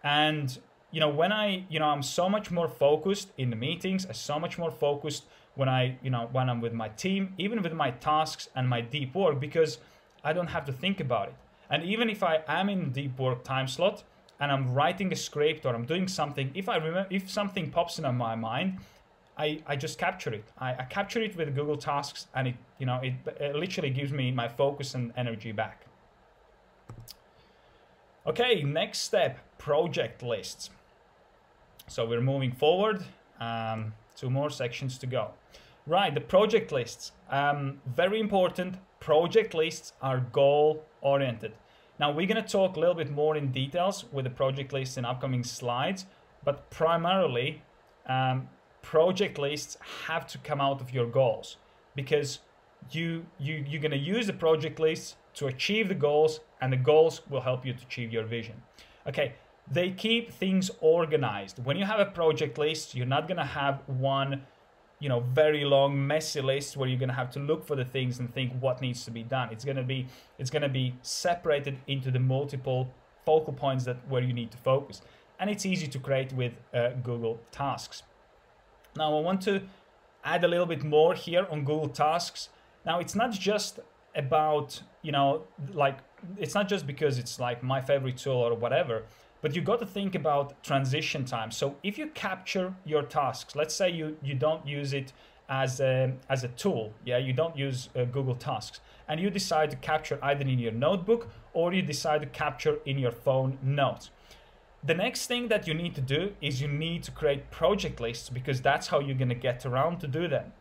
and 0.02 0.58
you 0.90 0.98
know, 0.98 1.08
when 1.08 1.30
I, 1.30 1.64
you 1.70 1.78
know, 1.78 1.86
I'm 1.86 2.02
so 2.02 2.28
much 2.28 2.50
more 2.50 2.66
focused 2.66 3.28
in 3.38 3.50
the 3.50 3.56
meetings. 3.68 4.04
I'm 4.06 4.14
so 4.14 4.40
much 4.40 4.58
more 4.58 4.72
focused 4.72 5.24
when 5.54 5.68
I, 5.68 5.98
you 6.02 6.10
know, 6.10 6.28
when 6.32 6.50
I'm 6.50 6.60
with 6.60 6.72
my 6.72 6.88
team, 6.88 7.32
even 7.38 7.62
with 7.62 7.74
my 7.74 7.92
tasks 7.92 8.48
and 8.56 8.68
my 8.68 8.80
deep 8.80 9.14
work, 9.14 9.38
because 9.38 9.78
I 10.24 10.32
don't 10.32 10.48
have 10.48 10.64
to 10.66 10.72
think 10.72 10.98
about 10.98 11.28
it. 11.28 11.34
And 11.70 11.84
even 11.84 12.10
if 12.10 12.24
I 12.24 12.42
am 12.48 12.68
in 12.68 12.90
deep 12.90 13.18
work 13.20 13.44
time 13.44 13.68
slot, 13.68 14.02
and 14.40 14.50
I'm 14.50 14.74
writing 14.74 15.12
a 15.12 15.16
script 15.16 15.64
or 15.64 15.74
I'm 15.74 15.86
doing 15.86 16.08
something, 16.08 16.50
if 16.54 16.68
I 16.68 16.76
remember, 16.76 17.06
if 17.08 17.30
something 17.30 17.70
pops 17.70 17.98
in 18.00 18.04
on 18.04 18.16
my 18.16 18.34
mind, 18.34 18.78
I, 19.38 19.62
I 19.66 19.76
just 19.76 19.98
capture 19.98 20.32
it. 20.32 20.44
I, 20.58 20.74
I 20.74 20.84
capture 20.84 21.20
it 21.20 21.36
with 21.36 21.54
Google 21.54 21.76
Tasks, 21.76 22.26
and 22.34 22.48
it 22.48 22.54
you 22.78 22.86
know 22.86 23.00
it, 23.02 23.14
it 23.40 23.56
literally 23.56 23.90
gives 23.90 24.12
me 24.12 24.30
my 24.30 24.48
focus 24.48 24.94
and 24.94 25.12
energy 25.16 25.52
back. 25.52 25.86
Okay, 28.26 28.62
next 28.62 29.00
step: 29.00 29.38
project 29.58 30.22
lists. 30.22 30.70
So 31.88 32.06
we're 32.06 32.20
moving 32.20 32.52
forward. 32.52 33.04
Um, 33.40 33.94
two 34.16 34.30
more 34.30 34.50
sections 34.50 34.98
to 34.98 35.06
go. 35.06 35.30
Right, 35.86 36.14
the 36.14 36.20
project 36.20 36.70
lists. 36.70 37.12
Um, 37.30 37.80
very 37.86 38.20
important. 38.20 38.76
Project 39.00 39.52
lists 39.52 39.92
are 40.00 40.20
goal 40.20 40.84
oriented. 41.00 41.54
Now 41.98 42.12
we're 42.12 42.26
to 42.26 42.42
talk 42.42 42.76
a 42.76 42.80
little 42.80 42.94
bit 42.94 43.10
more 43.10 43.36
in 43.36 43.50
details 43.50 44.04
with 44.12 44.24
the 44.24 44.30
project 44.30 44.72
lists 44.72 44.96
in 44.96 45.04
upcoming 45.04 45.42
slides, 45.42 46.06
but 46.44 46.70
primarily 46.70 47.62
um, 48.06 48.48
project 48.82 49.38
lists 49.38 49.76
have 50.06 50.26
to 50.26 50.38
come 50.38 50.60
out 50.60 50.80
of 50.80 50.92
your 50.92 51.06
goals 51.06 51.56
because 51.94 52.40
you, 52.90 53.24
you, 53.38 53.64
you're 53.66 53.80
going 53.80 53.92
to 53.92 53.96
use 53.96 54.26
the 54.26 54.32
project 54.32 54.78
lists 54.78 55.16
to 55.34 55.46
achieve 55.46 55.88
the 55.88 55.94
goals 55.94 56.40
and 56.60 56.72
the 56.72 56.76
goals 56.76 57.22
will 57.30 57.40
help 57.40 57.64
you 57.64 57.72
to 57.72 57.82
achieve 57.82 58.12
your 58.12 58.24
vision. 58.24 58.60
Okay, 59.06 59.34
they 59.70 59.90
keep 59.90 60.32
things 60.32 60.70
organized. 60.80 61.64
When 61.64 61.76
you 61.76 61.84
have 61.84 62.00
a 62.00 62.06
project 62.06 62.58
list, 62.58 62.94
you're 62.94 63.06
not 63.06 63.28
going 63.28 63.38
to 63.38 63.44
have 63.44 63.80
one 63.86 64.42
you 65.02 65.08
know 65.08 65.18
very 65.18 65.64
long 65.64 66.06
messy 66.06 66.40
list 66.40 66.76
where 66.76 66.88
you're 66.88 66.98
going 66.98 67.08
to 67.08 67.14
have 67.14 67.30
to 67.30 67.40
look 67.40 67.66
for 67.66 67.74
the 67.74 67.84
things 67.84 68.20
and 68.20 68.32
think 68.32 68.52
what 68.60 68.80
needs 68.80 69.04
to 69.04 69.10
be 69.10 69.24
done 69.24 69.48
it's 69.50 69.64
going 69.64 69.76
to 69.76 69.82
be 69.82 70.06
it's 70.38 70.48
going 70.48 70.62
to 70.62 70.68
be 70.68 70.94
separated 71.02 71.76
into 71.88 72.12
the 72.12 72.20
multiple 72.20 72.88
focal 73.26 73.52
points 73.52 73.84
that 73.84 73.96
where 74.08 74.22
you 74.22 74.32
need 74.32 74.52
to 74.52 74.58
focus 74.58 75.02
and 75.40 75.50
it's 75.50 75.66
easy 75.66 75.88
to 75.88 75.98
create 75.98 76.32
with 76.34 76.52
uh, 76.72 76.90
google 77.02 77.40
tasks 77.50 78.04
now 78.96 79.16
i 79.16 79.20
want 79.20 79.40
to 79.40 79.62
add 80.24 80.44
a 80.44 80.48
little 80.48 80.66
bit 80.66 80.84
more 80.84 81.14
here 81.14 81.46
on 81.50 81.60
google 81.60 81.88
tasks 81.88 82.48
now 82.86 82.98
it's 82.98 83.14
not 83.14 83.30
just 83.32 83.80
about 84.14 84.82
you 85.02 85.12
know 85.12 85.42
like 85.72 85.98
it's 86.38 86.54
not 86.54 86.68
just 86.68 86.86
because 86.86 87.18
it's 87.18 87.40
like 87.40 87.62
my 87.62 87.80
favorite 87.80 88.16
tool 88.16 88.36
or 88.36 88.54
whatever 88.54 89.04
but 89.42 89.56
you 89.56 89.60
got 89.60 89.80
to 89.80 89.86
think 89.86 90.14
about 90.14 90.62
transition 90.62 91.24
time. 91.24 91.50
So 91.50 91.76
if 91.82 91.98
you 91.98 92.06
capture 92.06 92.74
your 92.86 93.02
tasks, 93.02 93.54
let's 93.54 93.74
say 93.74 93.90
you, 93.90 94.16
you 94.22 94.34
don't 94.34 94.66
use 94.66 94.92
it 94.94 95.12
as 95.48 95.80
a, 95.80 96.14
as 96.30 96.44
a 96.44 96.48
tool, 96.48 96.94
yeah, 97.04 97.18
you 97.18 97.32
don't 97.32 97.56
use 97.58 97.90
uh, 97.94 98.04
Google 98.04 98.36
Tasks, 98.36 98.80
and 99.08 99.20
you 99.20 99.28
decide 99.28 99.70
to 99.72 99.76
capture 99.76 100.18
either 100.22 100.42
in 100.42 100.60
your 100.60 100.72
notebook 100.72 101.28
or 101.52 101.74
you 101.74 101.82
decide 101.82 102.22
to 102.22 102.28
capture 102.28 102.78
in 102.86 102.98
your 102.98 103.10
phone 103.10 103.58
notes. 103.62 104.10
The 104.84 104.94
next 104.94 105.26
thing 105.26 105.48
that 105.48 105.68
you 105.68 105.74
need 105.74 105.94
to 105.94 106.00
do 106.00 106.32
is 106.40 106.60
you 106.60 106.68
need 106.68 107.04
to 107.04 107.12
create 107.12 107.50
project 107.50 108.00
lists 108.00 108.28
because 108.28 108.60
that's 108.60 108.88
how 108.88 108.98
you're 108.98 109.16
going 109.16 109.28
to 109.28 109.34
get 109.34 109.64
around 109.64 110.00
to 110.00 110.08
do 110.08 110.26
them. 110.26 110.52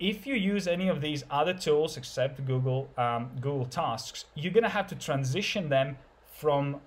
If 0.00 0.26
you 0.26 0.34
use 0.34 0.66
any 0.66 0.88
of 0.88 1.00
these 1.00 1.24
other 1.30 1.52
tools 1.52 1.96
except 1.96 2.44
Google 2.46 2.88
um, 2.96 3.30
Google 3.40 3.66
Tasks, 3.66 4.24
you're 4.34 4.52
going 4.52 4.64
to 4.64 4.70
have 4.70 4.86
to 4.86 4.94
transition 4.94 5.68
them 5.68 5.98
from 6.32 6.80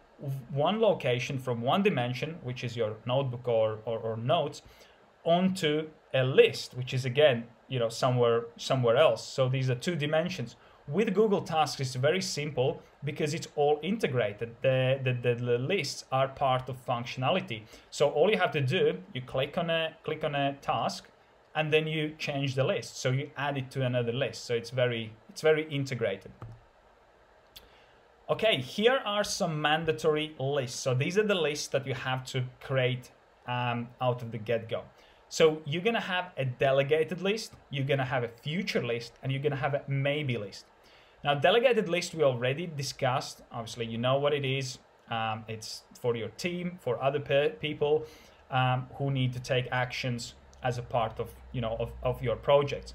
one 0.51 0.79
location 0.79 1.39
from 1.39 1.61
one 1.61 1.83
dimension, 1.83 2.37
which 2.43 2.63
is 2.63 2.75
your 2.75 2.95
notebook 3.05 3.47
or, 3.47 3.79
or, 3.85 3.99
or 3.99 4.17
notes, 4.17 4.61
onto 5.23 5.87
a 6.13 6.23
list, 6.23 6.73
which 6.73 6.93
is 6.93 7.05
again, 7.05 7.45
you 7.67 7.79
know, 7.79 7.89
somewhere 7.89 8.45
somewhere 8.57 8.97
else. 8.97 9.25
So 9.25 9.49
these 9.49 9.69
are 9.69 9.75
two 9.75 9.95
dimensions. 9.95 10.55
With 10.87 11.13
Google 11.13 11.41
Tasks, 11.41 11.79
it's 11.79 11.95
very 11.95 12.21
simple 12.21 12.81
because 13.03 13.33
it's 13.33 13.47
all 13.55 13.79
integrated. 13.81 14.55
The, 14.61 14.99
the, 15.03 15.35
the, 15.35 15.57
lists 15.57 16.05
are 16.11 16.27
part 16.27 16.69
of 16.69 16.85
functionality. 16.85 17.63
So 17.89 18.09
all 18.09 18.29
you 18.29 18.37
have 18.37 18.51
to 18.51 18.61
do, 18.61 18.97
you 19.13 19.21
click 19.21 19.57
on 19.57 19.69
a 19.69 19.95
click 20.03 20.23
on 20.23 20.35
a 20.35 20.53
task, 20.61 21.07
and 21.55 21.71
then 21.71 21.87
you 21.87 22.15
change 22.17 22.55
the 22.55 22.63
list. 22.63 22.97
So 22.97 23.11
you 23.11 23.29
add 23.37 23.57
it 23.57 23.71
to 23.71 23.85
another 23.85 24.11
list. 24.11 24.45
So 24.45 24.53
it's 24.53 24.69
very 24.69 25.11
it's 25.29 25.41
very 25.41 25.67
integrated. 25.69 26.31
Okay, 28.29 28.61
here 28.61 29.01
are 29.05 29.23
some 29.23 29.61
mandatory 29.61 30.33
lists. 30.39 30.79
So 30.79 30.93
these 30.93 31.17
are 31.17 31.23
the 31.23 31.35
lists 31.35 31.67
that 31.67 31.85
you 31.85 31.93
have 31.93 32.25
to 32.27 32.43
create 32.61 33.11
um, 33.47 33.89
out 33.99 34.21
of 34.21 34.31
the 34.31 34.37
get-go. 34.37 34.83
So 35.27 35.61
you're 35.65 35.81
gonna 35.81 35.99
have 35.99 36.31
a 36.37 36.45
delegated 36.45 37.21
list, 37.21 37.53
you're 37.69 37.85
gonna 37.85 38.05
have 38.05 38.23
a 38.23 38.27
future 38.27 38.85
list, 38.85 39.13
and 39.21 39.31
you're 39.31 39.41
gonna 39.41 39.55
have 39.55 39.73
a 39.73 39.83
maybe 39.87 40.37
list. 40.37 40.65
Now, 41.23 41.35
delegated 41.35 41.87
list 41.87 42.15
we 42.15 42.23
already 42.23 42.67
discussed. 42.67 43.41
Obviously, 43.51 43.85
you 43.85 43.97
know 43.97 44.17
what 44.17 44.33
it 44.33 44.45
is. 44.45 44.79
Um, 45.09 45.43
it's 45.47 45.83
for 45.93 46.15
your 46.15 46.29
team, 46.29 46.79
for 46.81 47.01
other 47.01 47.19
pe 47.19 47.49
people 47.49 48.05
um, 48.49 48.87
who 48.95 49.11
need 49.11 49.33
to 49.33 49.39
take 49.39 49.67
actions 49.71 50.33
as 50.63 50.77
a 50.77 50.81
part 50.81 51.19
of 51.19 51.29
you 51.51 51.61
know 51.61 51.75
of, 51.79 51.91
of 52.01 52.21
your 52.23 52.35
projects. 52.35 52.93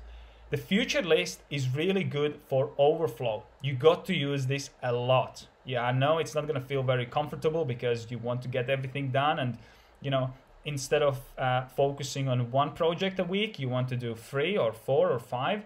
The 0.49 0.57
future 0.57 1.03
list 1.03 1.41
is 1.51 1.69
really 1.75 2.05
good 2.05 2.39
for 2.47 2.71
overflow. 2.79 3.43
You 3.63 3.75
got 3.75 4.05
to 4.07 4.15
use 4.15 4.47
this 4.47 4.71
a 4.81 4.93
lot. 4.93 5.47
Yeah, 5.65 5.83
I 5.83 5.91
know 5.91 6.19
it's 6.19 6.37
not 6.37 6.47
to 6.47 6.61
feel 6.61 6.85
very 6.85 7.05
comfortable 7.05 7.65
because 7.65 8.09
you 8.13 8.19
want 8.19 8.43
to 8.43 8.49
get 8.49 8.71
everything 8.71 9.11
done 9.11 9.41
and, 9.41 9.59
you 10.01 10.13
know, 10.13 10.33
instead 10.65 11.03
of 11.03 11.21
uh, 11.37 11.65
focusing 11.67 12.29
on 12.29 12.53
one 12.53 12.73
project 12.75 13.19
a 13.19 13.25
week, 13.25 13.59
you 13.59 13.69
want 13.69 13.89
to 13.89 13.97
do 13.97 14.15
three 14.15 14.57
or 14.57 14.73
four 14.73 15.11
or 15.11 15.19
five. 15.19 15.65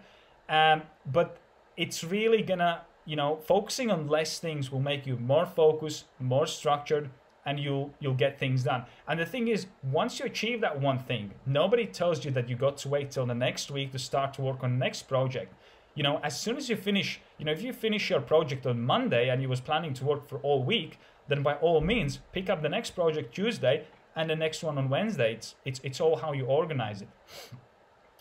Um, 0.48 0.82
but 1.04 1.36
it's 1.80 2.04
really 2.04 2.42
gonna, 2.42 2.82
you 3.06 3.16
know, 3.16 3.36
focusing 3.36 3.90
on 3.90 4.06
less 4.06 4.38
things 4.38 4.70
will 4.70 4.80
make 4.80 5.06
you 5.06 5.16
more 5.16 5.46
focused, 5.46 6.04
more 6.18 6.46
structured, 6.46 7.08
and 7.46 7.58
you'll 7.58 7.90
you'll 8.00 8.20
get 8.26 8.38
things 8.38 8.62
done. 8.64 8.84
And 9.08 9.18
the 9.18 9.24
thing 9.24 9.48
is, 9.48 9.66
once 9.82 10.18
you 10.18 10.26
achieve 10.26 10.60
that 10.60 10.78
one 10.78 10.98
thing, 10.98 11.32
nobody 11.46 11.86
tells 11.86 12.22
you 12.22 12.30
that 12.32 12.50
you 12.50 12.54
got 12.54 12.76
to 12.78 12.90
wait 12.90 13.10
till 13.10 13.24
the 13.24 13.34
next 13.34 13.70
week 13.70 13.92
to 13.92 13.98
start 13.98 14.34
to 14.34 14.42
work 14.42 14.62
on 14.62 14.72
the 14.72 14.84
next 14.86 15.08
project. 15.08 15.54
You 15.94 16.02
know, 16.02 16.20
as 16.22 16.38
soon 16.38 16.58
as 16.58 16.68
you 16.68 16.76
finish, 16.76 17.18
you 17.38 17.46
know, 17.46 17.52
if 17.52 17.62
you 17.62 17.72
finish 17.72 18.10
your 18.10 18.20
project 18.20 18.66
on 18.66 18.82
Monday 18.82 19.30
and 19.30 19.40
you 19.40 19.48
was 19.48 19.62
planning 19.62 19.94
to 19.94 20.04
work 20.04 20.28
for 20.28 20.38
all 20.40 20.62
week, 20.62 20.98
then 21.28 21.42
by 21.42 21.54
all 21.54 21.80
means 21.80 22.18
pick 22.32 22.50
up 22.50 22.60
the 22.60 22.68
next 22.68 22.90
project 22.90 23.34
Tuesday 23.34 23.86
and 24.14 24.28
the 24.28 24.36
next 24.36 24.62
one 24.62 24.76
on 24.76 24.90
Wednesday. 24.90 25.32
It's 25.32 25.54
it's 25.64 25.80
it's 25.82 26.00
all 26.00 26.16
how 26.16 26.34
you 26.34 26.44
organize 26.44 27.00
it. 27.00 27.08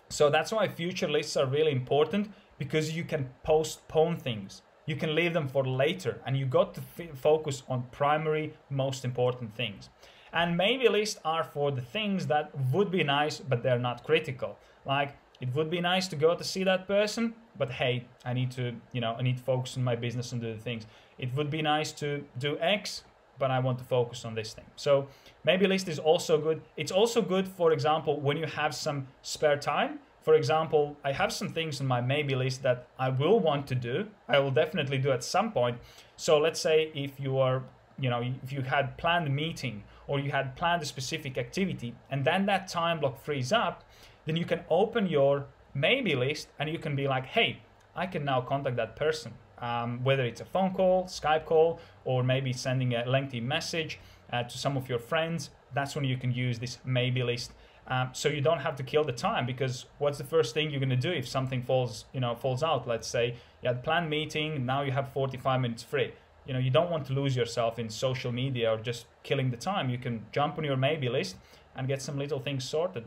So 0.08 0.30
that's 0.30 0.52
why 0.54 0.70
future 0.70 1.10
lists 1.10 1.36
are 1.36 1.46
really 1.46 1.74
important 1.74 2.32
because 2.60 2.96
you 2.96 3.04
can 3.04 3.28
postpone 3.44 4.18
things. 4.18 4.62
You 4.86 4.96
can 4.96 5.16
leave 5.16 5.34
them 5.34 5.48
for 5.48 5.66
later 5.66 6.22
and 6.26 6.38
you 6.38 6.46
got 6.46 6.76
to 6.76 6.82
f- 6.82 7.18
focus 7.18 7.64
on 7.68 7.84
primary 7.92 8.54
most 8.70 9.04
important 9.04 9.56
things. 9.56 9.90
And 10.32 10.56
maybe 10.56 10.88
lists 10.88 11.20
are 11.26 11.44
for 11.44 11.72
the 11.72 11.82
things 11.82 12.28
that 12.28 12.52
would 12.72 12.92
be 12.92 13.04
nice 13.04 13.40
but 13.40 13.64
they're 13.64 13.80
not 13.80 14.04
critical. 14.04 14.58
Like 14.86 15.16
it 15.42 15.56
would 15.56 15.70
be 15.70 15.82
nice 15.82 16.08
to 16.10 16.16
go 16.16 16.36
to 16.36 16.44
see 16.44 16.64
that 16.64 16.88
person 16.88 17.34
but 17.58 17.70
hey 17.70 18.06
i 18.26 18.34
need 18.34 18.52
to 18.52 18.74
you 18.92 19.02
know 19.02 19.16
i 19.18 19.22
need 19.22 19.38
to 19.38 19.44
focus 19.44 19.78
on 19.78 19.84
my 19.84 19.96
business 19.96 20.32
and 20.32 20.42
do 20.42 20.54
the 20.54 20.60
things. 20.60 20.86
It 21.18 21.34
would 21.36 21.50
be 21.50 21.62
nice 21.62 21.92
to 21.94 22.24
do 22.38 22.58
x 22.60 23.04
but 23.38 23.52
i 23.52 23.60
want 23.60 23.78
to 23.80 23.86
focus 23.86 24.26
on 24.26 24.36
this 24.36 24.54
thing. 24.54 24.66
So 24.76 25.08
maybe 25.44 25.66
list 25.68 25.88
is 25.88 26.00
also 26.00 26.38
good. 26.38 26.62
It's 26.76 26.92
also 26.92 27.22
good 27.22 27.48
for 27.48 27.72
example 27.72 28.20
when 28.20 28.38
you 28.38 28.48
have 28.48 28.76
some 28.76 29.08
spare 29.22 29.58
time 29.58 30.00
for 30.22 30.34
example, 30.36 30.98
I 31.04 31.12
have 31.14 31.32
some 31.32 31.50
things 31.50 31.80
in 31.80 31.88
my 31.88 32.02
maybe 32.02 32.36
list 32.36 32.62
that 32.64 32.88
I 32.98 33.10
will 33.10 33.40
want 33.40 33.68
to 33.68 33.76
do. 33.76 34.08
I 34.28 34.40
will 34.40 34.52
definitely 34.52 34.98
do 34.98 35.12
at 35.12 35.24
some 35.24 35.52
point. 35.52 35.78
So 36.18 36.38
let's 36.38 36.60
say 36.60 36.92
if 36.94 37.20
you 37.20 37.38
are, 37.40 37.64
you 37.98 38.10
know, 38.10 38.22
if 38.44 38.52
you 38.52 38.62
had 38.62 38.98
planned 38.98 39.28
a 39.28 39.30
meeting 39.30 39.84
or 40.08 40.20
you 40.20 40.32
had 40.32 40.56
planned 40.56 40.82
a 40.82 40.86
specific 40.86 41.38
activity 41.38 41.96
and 42.12 42.26
then 42.26 42.46
that 42.48 42.68
time 42.68 43.00
block 43.00 43.24
frees 43.24 43.54
up, 43.54 43.84
then 44.26 44.36
you 44.36 44.46
can 44.46 44.62
open 44.70 45.08
your 45.08 45.46
maybe 45.74 46.16
list 46.16 46.50
and 46.60 46.70
you 46.70 46.78
can 46.78 46.96
be 46.96 47.08
like, 47.08 47.26
hey, 47.26 47.62
I 47.96 48.06
can 48.06 48.26
now 48.26 48.42
contact 48.42 48.76
that 48.76 48.96
person. 48.96 49.34
Um, 49.60 50.04
whether 50.04 50.24
it's 50.24 50.42
a 50.42 50.46
phone 50.46 50.74
call, 50.74 51.06
Skype 51.06 51.46
call, 51.46 51.80
or 52.06 52.24
maybe 52.24 52.54
sending 52.54 52.94
a 52.94 53.06
lengthy 53.06 53.42
message 53.42 54.00
uh, 54.32 54.44
to 54.44 54.58
some 54.58 54.78
of 54.78 54.88
your 54.88 55.00
friends, 55.00 55.50
that's 55.74 55.96
when 55.96 56.06
you 56.06 56.18
can 56.18 56.32
use 56.32 56.60
this 56.60 56.78
maybe 56.86 57.24
list 57.24 57.52
um, 57.88 58.10
so 58.14 58.30
you 58.30 58.42
don't 58.42 58.60
have 58.60 58.76
to 58.76 58.84
kill 58.84 59.04
the 59.04 59.12
time 59.12 59.46
because 59.46 59.86
what's 59.98 60.18
the 60.18 60.24
first 60.24 60.54
thing 60.54 60.70
you're 60.70 60.80
going 60.80 60.90
to 60.90 60.96
do 60.96 61.12
if 61.12 61.28
something 61.28 61.64
falls, 61.64 62.06
you 62.14 62.20
know, 62.20 62.36
falls 62.36 62.62
out? 62.62 62.88
Let's 62.88 63.08
say 63.08 63.36
you 63.64 63.68
had 63.68 63.84
planned 63.84 64.10
meeting, 64.10 64.66
now 64.66 64.82
you 64.82 64.92
have 64.92 65.12
45 65.12 65.62
minutes 65.62 65.84
free. 65.84 66.14
You 66.46 66.54
know, 66.54 66.60
you 66.60 66.72
don't 66.72 66.90
want 66.90 67.06
to 67.08 67.14
lose 67.14 67.36
yourself 67.36 67.80
in 67.80 67.90
social 67.90 68.32
media 68.32 68.72
or 68.72 68.78
just 68.78 69.06
killing 69.24 69.52
the 69.52 69.58
time. 69.58 69.90
You 69.90 69.98
can 69.98 70.26
jump 70.32 70.58
on 70.58 70.64
your 70.64 70.78
maybe 70.78 71.10
list 71.10 71.36
and 71.76 71.88
get 71.88 72.02
some 72.02 72.18
little 72.18 72.40
things 72.40 72.64
sorted. 72.64 73.06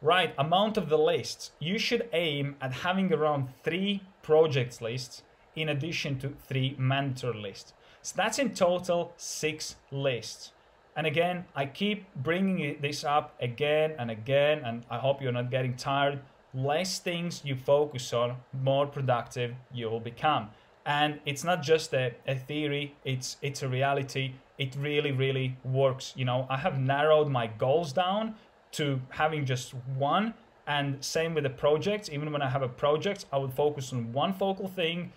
Right, 0.00 0.34
amount 0.36 0.76
of 0.76 0.88
the 0.88 0.98
lists. 0.98 1.52
You 1.60 1.78
should 1.78 2.08
aim 2.12 2.56
at 2.60 2.72
having 2.72 3.12
around 3.12 3.48
three 3.62 4.02
projects 4.22 4.80
lists 4.80 5.22
in 5.54 5.68
addition 5.68 6.18
to 6.20 6.30
three 6.48 6.74
mentor 6.78 7.32
lists. 7.32 7.72
So 8.02 8.14
that's 8.16 8.38
in 8.38 8.52
total 8.54 9.12
six 9.16 9.76
lists. 9.92 10.50
And 10.94 11.06
again, 11.06 11.46
I 11.54 11.66
keep 11.66 12.04
bringing 12.16 12.76
this 12.80 13.02
up 13.02 13.34
again 13.40 13.94
and 13.98 14.10
again, 14.10 14.62
and 14.64 14.84
I 14.90 14.98
hope 14.98 15.22
you're 15.22 15.32
not 15.32 15.50
getting 15.50 15.74
tired. 15.74 16.20
Less 16.52 16.98
things 16.98 17.40
you 17.44 17.56
focus 17.56 18.12
on, 18.12 18.36
more 18.52 18.86
productive 18.86 19.54
you 19.72 19.88
will 19.88 20.00
become. 20.00 20.50
And 20.84 21.20
it's 21.24 21.44
not 21.44 21.62
just 21.62 21.94
a, 21.94 22.14
a 22.26 22.34
theory, 22.34 22.94
it's 23.04 23.36
it's 23.40 23.62
a 23.62 23.68
reality. 23.68 24.34
It 24.58 24.76
really, 24.76 25.12
really 25.12 25.56
works. 25.64 26.12
You 26.14 26.26
know, 26.26 26.46
I 26.50 26.58
have 26.58 26.78
narrowed 26.78 27.28
my 27.28 27.46
goals 27.46 27.92
down 27.92 28.34
to 28.72 29.00
having 29.08 29.46
just 29.46 29.74
one. 29.96 30.34
And 30.66 31.02
same 31.02 31.34
with 31.34 31.44
the 31.44 31.50
projects. 31.50 32.10
Even 32.10 32.30
when 32.32 32.42
I 32.42 32.48
have 32.48 32.62
a 32.62 32.68
project, 32.68 33.24
I 33.32 33.38
would 33.38 33.52
focus 33.52 33.92
on 33.92 34.12
one 34.12 34.32
focal 34.32 34.68
thing 34.68 35.12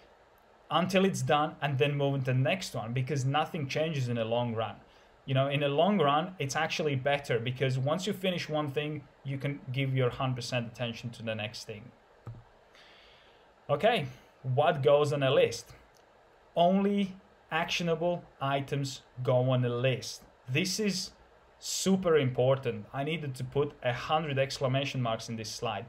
until 0.72 1.06
it's 1.06 1.22
done 1.22 1.56
and 1.62 1.78
then 1.78 1.96
move 1.96 2.16
into 2.16 2.26
the 2.26 2.34
next 2.34 2.74
one 2.74 2.94
because 2.94 3.26
nothing 3.26 3.68
changes 3.68 4.08
in 4.10 4.16
the 4.16 4.26
long 4.26 4.56
run 4.56 4.76
you 5.26 5.34
know 5.34 5.48
in 5.48 5.60
the 5.62 5.70
long 5.70 5.98
run 6.00 6.36
it's 6.40 6.56
actually 6.56 6.96
better 6.96 7.40
because 7.40 7.78
once 7.78 8.06
you 8.08 8.14
finish 8.14 8.48
one 8.48 8.70
thing 8.72 9.04
you 9.24 9.38
can 9.38 9.60
give 9.72 9.96
your 9.96 10.10
100% 10.10 10.68
attention 10.68 11.10
to 11.10 11.24
the 11.24 11.36
next 11.36 11.66
thing. 11.66 11.84
Okay 13.70 14.08
what 14.54 14.84
goes 14.84 15.12
on 15.12 15.24
a 15.24 15.32
list? 15.32 15.74
Only 16.56 17.16
actionable 17.52 18.24
items 18.40 19.02
go 19.24 19.50
on 19.50 19.62
the 19.62 19.70
list. 19.70 20.22
This 20.48 20.80
is 20.80 21.12
super 21.58 22.18
important. 22.18 22.86
I 22.94 23.04
needed 23.04 23.34
to 23.36 23.44
put 23.44 23.74
a 23.82 23.94
hundred 23.94 24.38
exclamation 24.38 25.02
marks 25.02 25.30
in 25.30 25.36
this 25.36 25.50
slide. 25.50 25.86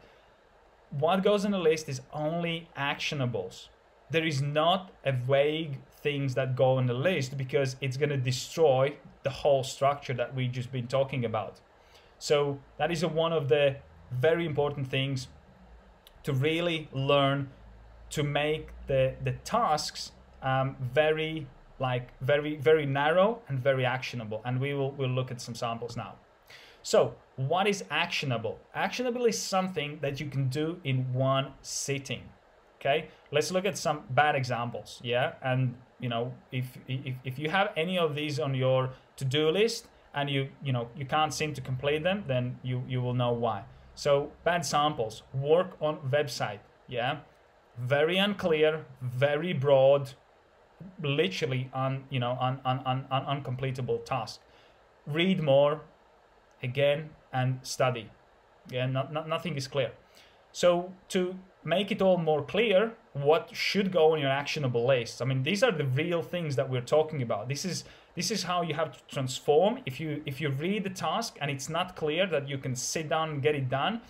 What 0.91 1.23
goes 1.23 1.45
on 1.45 1.51
the 1.51 1.59
list 1.59 1.89
is 1.89 2.01
only 2.13 2.69
actionables. 2.79 3.69
There 4.11 4.25
is 4.25 4.41
not 4.41 4.93
a 5.05 5.13
vague 5.13 5.79
things 6.01 6.35
that 6.35 6.57
go 6.57 6.77
on 6.77 6.87
the 6.87 6.95
list 6.95 7.37
because 7.37 7.77
it's 7.81 7.97
going 7.97 8.11
to 8.11 8.17
destroy 8.17 8.95
the 9.27 9.35
whole 9.43 9.65
structure 9.65 10.15
that 10.15 10.31
we've 10.37 10.53
just 10.53 10.71
been 10.71 10.87
talking 10.87 11.25
about. 11.25 11.55
So 12.29 12.61
that 12.79 12.91
is 12.93 13.05
one 13.05 13.33
of 13.33 13.49
the 13.49 13.65
very 14.13 14.47
important 14.47 14.87
things 14.87 15.27
to 16.23 16.33
really 16.33 16.89
learn 16.93 17.39
to 18.17 18.23
make 18.23 18.65
the 18.87 19.03
the 19.27 19.33
tasks 19.57 20.13
um, 20.43 20.77
very 21.01 21.49
like 21.81 22.07
very 22.21 22.53
very 22.69 22.87
narrow 22.87 23.29
and 23.49 23.59
very 23.71 23.85
actionable. 23.85 24.41
And 24.45 24.61
we 24.61 24.75
will 24.75 24.93
we'll 24.99 25.17
look 25.19 25.31
at 25.35 25.41
some 25.41 25.57
samples 25.57 25.97
now. 25.97 26.13
So 26.83 26.99
what 27.35 27.67
is 27.67 27.83
actionable? 27.91 28.55
Actionable 28.87 29.25
is 29.27 29.39
something 29.55 29.99
that 30.03 30.21
you 30.21 30.27
can 30.35 30.45
do 30.49 30.67
in 30.85 30.97
one 31.13 31.47
sitting. 31.63 32.23
Okay, 32.79 33.09
let's 33.33 33.51
look 33.51 33.67
at 33.73 33.77
some 33.77 33.99
bad 34.11 34.35
examples. 34.37 35.01
Yeah, 35.03 35.33
and 35.43 35.75
you 35.99 36.09
know 36.09 36.33
if 36.53 36.67
if, 36.87 37.15
if 37.25 37.39
you 37.41 37.51
have 37.51 37.69
any 37.77 37.99
of 37.99 38.15
these 38.15 38.39
on 38.39 38.55
your 38.55 38.91
to-do 39.17 39.51
list 39.51 39.87
and 40.15 40.31
you 40.31 40.49
you 40.63 40.73
know 40.73 40.89
you 40.97 41.05
can't 41.05 41.33
seem 41.33 41.55
to 41.55 41.61
complete 41.61 42.03
them 42.03 42.25
then 42.27 42.59
you 42.63 42.83
you 42.89 43.01
will 43.01 43.15
know 43.15 43.33
why. 43.33 43.65
So 43.95 44.33
bad 44.45 44.65
samples. 44.65 45.23
Work 45.33 45.77
on 45.81 45.99
website 46.11 46.61
yeah? 46.89 47.19
Very 47.79 48.19
unclear 48.19 48.85
very 49.01 49.53
broad 49.53 50.13
literally 51.03 51.71
on 51.73 52.05
you 52.11 52.21
know 52.21 52.37
on 52.41 52.61
on 52.65 52.81
on, 52.81 53.07
on 53.11 53.25
uncompletable 53.37 54.05
task. 54.05 54.41
Read 55.07 55.43
more 55.43 55.81
again 56.63 57.11
and 57.33 57.61
study. 57.63 58.11
Yeah 58.71 58.87
not, 58.87 59.13
not, 59.13 59.29
nothing 59.29 59.57
is 59.57 59.69
clear. 59.69 59.93
So 60.53 60.93
to 61.09 61.37
make 61.67 61.91
it 61.91 62.01
all 62.01 62.17
more 62.17 62.43
clear 62.43 62.95
what 63.13 63.51
should 63.53 63.91
go 63.91 64.13
on 64.13 64.21
your 64.21 64.31
actionable 64.31 64.87
list. 64.87 65.21
I 65.21 65.25
mean, 65.25 65.43
these 65.43 65.63
are 65.63 65.73
the 65.73 65.85
real 65.85 66.23
things 66.23 66.57
that 66.57 66.71
we're 66.71 66.89
talking 66.97 67.23
about. 67.23 67.49
This 67.49 67.65
is 67.65 67.85
this 68.17 68.31
is 68.31 68.43
how 68.43 68.63
you 68.63 68.75
have 68.75 68.93
to 68.97 69.15
transform. 69.15 69.81
If 69.87 70.01
you 70.01 70.23
if 70.27 70.41
you 70.41 70.49
read 70.49 70.85
the 70.85 70.91
task 70.91 71.37
and 71.41 71.51
it's 71.51 71.69
not 71.69 71.95
clear 71.95 72.27
that 72.27 72.49
you 72.49 72.59
can 72.59 72.75
sit 72.75 73.09
down 73.09 73.31
and 73.31 73.43
get 73.43 73.55
it 73.55 73.69
done, 73.69 74.01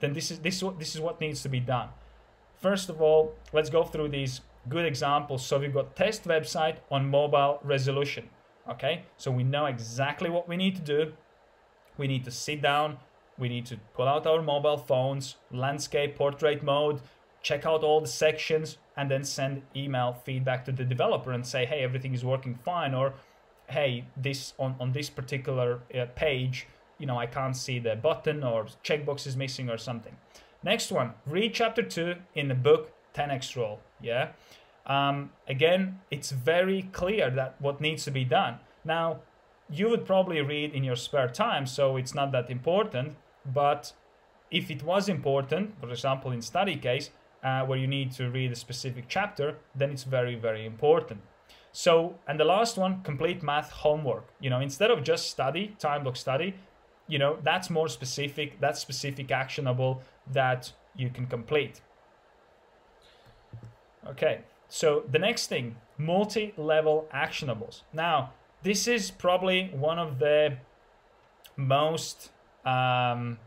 then 0.00 0.12
this 0.12 0.30
is 0.30 0.40
this 0.40 0.62
what 0.62 0.78
this 0.78 0.94
is 0.94 1.00
what 1.00 1.20
needs 1.20 1.42
to 1.42 1.48
be 1.48 1.60
done. 1.60 1.88
First 2.60 2.90
of 2.90 3.00
all, 3.00 3.34
let's 3.52 3.70
go 3.70 3.84
through 3.84 4.08
these 4.08 4.40
good 4.68 4.84
examples. 4.84 5.46
So 5.46 5.58
we've 5.58 5.72
got 5.72 5.94
test 5.94 6.24
website 6.24 6.78
on 6.90 7.08
mobile 7.08 7.60
resolution. 7.62 8.28
Okay, 8.68 9.04
so 9.16 9.30
we 9.30 9.44
know 9.44 9.66
exactly 9.66 10.28
what 10.28 10.48
we 10.48 10.56
need 10.56 10.74
to 10.76 10.82
do. 10.82 11.12
We 11.96 12.08
need 12.08 12.24
to 12.24 12.30
sit 12.30 12.60
down, 12.60 12.98
we 13.38 13.48
need 13.48 13.66
to 13.66 13.78
pull 13.94 14.08
out 14.08 14.26
our 14.26 14.42
mobile 14.42 14.76
phones, 14.76 15.36
landscape 15.50 16.16
portrait 16.16 16.62
mode, 16.62 17.00
check 17.42 17.64
out 17.64 17.84
all 17.84 18.00
the 18.00 18.08
sections, 18.08 18.78
and 18.96 19.10
then 19.10 19.24
send 19.24 19.62
email 19.74 20.12
feedback 20.12 20.64
to 20.64 20.72
the 20.72 20.84
developer 20.84 21.32
and 21.32 21.46
say, 21.46 21.64
hey, 21.64 21.82
everything 21.82 22.12
is 22.12 22.24
working 22.24 22.58
fine, 22.64 22.92
or 22.92 23.14
hey, 23.68 24.06
this 24.16 24.54
on, 24.58 24.76
on 24.80 24.92
this 24.92 25.10
particular 25.10 25.80
uh, 25.94 26.06
page, 26.14 26.66
you 26.98 27.06
know, 27.06 27.18
I 27.18 27.26
can't 27.26 27.56
see 27.56 27.78
the 27.78 27.96
button 27.96 28.42
or 28.42 28.66
checkbox 28.84 29.26
is 29.26 29.36
missing 29.36 29.68
or 29.68 29.78
something. 29.78 30.16
Next 30.62 30.90
one, 30.90 31.14
read 31.26 31.54
chapter 31.54 31.82
two 31.82 32.14
in 32.34 32.48
the 32.48 32.54
book 32.54 32.92
10x 33.14 33.56
rule. 33.56 33.80
Yeah. 34.00 34.30
Um, 34.86 35.30
again, 35.48 36.00
it's 36.10 36.30
very 36.30 36.82
clear 36.92 37.30
that 37.30 37.56
what 37.60 37.80
needs 37.80 38.04
to 38.04 38.10
be 38.10 38.24
done. 38.24 38.58
Now, 38.84 39.20
you 39.68 39.88
would 39.88 40.06
probably 40.06 40.40
read 40.40 40.74
in 40.74 40.84
your 40.84 40.94
spare 40.94 41.28
time, 41.28 41.66
so 41.66 41.96
it's 41.96 42.14
not 42.14 42.30
that 42.32 42.50
important 42.50 43.16
but 43.52 43.92
if 44.50 44.70
it 44.70 44.82
was 44.82 45.08
important, 45.08 45.80
for 45.80 45.90
example, 45.90 46.32
in 46.32 46.42
study 46.42 46.76
case, 46.76 47.10
uh, 47.42 47.64
where 47.64 47.78
you 47.78 47.86
need 47.86 48.12
to 48.12 48.30
read 48.30 48.52
a 48.52 48.56
specific 48.56 49.04
chapter, 49.08 49.56
then 49.74 49.90
it's 49.90 50.04
very, 50.04 50.34
very 50.34 50.66
important. 50.66 51.20
So, 51.78 52.14
and 52.26 52.40
the 52.40 52.44
last 52.46 52.78
one, 52.78 53.02
complete 53.02 53.42
math 53.42 53.70
homework. 53.70 54.28
You 54.40 54.48
know, 54.48 54.60
instead 54.60 54.90
of 54.90 55.04
just 55.04 55.28
study, 55.28 55.76
time 55.78 56.04
block 56.04 56.16
study, 56.16 56.54
you 57.06 57.18
know, 57.18 57.36
that's 57.42 57.68
more 57.68 57.86
specific, 57.88 58.58
that's 58.62 58.80
specific 58.80 59.30
actionable 59.30 60.00
that 60.32 60.72
you 60.96 61.10
can 61.10 61.26
complete. 61.26 61.82
Okay, 64.08 64.40
so 64.70 65.04
the 65.10 65.18
next 65.18 65.48
thing, 65.48 65.76
multi-level 65.98 67.08
actionables. 67.12 67.82
Now, 67.92 68.32
this 68.62 68.88
is 68.88 69.10
probably 69.10 69.68
one 69.74 69.98
of 69.98 70.18
the 70.18 70.56
most, 71.58 72.30
um, 72.64 73.38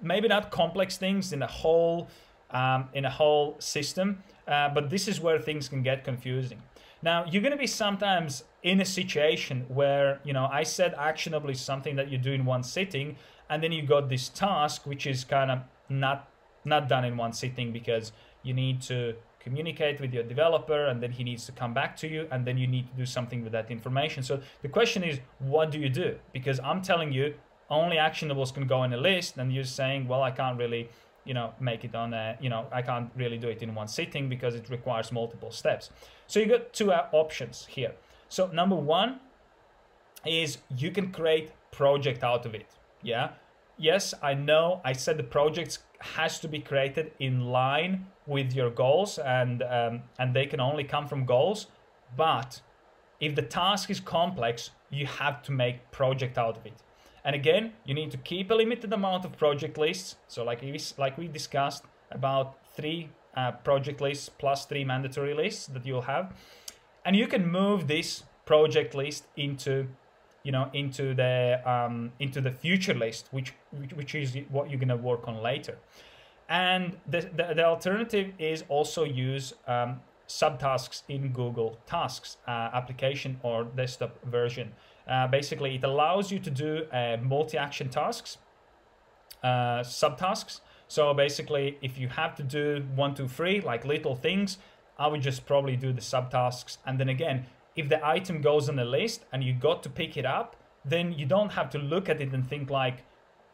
maybe 0.00 0.28
not 0.28 0.52
complex 0.52 0.96
things 0.96 1.32
in 1.32 1.42
a 1.42 1.48
whole, 1.48 2.06
um, 2.52 2.88
in 2.94 3.04
a 3.04 3.10
whole 3.10 3.56
system, 3.58 4.22
uh, 4.46 4.68
but 4.68 4.90
this 4.90 5.08
is 5.08 5.20
where 5.20 5.40
things 5.40 5.68
can 5.68 5.82
get 5.82 6.04
confusing. 6.04 6.62
Now, 7.04 7.26
you're 7.30 7.42
going 7.42 7.52
to 7.52 7.58
be 7.58 7.66
sometimes 7.66 8.44
in 8.62 8.80
a 8.80 8.84
situation 8.86 9.66
where, 9.68 10.20
you 10.24 10.32
know, 10.32 10.48
I 10.50 10.62
said 10.62 10.94
actionable 10.98 11.50
is 11.50 11.60
something 11.60 11.96
that 11.96 12.10
you 12.10 12.16
do 12.16 12.32
in 12.32 12.46
one 12.46 12.62
sitting, 12.62 13.16
and 13.50 13.62
then 13.62 13.72
you 13.72 13.82
got 13.82 14.08
this 14.08 14.30
task, 14.30 14.86
which 14.86 15.06
is 15.06 15.22
kind 15.22 15.50
of 15.50 15.58
not 15.90 16.30
not 16.64 16.88
done 16.88 17.04
in 17.04 17.14
one 17.18 17.34
sitting 17.34 17.72
because 17.72 18.10
you 18.42 18.54
need 18.54 18.80
to 18.80 19.14
communicate 19.38 20.00
with 20.00 20.14
your 20.14 20.22
developer 20.22 20.86
and 20.86 21.02
then 21.02 21.12
he 21.12 21.22
needs 21.22 21.44
to 21.44 21.52
come 21.52 21.74
back 21.74 21.94
to 21.94 22.08
you 22.08 22.26
and 22.30 22.46
then 22.46 22.56
you 22.56 22.66
need 22.66 22.90
to 22.90 22.96
do 22.96 23.04
something 23.04 23.42
with 23.44 23.52
that 23.52 23.70
information. 23.70 24.22
So 24.22 24.40
the 24.62 24.70
question 24.70 25.04
is, 25.04 25.20
what 25.40 25.70
do 25.70 25.78
you 25.78 25.90
do? 25.90 26.16
Because 26.32 26.58
I'm 26.60 26.80
telling 26.80 27.12
you, 27.12 27.34
only 27.68 27.96
actionables 27.96 28.54
can 28.54 28.66
go 28.66 28.82
in 28.84 28.94
a 28.94 28.96
list 28.96 29.36
and 29.36 29.52
you're 29.52 29.64
saying, 29.64 30.08
well, 30.08 30.22
I 30.22 30.30
can't 30.30 30.58
really 30.58 30.88
you 31.24 31.34
know 31.34 31.52
make 31.60 31.84
it 31.84 31.94
on 31.94 32.12
a 32.14 32.36
you 32.40 32.48
know 32.48 32.66
i 32.72 32.82
can't 32.82 33.10
really 33.16 33.38
do 33.38 33.48
it 33.48 33.62
in 33.62 33.74
one 33.74 33.88
sitting 33.88 34.28
because 34.28 34.54
it 34.54 34.68
requires 34.70 35.12
multiple 35.12 35.50
steps. 35.50 35.90
So 36.26 36.40
you 36.40 36.46
got 36.46 36.72
two 36.72 36.92
uh, 36.92 37.08
options 37.12 37.66
here. 37.66 37.92
So 38.28 38.46
number 38.46 38.76
one 38.76 39.20
is 40.26 40.58
you 40.76 40.90
can 40.90 41.12
create 41.12 41.50
project 41.70 42.24
out 42.24 42.46
of 42.46 42.54
it. 42.54 42.66
Yeah? 43.02 43.30
Yes 43.76 44.14
i 44.22 44.34
know 44.34 44.80
i 44.84 44.92
said 44.92 45.16
the 45.16 45.24
projects 45.24 45.80
has 45.98 46.38
to 46.40 46.48
be 46.48 46.60
created 46.60 47.10
in 47.18 47.46
line 47.46 48.06
with 48.26 48.52
your 48.54 48.70
goals 48.70 49.18
and 49.18 49.62
um, 49.62 50.02
and 50.18 50.34
they 50.34 50.46
can 50.46 50.60
only 50.60 50.84
come 50.84 51.08
from 51.08 51.24
goals 51.24 51.66
but 52.16 52.60
if 53.20 53.34
the 53.34 53.42
task 53.42 53.90
is 53.90 54.00
complex 54.00 54.70
you 54.90 55.06
have 55.06 55.42
to 55.42 55.50
make 55.50 55.90
project 55.90 56.38
out 56.38 56.56
of 56.56 56.66
it 56.66 56.83
and 57.24 57.34
again, 57.34 57.72
you 57.84 57.94
need 57.94 58.10
to 58.10 58.18
keep 58.18 58.50
a 58.50 58.54
limited 58.54 58.92
amount 58.92 59.24
of 59.24 59.36
project 59.36 59.78
lists. 59.78 60.16
So 60.28 60.44
like 60.44 60.60
we, 60.60 60.78
like 60.98 61.16
we 61.16 61.28
discussed, 61.28 61.84
about 62.10 62.56
three 62.76 63.08
uh, 63.34 63.52
project 63.52 64.00
lists 64.00 64.28
plus 64.28 64.66
three 64.66 64.84
mandatory 64.84 65.34
lists 65.34 65.66
that 65.68 65.86
you'll 65.86 66.02
have. 66.02 66.34
And 67.04 67.16
you 67.16 67.26
can 67.26 67.50
move 67.50 67.88
this 67.88 68.24
project 68.44 68.94
list 68.94 69.24
into 69.36 69.88
you 70.42 70.52
know 70.52 70.68
into 70.74 71.14
the 71.14 71.60
um, 71.64 72.12
into 72.20 72.40
the 72.40 72.50
future 72.50 72.92
list 72.92 73.28
which 73.30 73.54
which 73.94 74.14
is 74.14 74.36
what 74.50 74.70
you're 74.70 74.78
to 74.78 74.96
work 74.96 75.26
on 75.26 75.42
later 75.42 75.78
and 76.48 76.98
the, 77.08 77.22
the, 77.22 77.54
the 77.54 77.64
alternative 77.64 78.30
is 78.38 78.62
also 78.68 79.04
use 79.04 79.54
um, 79.66 80.02
subtasks 80.28 81.02
in 81.08 81.32
google 81.32 81.78
tasks 81.86 82.36
uh, 82.46 82.68
application 82.74 83.40
or 83.42 83.64
desktop 83.64 84.22
version 84.24 84.70
uh, 85.08 85.26
basically, 85.26 85.74
it 85.74 85.84
allows 85.84 86.30
you 86.32 86.38
to 86.38 86.50
do 86.50 86.86
uh, 86.92 87.16
multi-action 87.22 87.88
tasks, 87.88 88.38
uh, 89.42 89.80
subtasks. 89.80 90.60
So 90.88 91.12
basically, 91.12 91.78
if 91.82 91.98
you 91.98 92.08
have 92.08 92.34
to 92.36 92.42
do 92.42 92.84
one, 92.94 93.14
two, 93.14 93.28
three, 93.28 93.60
like 93.60 93.84
little 93.84 94.14
things, 94.14 94.58
I 94.98 95.08
would 95.08 95.22
just 95.22 95.44
probably 95.46 95.76
do 95.76 95.92
the 95.92 96.00
subtasks. 96.00 96.78
And 96.86 96.98
then 96.98 97.08
again, 97.08 97.46
if 97.76 97.88
the 97.88 98.06
item 98.06 98.40
goes 98.40 98.68
on 98.68 98.76
the 98.76 98.84
list 98.84 99.24
and 99.32 99.42
you 99.42 99.52
got 99.52 99.82
to 99.82 99.90
pick 99.90 100.16
it 100.16 100.24
up, 100.24 100.56
then 100.84 101.12
you 101.12 101.26
don't 101.26 101.52
have 101.52 101.70
to 101.70 101.78
look 101.78 102.08
at 102.08 102.20
it 102.20 102.32
and 102.32 102.46
think 102.46 102.70
like, 102.70 103.04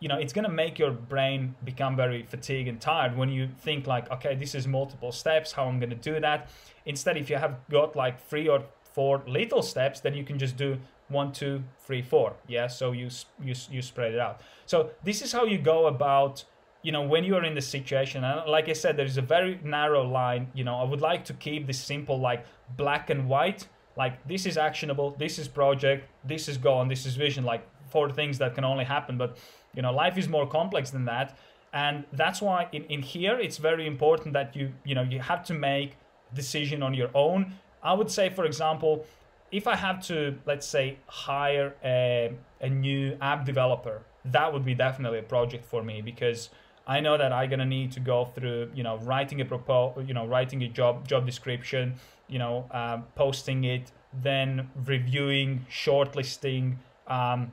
you 0.01 0.09
know, 0.09 0.19
it's 0.19 0.33
going 0.33 0.45
to 0.45 0.51
make 0.51 0.79
your 0.79 0.91
brain 0.91 1.55
become 1.65 1.97
very 1.97 2.23
fatigued 2.23 2.69
and 2.69 2.81
tired 2.81 3.17
when 3.17 3.29
you 3.29 3.49
think 3.61 3.87
like, 3.87 4.11
okay, 4.11 4.35
this 4.35 4.55
is 4.55 4.67
multiple 4.67 5.13
steps, 5.13 5.53
how 5.53 5.65
I'm 5.65 5.79
going 5.79 5.91
to 5.91 5.97
do 5.97 6.21
that. 6.21 6.49
Instead, 6.87 7.17
if 7.17 7.31
you 7.31 7.37
have 7.37 7.57
got 7.71 7.97
like 7.97 8.21
three 8.21 8.49
or 8.49 8.65
four 8.95 9.23
little 9.27 9.63
steps, 9.63 10.01
then 10.01 10.15
you 10.15 10.25
can 10.25 10.39
just 10.39 10.57
do 10.57 10.79
one, 11.11 11.33
two, 11.33 11.63
three, 11.79 12.03
four. 12.03 12.35
Yeah, 12.47 12.67
so 12.67 12.93
you 12.93 13.09
you 13.43 13.55
you 13.71 13.83
spread 13.83 14.15
it 14.15 14.21
out. 14.21 14.41
So 14.67 14.91
this 15.05 15.23
is 15.23 15.33
how 15.33 15.45
you 15.45 15.59
go 15.59 15.87
about. 15.87 16.45
You 16.83 16.93
know, 16.93 17.03
when 17.03 17.25
you're 17.25 17.45
in 17.45 17.55
the 17.55 17.61
situation, 17.61 18.25
and 18.25 18.51
like 18.51 18.71
I 18.71 18.73
said, 18.73 18.97
there 18.97 19.05
is 19.05 19.19
a 19.19 19.23
very 19.23 19.61
narrow 19.63 20.03
line. 20.03 20.49
You 20.55 20.65
know, 20.65 20.77
I 20.77 20.85
would 20.85 21.03
like 21.03 21.27
to 21.27 21.35
keep 21.35 21.67
this 21.67 21.79
simple, 21.79 22.19
like 22.19 22.47
black 22.77 23.11
and 23.11 23.29
white. 23.29 23.69
Like 23.97 24.27
this 24.27 24.47
is 24.47 24.57
actionable, 24.57 25.15
this 25.19 25.39
is 25.39 25.47
project, 25.47 26.09
this 26.25 26.49
is 26.49 26.57
gone, 26.57 26.89
this 26.89 27.05
is 27.05 27.17
vision. 27.17 27.45
Like 27.45 27.67
four 27.91 28.11
things 28.11 28.39
that 28.39 28.55
can 28.55 28.65
only 28.65 28.85
happen. 28.85 29.19
But 29.19 29.37
you 29.75 29.83
know, 29.83 29.93
life 29.93 30.17
is 30.17 30.27
more 30.29 30.47
complex 30.47 30.91
than 30.91 31.05
that, 31.05 31.37
and 31.75 32.05
that's 32.15 32.41
why 32.41 32.69
in, 32.73 32.85
in 32.85 33.03
here 33.03 33.39
it's 33.39 33.59
very 33.59 33.87
important 33.87 34.33
that 34.33 34.57
you 34.57 34.73
you 34.85 34.95
know 34.95 35.03
you 35.03 35.21
have 35.21 35.45
to 35.47 35.55
make 35.55 35.97
decision 36.35 36.83
on 36.83 36.95
your 36.95 37.11
own. 37.15 37.53
I 37.83 37.93
would 37.93 38.11
say, 38.11 38.29
for 38.31 38.45
example, 38.45 39.07
if 39.53 39.67
I 39.67 39.77
have 39.77 40.05
to, 40.07 40.39
let's 40.47 40.67
say, 40.67 40.99
hire 41.07 41.75
a, 41.85 42.33
a 42.61 42.69
new 42.69 43.17
app 43.21 43.45
developer, 43.45 44.03
that 44.25 44.53
would 44.53 44.65
be 44.65 44.75
definitely 44.75 45.19
a 45.19 45.23
project 45.23 45.65
for 45.65 45.83
me 45.83 46.03
because 46.03 46.51
I 46.87 47.01
know 47.01 47.17
that 47.17 47.33
I'm 47.33 47.49
gonna 47.51 47.65
need 47.65 47.93
to 47.93 48.01
go 48.01 48.27
through, 48.35 48.71
you 48.75 48.83
know, 48.83 48.99
writing 48.99 49.41
a 49.41 49.45
proposal, 49.45 50.03
you 50.03 50.15
know, 50.15 50.27
writing 50.27 50.63
a 50.63 50.69
job 50.69 51.07
job 51.07 51.27
description, 51.27 51.95
you 52.29 52.39
know, 52.39 52.67
um, 52.71 53.05
posting 53.15 53.65
it, 53.65 53.93
then 54.13 54.71
reviewing, 54.85 55.67
shortlisting, 55.71 56.77
um, 57.07 57.53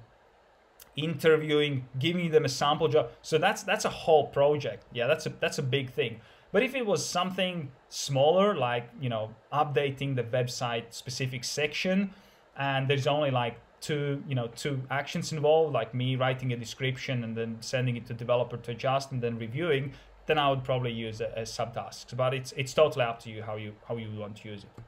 interviewing, 0.96 1.86
giving 2.00 2.32
them 2.32 2.46
a 2.46 2.50
sample 2.50 2.88
job. 2.88 3.10
So 3.22 3.38
that's 3.38 3.64
that's 3.64 3.86
a 3.86 3.90
whole 3.90 4.28
project. 4.28 4.84
Yeah, 4.94 5.08
that's 5.08 5.26
a 5.26 5.30
that's 5.30 5.58
a 5.58 5.64
big 5.64 5.92
thing. 5.92 6.20
But 6.52 6.64
if 6.64 6.76
it 6.76 6.86
was 6.86 7.06
something 7.06 7.72
smaller, 7.90 8.56
like 8.56 8.90
you 9.02 9.10
know, 9.10 9.36
updating 9.52 10.16
the 10.16 10.24
website 10.24 10.94
specific 10.94 11.44
section, 11.44 12.12
and 12.58 12.88
there's 12.88 13.08
only 13.08 13.32
like 13.32 13.60
two, 13.82 14.24
you 14.28 14.36
know, 14.36 14.48
two 14.56 14.82
actions 14.90 15.32
involved, 15.32 15.74
like 15.74 15.94
me 15.94 16.16
writing 16.16 16.54
a 16.54 16.58
description 16.58 17.24
and 17.24 17.36
then 17.36 17.58
sending 17.60 17.96
it 17.98 18.06
to 18.08 18.14
developer 18.14 18.58
to 18.58 18.72
adjust 18.72 19.12
and 19.12 19.22
then 19.22 19.38
reviewing, 19.38 19.94
then 20.26 20.38
I 20.38 20.50
would 20.50 20.64
probably 20.64 20.92
use 20.92 21.22
a, 21.22 21.28
a 21.36 21.42
subtasks. 21.42 22.16
But 22.16 22.34
it's 22.34 22.54
it's 22.58 22.74
totally 22.74 23.06
up 23.06 23.20
to 23.24 23.30
you 23.30 23.44
how 23.44 23.56
you 23.56 23.74
how 23.88 23.98
you 23.98 24.10
want 24.20 24.38
to 24.38 24.50
use 24.50 24.64
it. 24.64 24.84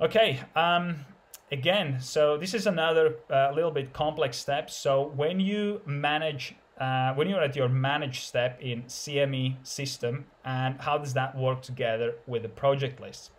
Okay. 0.00 0.40
Um, 0.56 1.04
again, 1.52 2.00
so 2.00 2.38
this 2.38 2.54
is 2.54 2.66
another 2.66 3.16
uh, 3.30 3.52
little 3.54 3.70
bit 3.70 3.92
complex 3.92 4.38
step. 4.38 4.70
So 4.70 5.12
when 5.14 5.40
you 5.40 5.82
manage 5.84 6.54
uh, 6.80 7.12
when 7.14 7.28
you're 7.28 7.42
at 7.42 7.54
your 7.54 7.68
manage 7.68 8.22
step 8.22 8.58
in 8.60 8.82
CME 8.84 9.56
system 9.62 10.24
and 10.44 10.80
how 10.80 10.96
does 10.96 11.12
that 11.12 11.36
work 11.36 11.60
together 11.60 12.14
with 12.26 12.42
the 12.42 12.48
project 12.48 13.00
list. 13.00 13.30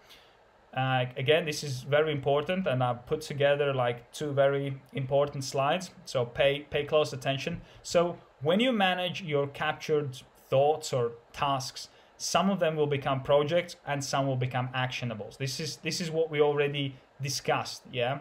Uh, 0.78 1.06
again, 1.18 1.44
this 1.46 1.64
is 1.64 1.82
very 1.82 2.12
important 2.12 2.68
and 2.68 2.84
I've 2.84 3.06
put 3.08 3.22
together 3.22 3.74
like 3.74 4.10
two 4.14 4.32
very 4.32 4.78
important 4.94 5.44
slides, 5.44 5.90
so 6.06 6.24
pay, 6.24 6.60
pay 6.70 6.86
close 6.86 7.12
attention. 7.12 7.62
So 7.82 8.18
when 8.42 8.60
you 8.60 8.72
manage 8.72 9.24
your 9.24 9.48
captured 9.48 10.22
thoughts 10.50 10.94
or 10.94 11.14
tasks, 11.34 11.90
some 12.18 12.52
of 12.52 12.60
them 12.60 12.76
will 12.76 12.88
become 12.88 13.24
projects 13.24 13.76
and 13.88 14.04
some 14.04 14.28
will 14.28 14.36
become 14.36 14.70
actionables. 14.76 15.38
This 15.38 15.60
is, 15.60 15.78
this 15.78 16.00
is 16.00 16.12
what 16.12 16.30
we 16.30 16.40
already 16.40 16.96
discussed, 17.22 17.82
yeah? 17.92 18.20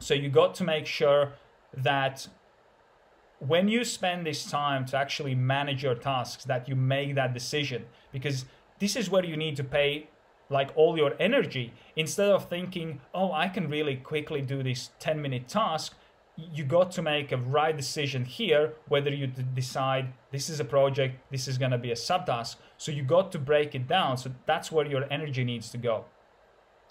So 0.00 0.12
you 0.12 0.28
got 0.28 0.54
to 0.56 0.64
make 0.64 0.86
sure 0.86 1.32
that 1.72 2.26
when 3.38 3.68
you 3.68 3.84
spend 3.84 4.26
this 4.26 4.48
time 4.50 4.84
to 4.86 4.96
actually 4.96 5.34
manage 5.34 5.82
your 5.82 5.94
tasks 5.94 6.44
that 6.44 6.68
you 6.68 6.76
make 6.76 7.14
that 7.14 7.34
decision 7.34 7.84
because 8.12 8.44
this 8.78 8.96
is 8.96 9.10
where 9.10 9.24
you 9.24 9.36
need 9.36 9.56
to 9.56 9.64
pay 9.64 10.08
like 10.50 10.70
all 10.76 10.96
your 10.96 11.14
energy. 11.18 11.72
Instead 11.96 12.30
of 12.30 12.48
thinking 12.48 13.00
oh 13.12 13.32
i 13.32 13.48
can 13.48 13.68
really 13.68 13.96
quickly 13.96 14.40
do 14.40 14.62
this 14.62 14.90
10 15.00 15.20
minute 15.20 15.48
task 15.48 15.94
you 16.36 16.64
got 16.64 16.90
to 16.90 17.02
make 17.02 17.30
a 17.30 17.36
right 17.36 17.76
decision 17.76 18.24
here 18.24 18.72
whether 18.88 19.10
you 19.10 19.28
decide 19.28 20.12
this 20.32 20.50
is 20.50 20.58
a 20.58 20.64
project 20.64 21.20
this 21.30 21.46
is 21.46 21.58
going 21.58 21.70
to 21.70 21.78
be 21.78 21.92
a 21.92 21.94
subtask. 21.94 22.56
So 22.76 22.90
you 22.90 23.02
got 23.02 23.30
to 23.32 23.38
break 23.38 23.74
it 23.74 23.86
down. 23.86 24.16
So 24.16 24.32
that's 24.44 24.72
where 24.72 24.84
your 24.84 25.04
energy 25.12 25.44
needs 25.44 25.70
to 25.70 25.78
go. 25.78 26.06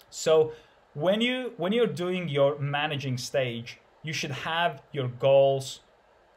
So 0.08 0.52
when 0.94 1.20
you 1.20 1.52
when 1.56 1.72
you're 1.72 1.86
doing 1.86 2.28
your 2.28 2.58
managing 2.58 3.18
stage 3.18 3.78
you 4.02 4.12
should 4.12 4.30
have 4.30 4.82
your 4.92 5.08
goals 5.08 5.80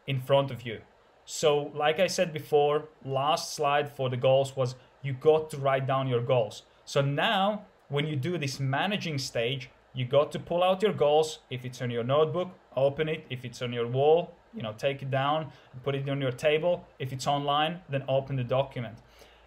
in 0.08 0.20
front 0.20 0.49
of 0.49 0.66
you. 0.66 0.82
So, 1.26 1.72
like 1.76 1.99
I 1.99 2.08
said 2.08 2.32
before, 2.32 2.88
last 3.03 3.53
slide 3.53 3.91
for 3.91 4.10
the 4.10 4.18
goals 4.18 4.55
was 4.55 4.76
you 5.01 5.14
got 5.14 5.49
to 5.51 5.58
write 5.58 5.86
down 5.86 6.08
your 6.08 6.22
goals. 6.22 6.64
So 6.86 7.01
now, 7.01 7.66
when 7.89 8.08
you 8.08 8.16
do 8.16 8.38
this 8.38 8.60
managing 8.60 9.18
stage, 9.18 9.70
you 9.93 10.05
got 10.05 10.32
to 10.32 10.39
pull 10.39 10.64
out 10.64 10.82
your 10.82 10.93
goals. 10.93 11.39
If 11.49 11.66
it's 11.66 11.82
on 11.82 11.89
your 11.89 12.03
notebook, 12.03 12.51
open 12.76 13.10
it. 13.10 13.26
If 13.30 13.43
it's 13.43 13.62
on 13.62 13.74
your 13.74 13.88
wall, 13.88 14.34
you 14.53 14.62
know, 14.62 14.74
take 14.74 15.01
it 15.01 15.12
down 15.12 15.51
and 15.74 15.84
put 15.84 15.95
it 15.95 16.08
on 16.10 16.22
your 16.22 16.32
table. 16.32 16.86
If 16.99 17.12
it's 17.12 17.28
online, 17.28 17.82
then 17.89 18.03
open 18.08 18.36
the 18.36 18.43
document. 18.43 18.99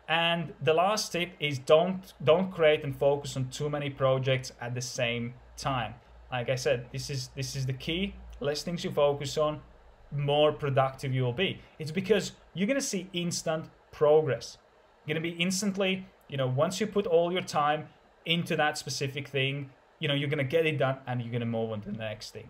And 0.08 0.52
the 0.60 0.74
last 0.74 1.12
tip 1.12 1.30
is 1.38 1.58
don't 1.58 2.12
don't 2.24 2.50
create 2.50 2.82
and 2.82 2.96
focus 2.96 3.36
on 3.36 3.48
too 3.48 3.70
many 3.70 3.90
projects 3.90 4.52
at 4.60 4.74
the 4.74 4.80
same 4.80 5.34
time. 5.56 5.94
Like 6.32 6.48
I 6.48 6.56
said, 6.56 6.86
this 6.92 7.10
is 7.10 7.28
this 7.36 7.54
is 7.54 7.64
the 7.66 7.72
key. 7.72 8.14
Less 8.40 8.62
things 8.62 8.82
you 8.84 8.90
focus 8.90 9.38
on, 9.38 9.60
more 10.10 10.52
productive 10.52 11.12
you 11.14 11.22
will 11.22 11.32
be. 11.32 11.60
It's 11.78 11.90
because 11.90 12.32
you're 12.54 12.68
gonna 12.68 12.80
see 12.80 13.08
instant 13.12 13.66
progress. 13.92 14.58
You're 15.06 15.14
gonna 15.14 15.22
be 15.22 15.40
instantly, 15.42 16.06
you 16.28 16.36
know, 16.36 16.46
once 16.46 16.80
you 16.80 16.86
put 16.86 17.06
all 17.06 17.32
your 17.32 17.42
time 17.42 17.88
into 18.26 18.56
that 18.56 18.78
specific 18.78 19.28
thing, 19.28 19.70
you 19.98 20.08
know, 20.08 20.14
you're 20.14 20.28
gonna 20.28 20.44
get 20.44 20.66
it 20.66 20.78
done 20.78 20.98
and 21.06 21.22
you're 21.22 21.32
gonna 21.32 21.46
move 21.46 21.72
on 21.72 21.80
to 21.82 21.90
the 21.90 21.98
next 21.98 22.30
thing. 22.30 22.48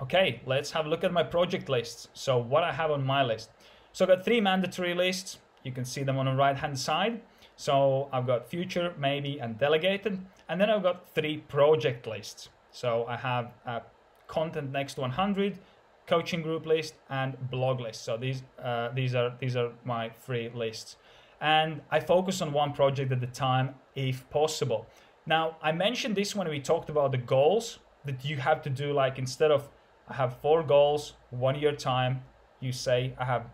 Okay, 0.00 0.42
let's 0.44 0.72
have 0.72 0.86
a 0.86 0.88
look 0.88 1.04
at 1.04 1.12
my 1.12 1.22
project 1.22 1.68
lists. 1.68 2.08
So 2.12 2.38
what 2.38 2.62
I 2.62 2.72
have 2.72 2.90
on 2.90 3.04
my 3.04 3.22
list. 3.22 3.50
So 3.92 4.04
I've 4.04 4.10
got 4.10 4.24
three 4.24 4.40
mandatory 4.40 4.92
lists. 4.94 5.38
You 5.64 5.72
can 5.72 5.84
see 5.84 6.02
them 6.02 6.18
on 6.18 6.26
the 6.26 6.34
right 6.34 6.56
hand 6.56 6.78
side. 6.78 7.22
So 7.56 8.10
I've 8.12 8.26
got 8.26 8.46
future, 8.46 8.92
maybe, 8.98 9.38
and 9.38 9.58
delegated. 9.58 10.20
And 10.48 10.60
then 10.60 10.68
I've 10.68 10.82
got 10.82 11.08
three 11.14 11.38
project 11.38 12.06
lists. 12.06 12.50
So 12.70 13.06
I 13.08 13.16
have 13.16 13.52
a 13.64 13.80
content 14.26 14.72
next 14.72 14.98
100, 14.98 15.58
coaching 16.06 16.42
group 16.42 16.66
list, 16.66 16.94
and 17.10 17.36
blog 17.50 17.80
list. 17.80 18.04
So 18.04 18.16
these 18.16 18.42
uh, 18.62 18.90
these 18.94 19.14
are 19.14 19.34
these 19.40 19.56
are 19.56 19.72
my 19.84 20.10
three 20.10 20.50
lists. 20.54 20.96
And 21.40 21.82
I 21.90 22.00
focus 22.00 22.40
on 22.40 22.52
one 22.52 22.72
project 22.72 23.12
at 23.12 23.22
a 23.22 23.26
time 23.26 23.74
if 23.94 24.28
possible. 24.30 24.86
Now 25.26 25.56
I 25.62 25.72
mentioned 25.72 26.16
this 26.16 26.34
when 26.34 26.48
we 26.48 26.60
talked 26.60 26.88
about 26.88 27.12
the 27.12 27.18
goals 27.18 27.78
that 28.04 28.24
you 28.24 28.36
have 28.36 28.62
to 28.62 28.70
do 28.70 28.92
like 28.92 29.18
instead 29.18 29.50
of 29.50 29.68
I 30.08 30.14
have 30.14 30.36
four 30.40 30.62
goals, 30.62 31.14
one 31.30 31.58
year 31.58 31.72
time, 31.72 32.22
you 32.60 32.72
say 32.72 33.12
I 33.18 33.24
have 33.24 33.46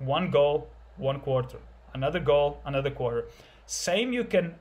one 0.00 0.30
goal, 0.30 0.68
one 0.96 1.20
quarter, 1.20 1.58
another 1.94 2.18
goal, 2.18 2.60
another 2.64 2.90
quarter. 2.90 3.26
Same 3.66 4.12
you 4.12 4.24
can 4.24 4.56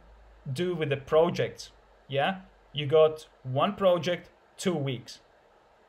do 0.53 0.75
with 0.75 0.89
the 0.89 0.97
projects. 0.97 1.71
Yeah, 2.07 2.41
you 2.71 2.85
got 2.85 3.27
one 3.43 3.75
project, 3.75 4.29
two 4.57 4.75
weeks. 4.75 5.19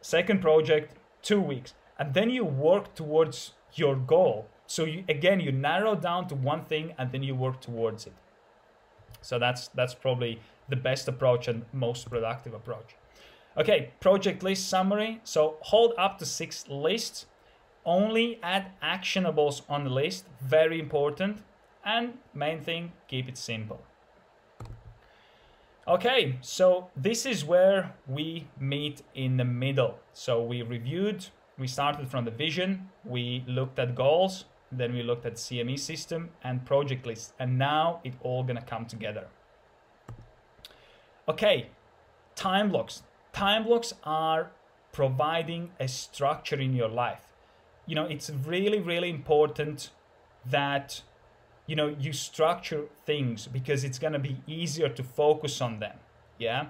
Second 0.00 0.40
project, 0.40 0.96
two 1.22 1.40
weeks, 1.40 1.74
and 1.98 2.14
then 2.14 2.30
you 2.30 2.44
work 2.44 2.94
towards 2.94 3.52
your 3.74 3.96
goal. 3.96 4.48
So 4.66 4.84
you, 4.84 5.04
again, 5.08 5.40
you 5.40 5.52
narrow 5.52 5.94
down 5.94 6.28
to 6.28 6.34
one 6.34 6.64
thing, 6.64 6.94
and 6.96 7.12
then 7.12 7.22
you 7.22 7.34
work 7.34 7.60
towards 7.60 8.06
it. 8.06 8.14
So 9.20 9.38
that's 9.38 9.68
that's 9.68 9.94
probably 9.94 10.40
the 10.68 10.76
best 10.76 11.08
approach 11.08 11.48
and 11.48 11.64
most 11.72 12.08
productive 12.08 12.54
approach. 12.54 12.96
Okay, 13.58 13.90
project 14.00 14.42
list 14.42 14.68
summary. 14.68 15.20
So 15.24 15.56
hold 15.60 15.92
up 15.98 16.18
to 16.18 16.26
six 16.26 16.66
lists. 16.68 17.26
Only 17.84 18.38
add 18.42 18.72
actionables 18.82 19.62
on 19.68 19.84
the 19.84 19.90
list. 19.90 20.26
Very 20.40 20.78
important. 20.78 21.42
And 21.84 22.18
main 22.34 22.60
thing, 22.60 22.92
keep 23.08 23.28
it 23.28 23.36
simple. 23.36 23.80
Okay, 25.90 26.38
so 26.40 26.88
this 26.96 27.26
is 27.26 27.44
where 27.44 27.94
we 28.06 28.46
meet 28.60 29.02
in 29.16 29.36
the 29.36 29.44
middle. 29.44 29.98
So 30.12 30.40
we 30.40 30.62
reviewed, 30.62 31.26
we 31.58 31.66
started 31.66 32.08
from 32.08 32.24
the 32.24 32.30
vision, 32.30 32.88
we 33.04 33.44
looked 33.48 33.76
at 33.80 33.96
goals, 33.96 34.44
then 34.70 34.92
we 34.94 35.02
looked 35.02 35.26
at 35.26 35.34
CME 35.34 35.76
system 35.80 36.30
and 36.44 36.64
project 36.64 37.06
list, 37.06 37.34
and 37.40 37.58
now 37.58 38.00
it 38.04 38.14
all 38.22 38.44
gonna 38.44 38.62
come 38.62 38.86
together. 38.86 39.26
Okay, 41.28 41.70
time 42.36 42.68
blocks 42.68 43.02
time 43.32 43.64
blocks 43.64 43.92
are 44.04 44.50
providing 44.92 45.70
a 45.78 45.88
structure 45.88 46.60
in 46.60 46.74
your 46.74 46.88
life. 46.88 47.26
You 47.86 47.94
know, 47.94 48.04
it's 48.04 48.30
really, 48.30 48.80
really 48.80 49.10
important 49.10 49.90
that 50.44 51.02
you 51.70 51.76
know 51.76 51.94
you 52.04 52.12
structure 52.12 52.82
things 53.06 53.46
because 53.46 53.84
it's 53.84 54.00
going 54.04 54.12
to 54.12 54.24
be 54.30 54.36
easier 54.46 54.88
to 54.88 55.02
focus 55.04 55.60
on 55.60 55.78
them. 55.78 55.96
Yeah. 56.38 56.60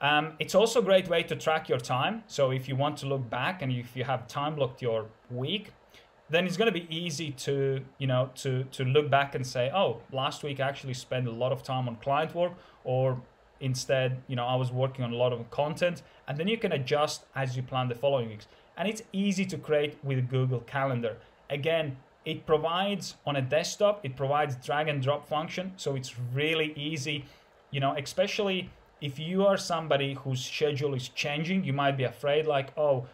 Um, 0.00 0.34
it's 0.38 0.54
also 0.54 0.78
a 0.78 0.86
great 0.90 1.08
way 1.08 1.24
to 1.24 1.34
track 1.34 1.68
your 1.68 1.80
time. 1.80 2.22
So 2.28 2.52
if 2.52 2.68
you 2.68 2.76
want 2.76 2.98
to 2.98 3.06
look 3.06 3.28
back 3.28 3.62
and 3.62 3.72
if 3.72 3.96
you 3.96 4.04
have 4.04 4.28
time 4.28 4.54
blocked 4.54 4.80
your 4.80 5.06
week, 5.28 5.72
then 6.30 6.46
it's 6.46 6.56
going 6.56 6.72
to 6.72 6.78
be 6.80 6.86
easy 6.88 7.32
to 7.46 7.80
you 7.98 8.06
know 8.06 8.30
to 8.42 8.50
to 8.76 8.84
look 8.84 9.10
back 9.10 9.34
and 9.34 9.44
say, 9.44 9.72
oh, 9.74 9.90
last 10.12 10.44
week 10.44 10.60
I 10.60 10.68
actually 10.68 10.94
spent 10.94 11.26
a 11.26 11.32
lot 11.32 11.50
of 11.50 11.64
time 11.64 11.88
on 11.88 11.96
client 11.96 12.32
work, 12.34 12.52
or 12.84 13.20
Instead, 13.60 14.22
you 14.28 14.36
know, 14.36 14.46
I 14.46 14.54
was 14.54 14.70
working 14.70 15.04
on 15.04 15.12
a 15.12 15.16
lot 15.16 15.32
of 15.32 15.50
content 15.50 16.02
and 16.26 16.38
then 16.38 16.46
you 16.46 16.56
can 16.58 16.72
adjust 16.72 17.24
as 17.34 17.56
you 17.56 17.62
plan 17.62 17.88
the 17.88 17.94
following 17.94 18.28
weeks. 18.28 18.46
And 18.76 18.88
it's 18.88 19.02
easy 19.12 19.44
to 19.46 19.58
create 19.58 19.98
with 20.04 20.28
Google 20.28 20.60
Calendar. 20.60 21.16
Again, 21.50 21.96
it 22.28 22.44
provides 22.44 23.16
on 23.24 23.36
a 23.36 23.42
desktop, 23.42 24.04
it 24.04 24.14
provides 24.14 24.54
drag 24.56 24.86
and 24.88 25.02
drop 25.02 25.26
function. 25.26 25.72
So 25.76 25.96
it's 25.96 26.18
really 26.34 26.74
easy, 26.76 27.24
you 27.70 27.80
know, 27.80 27.96
especially 27.96 28.68
if 29.00 29.18
you 29.18 29.46
are 29.46 29.56
somebody 29.56 30.12
whose 30.12 30.44
schedule 30.44 30.92
is 30.94 31.08
changing, 31.08 31.64
you 31.64 31.72
might 31.72 31.96
be 31.96 32.04
afraid 32.04 32.46
like, 32.46 32.76
oh, 32.76 33.06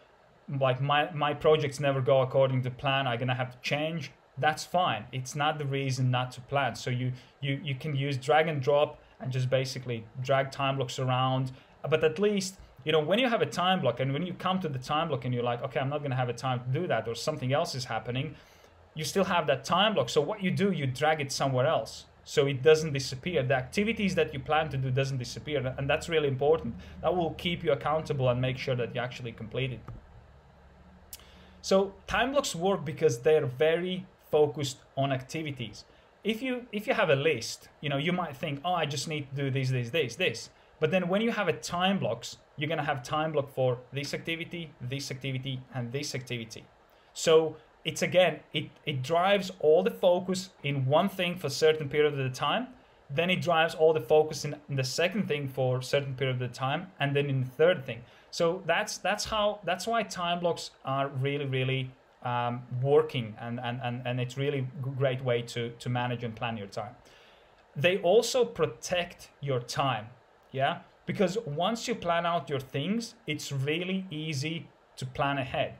like 0.58 0.80
my, 0.80 1.12
my 1.12 1.32
projects 1.32 1.78
never 1.78 2.00
go 2.00 2.22
according 2.22 2.62
to 2.62 2.70
plan. 2.70 3.06
I'm 3.06 3.20
gonna 3.20 3.36
have 3.36 3.52
to 3.52 3.58
change. 3.62 4.10
That's 4.36 4.64
fine. 4.64 5.04
It's 5.12 5.36
not 5.36 5.58
the 5.58 5.64
reason 5.64 6.10
not 6.10 6.32
to 6.32 6.40
plan. 6.40 6.74
So 6.74 6.90
you 6.90 7.12
you 7.40 7.60
you 7.62 7.76
can 7.76 7.94
use 7.94 8.16
drag 8.16 8.48
and 8.48 8.60
drop 8.60 8.98
and 9.20 9.30
just 9.30 9.48
basically 9.48 10.04
drag 10.22 10.50
time 10.50 10.74
blocks 10.76 10.98
around. 10.98 11.52
But 11.88 12.02
at 12.02 12.18
least, 12.18 12.58
you 12.84 12.90
know, 12.90 12.98
when 12.98 13.20
you 13.20 13.28
have 13.28 13.42
a 13.42 13.46
time 13.46 13.80
block 13.80 14.00
and 14.00 14.12
when 14.12 14.26
you 14.26 14.34
come 14.34 14.58
to 14.60 14.68
the 14.68 14.80
time 14.80 15.06
block 15.06 15.24
and 15.24 15.32
you're 15.32 15.44
like, 15.44 15.62
okay, 15.62 15.78
I'm 15.78 15.88
not 15.88 15.98
going 15.98 16.10
to 16.10 16.16
have 16.16 16.28
a 16.28 16.38
time 16.46 16.60
to 16.64 16.80
do 16.80 16.88
that 16.88 17.06
or 17.06 17.14
something 17.14 17.52
else 17.52 17.76
is 17.76 17.84
happening, 17.84 18.34
you 18.94 19.04
still 19.04 19.24
have 19.24 19.46
that 19.46 19.64
time 19.64 19.94
block. 19.94 20.08
So 20.08 20.20
what 20.20 20.42
you 20.42 20.50
do, 20.50 20.70
you 20.70 20.86
drag 20.86 21.20
it 21.20 21.32
somewhere 21.32 21.66
else 21.66 22.04
so 22.24 22.46
it 22.46 22.62
doesn't 22.62 22.92
disappear. 22.92 23.42
The 23.42 23.54
activities 23.54 24.14
that 24.14 24.32
you 24.32 24.40
plan 24.40 24.70
to 24.70 24.76
do 24.76 24.90
doesn't 24.90 25.18
disappear, 25.18 25.74
and 25.78 25.88
that's 25.88 26.08
really 26.08 26.28
important. 26.28 26.74
That 27.02 27.14
will 27.14 27.32
keep 27.32 27.62
you 27.62 27.72
accountable 27.72 28.28
and 28.28 28.40
make 28.40 28.56
sure 28.56 28.76
that 28.76 28.94
you 28.94 29.00
actually 29.00 29.32
complete 29.32 29.72
it. 29.72 29.80
So 31.60 31.94
time 32.06 32.32
blocks 32.32 32.54
work 32.54 32.84
because 32.84 33.20
they're 33.20 33.46
very 33.46 34.06
focused 34.30 34.78
on 34.96 35.12
activities 35.12 35.84
if 36.24 36.40
you 36.40 36.66
if 36.72 36.86
you 36.86 36.94
have 36.94 37.10
a 37.10 37.14
list, 37.14 37.68
you 37.82 37.90
know, 37.90 37.98
you 37.98 38.12
might 38.12 38.34
think, 38.36 38.60
oh, 38.64 38.72
I 38.72 38.86
just 38.86 39.06
need 39.06 39.28
to 39.30 39.36
do 39.36 39.50
this, 39.50 39.70
this, 39.70 39.90
this, 39.90 40.16
this. 40.16 40.50
But 40.80 40.90
then 40.90 41.08
when 41.08 41.20
you 41.20 41.30
have 41.30 41.48
a 41.48 41.52
time 41.52 41.98
blocks, 41.98 42.38
you're 42.56 42.68
gonna 42.68 42.82
have 42.82 43.02
time 43.02 43.32
block 43.32 43.50
for 43.54 43.78
this 43.92 44.14
activity, 44.14 44.72
this 44.80 45.10
activity, 45.10 45.60
and 45.74 45.92
this 45.92 46.14
activity. 46.14 46.64
So 47.12 47.56
it's 47.84 48.02
again, 48.02 48.40
it, 48.52 48.70
it 48.86 49.02
drives 49.02 49.50
all 49.60 49.82
the 49.82 49.90
focus 49.90 50.50
in 50.62 50.86
one 50.86 51.08
thing 51.08 51.36
for 51.36 51.48
a 51.48 51.50
certain 51.50 51.88
period 51.88 52.12
of 52.12 52.18
the 52.18 52.30
time. 52.30 52.68
Then 53.10 53.30
it 53.30 53.42
drives 53.42 53.74
all 53.74 53.92
the 53.92 54.00
focus 54.00 54.44
in, 54.44 54.56
in 54.68 54.76
the 54.76 54.84
second 54.84 55.28
thing 55.28 55.48
for 55.48 55.78
a 55.78 55.82
certain 55.82 56.14
period 56.14 56.34
of 56.34 56.40
the 56.40 56.48
time, 56.48 56.88
and 56.98 57.14
then 57.14 57.26
in 57.26 57.40
the 57.40 57.46
third 57.46 57.84
thing. 57.84 58.00
So 58.30 58.62
that's 58.66 58.98
that's 58.98 59.24
how 59.26 59.60
that's 59.64 59.86
why 59.86 60.02
time 60.02 60.40
blocks 60.40 60.70
are 60.84 61.08
really 61.08 61.44
really 61.44 61.90
um, 62.24 62.62
working 62.82 63.34
and, 63.38 63.60
and, 63.60 63.80
and, 63.82 64.02
and 64.04 64.20
it's 64.20 64.36
really 64.36 64.66
great 64.98 65.22
way 65.22 65.42
to, 65.42 65.70
to 65.70 65.88
manage 65.88 66.24
and 66.24 66.34
plan 66.34 66.56
your 66.56 66.66
time. 66.66 66.94
They 67.76 67.98
also 67.98 68.44
protect 68.44 69.30
your 69.40 69.60
time, 69.60 70.06
yeah? 70.52 70.78
Because 71.06 71.36
once 71.44 71.86
you 71.86 71.94
plan 71.94 72.24
out 72.24 72.48
your 72.48 72.60
things, 72.60 73.14
it's 73.26 73.52
really 73.52 74.06
easy 74.10 74.68
to 74.96 75.04
plan 75.04 75.38
ahead 75.38 75.74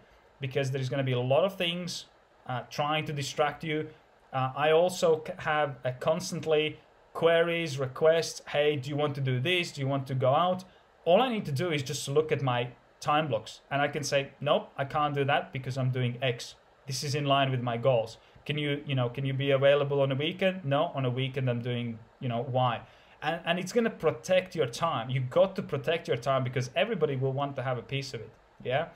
because 0.47 0.70
there's 0.70 0.90
going 0.90 0.99
to 0.99 1.11
be 1.12 1.18
a 1.24 1.26
lot 1.34 1.42
of 1.42 1.57
things 1.57 2.05
uh, 2.47 2.61
trying 2.68 3.07
to 3.07 3.14
distract 3.14 3.64
you. 3.64 3.88
Uh, 4.30 4.53
I 4.55 4.72
also 4.72 5.24
have 5.38 5.76
a 5.84 5.92
constantly 5.92 6.78
queries, 7.14 7.78
requests. 7.78 8.42
Hey, 8.49 8.76
do 8.76 8.90
you 8.90 8.97
want 8.97 9.14
to 9.14 9.22
do 9.22 9.40
this? 9.40 9.72
Do 9.72 9.80
you 9.80 9.88
want 9.88 10.07
to 10.09 10.14
go 10.14 10.34
out? 10.34 10.64
All 11.07 11.22
I 11.22 11.30
need 11.30 11.47
to 11.47 11.53
do 11.53 11.70
is 11.72 11.82
just 11.82 12.07
look 12.09 12.30
at 12.30 12.42
my 12.42 12.68
time 13.01 13.26
blocks. 13.28 13.62
And 13.70 13.80
I 13.80 13.88
can 13.88 14.05
say, 14.05 14.32
nope, 14.38 14.68
I 14.76 14.84
can't 14.84 15.14
do 15.14 15.24
that 15.24 15.51
because 15.51 15.78
I'm 15.78 15.90
doing 15.90 16.18
X. 16.20 16.57
This 16.86 17.03
is 17.03 17.14
in 17.14 17.24
line 17.24 17.51
with 17.51 17.62
my 17.62 17.78
goals. 17.78 18.18
Can 18.45 18.59
you, 18.59 18.82
you 18.84 18.95
know, 18.95 19.09
can 19.09 19.24
you 19.24 19.32
be 19.32 19.53
available 19.53 20.03
on 20.03 20.12
a 20.12 20.14
weekend? 20.14 20.66
No, 20.66 20.92
on 20.95 21.07
a 21.07 21.11
weekend 21.11 21.49
I'm 21.49 21.62
doing, 21.62 21.99
you 22.20 22.28
know, 22.28 22.42
Y. 22.42 22.82
And, 23.22 23.40
and 23.47 23.59
it's 23.59 23.72
going 23.72 23.84
to 23.84 23.97
protect 24.07 24.55
your 24.55 24.66
time. 24.66 25.09
You 25.09 25.20
got 25.20 25.57
to 25.57 25.62
protect 25.62 26.07
your 26.07 26.18
time 26.18 26.45
because 26.45 26.70
everybody 26.76 27.16
will 27.16 27.32
want 27.32 27.57
to 27.57 27.62
have 27.62 27.78
a 27.78 27.82
piece 27.82 28.12
of 28.12 28.20
it. 28.20 28.30
Yeah. 28.62 28.88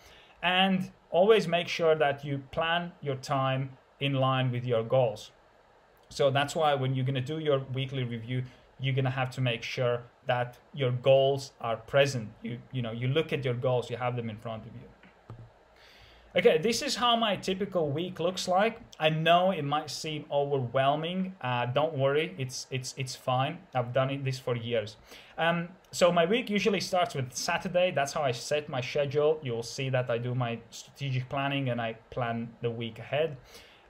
And 0.43 0.91
always 1.11 1.49
make 1.49 1.69
sure 1.69 1.95
that 1.95 2.25
you 2.25 2.43
plan 2.51 2.93
your 3.01 3.17
time 3.17 3.71
in 4.01 4.15
line 4.15 4.51
with 4.51 4.65
your 4.65 4.83
goals. 4.83 5.31
So 6.09 6.31
that's 6.31 6.55
why 6.55 6.75
when 6.75 6.95
you're 6.95 7.05
going 7.05 7.15
to 7.15 7.21
do 7.21 7.39
your 7.39 7.61
weekly 7.75 8.05
review, 8.05 8.45
you're 8.81 8.95
going 8.95 9.05
to 9.05 9.11
have 9.11 9.31
to 9.33 9.41
make 9.41 9.63
sure 9.63 10.03
that 10.27 10.59
your 10.73 10.93
goals 10.93 11.53
are 11.61 11.77
present. 11.77 12.29
You, 12.43 12.59
you 12.73 12.83
know, 12.83 12.93
you 12.93 13.09
look 13.09 13.33
at 13.33 13.45
your 13.45 13.55
goals, 13.55 13.91
you 13.91 13.97
have 13.97 14.17
them 14.17 14.31
in 14.31 14.37
front 14.37 14.67
of 14.67 14.73
you. 14.75 14.89
Okay, 16.39 16.57
this 16.57 16.83
is 16.83 16.95
how 16.95 17.17
my 17.17 17.35
typical 17.35 17.91
week 17.91 18.21
looks 18.21 18.47
like. 18.47 18.79
I 19.01 19.09
know 19.09 19.51
it 19.51 19.65
might 19.65 19.91
seem 19.91 20.25
overwhelming. 20.31 21.35
Uh, 21.41 21.67
don't 21.67 21.95
worry, 21.99 22.33
it's 22.39 22.69
it's 22.71 22.95
it's 22.97 23.17
fine. 23.17 23.59
I've 23.75 23.93
done 23.93 24.09
it 24.11 24.25
this 24.25 24.39
for 24.39 24.55
years. 24.55 24.95
Um, 25.37 25.71
so 25.91 26.13
my 26.13 26.27
week 26.27 26.49
usually 26.49 26.79
starts 26.79 27.17
with 27.17 27.33
Saturday. 27.33 27.91
That's 27.91 28.13
how 28.13 28.23
I 28.23 28.31
set 28.31 28.69
my 28.69 28.81
schedule. 28.81 29.41
You'll 29.43 29.65
see 29.65 29.89
that 29.91 30.09
I 30.11 30.19
do 30.19 30.33
my 30.33 30.61
strategic 30.71 31.29
planning 31.29 31.71
and 31.71 31.81
I 31.81 31.95
plan 32.11 32.51
the 32.63 32.71
week 32.71 33.01
ahead. 33.01 33.37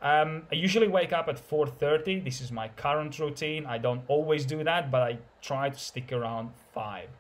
Um, 0.01 0.44
I 0.51 0.55
usually 0.55 0.88
wake 0.88 1.12
up 1.12 1.28
at 1.28 1.38
4:30. 1.38 2.24
This 2.24 2.40
is 2.40 2.51
my 2.51 2.68
current 2.68 3.18
routine. 3.18 3.66
I 3.66 3.76
don't 3.76 4.05
always 4.09 4.46
do 4.46 4.64
that, 4.64 4.90
but 4.90 5.03
I 5.03 5.18
try 5.42 5.68
to 5.68 5.78
stick 5.78 6.12
around 6.12 6.53
five. 6.72 7.11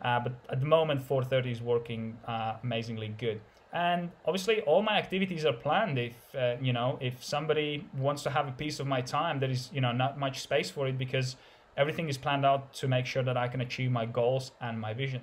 Uh, 0.00 0.18
but 0.18 0.32
at 0.48 0.58
the 0.58 0.66
moment, 0.66 1.08
4:30 1.08 1.52
is 1.52 1.62
working 1.62 2.18
uh, 2.26 2.54
amazingly 2.64 3.14
good. 3.16 3.40
And 3.72 4.10
obviously, 4.26 4.60
all 4.62 4.82
my 4.82 4.98
activities 4.98 5.46
are 5.46 5.52
planned. 5.52 5.98
If 5.98 6.14
uh, 6.38 6.56
you 6.60 6.72
know, 6.72 6.98
if 7.00 7.24
somebody 7.24 7.86
wants 7.96 8.22
to 8.24 8.30
have 8.30 8.46
a 8.46 8.52
piece 8.52 8.80
of 8.80 8.86
my 8.86 9.00
time, 9.00 9.40
there 9.40 9.50
is 9.50 9.70
you 9.72 9.80
know 9.80 9.92
not 9.92 10.18
much 10.18 10.40
space 10.40 10.70
for 10.70 10.86
it 10.86 10.98
because 10.98 11.36
everything 11.76 12.08
is 12.08 12.18
planned 12.18 12.44
out 12.44 12.74
to 12.74 12.88
make 12.88 13.06
sure 13.06 13.22
that 13.22 13.36
I 13.36 13.48
can 13.48 13.62
achieve 13.62 13.90
my 13.90 14.04
goals 14.04 14.52
and 14.60 14.78
my 14.78 14.92
vision. 14.92 15.22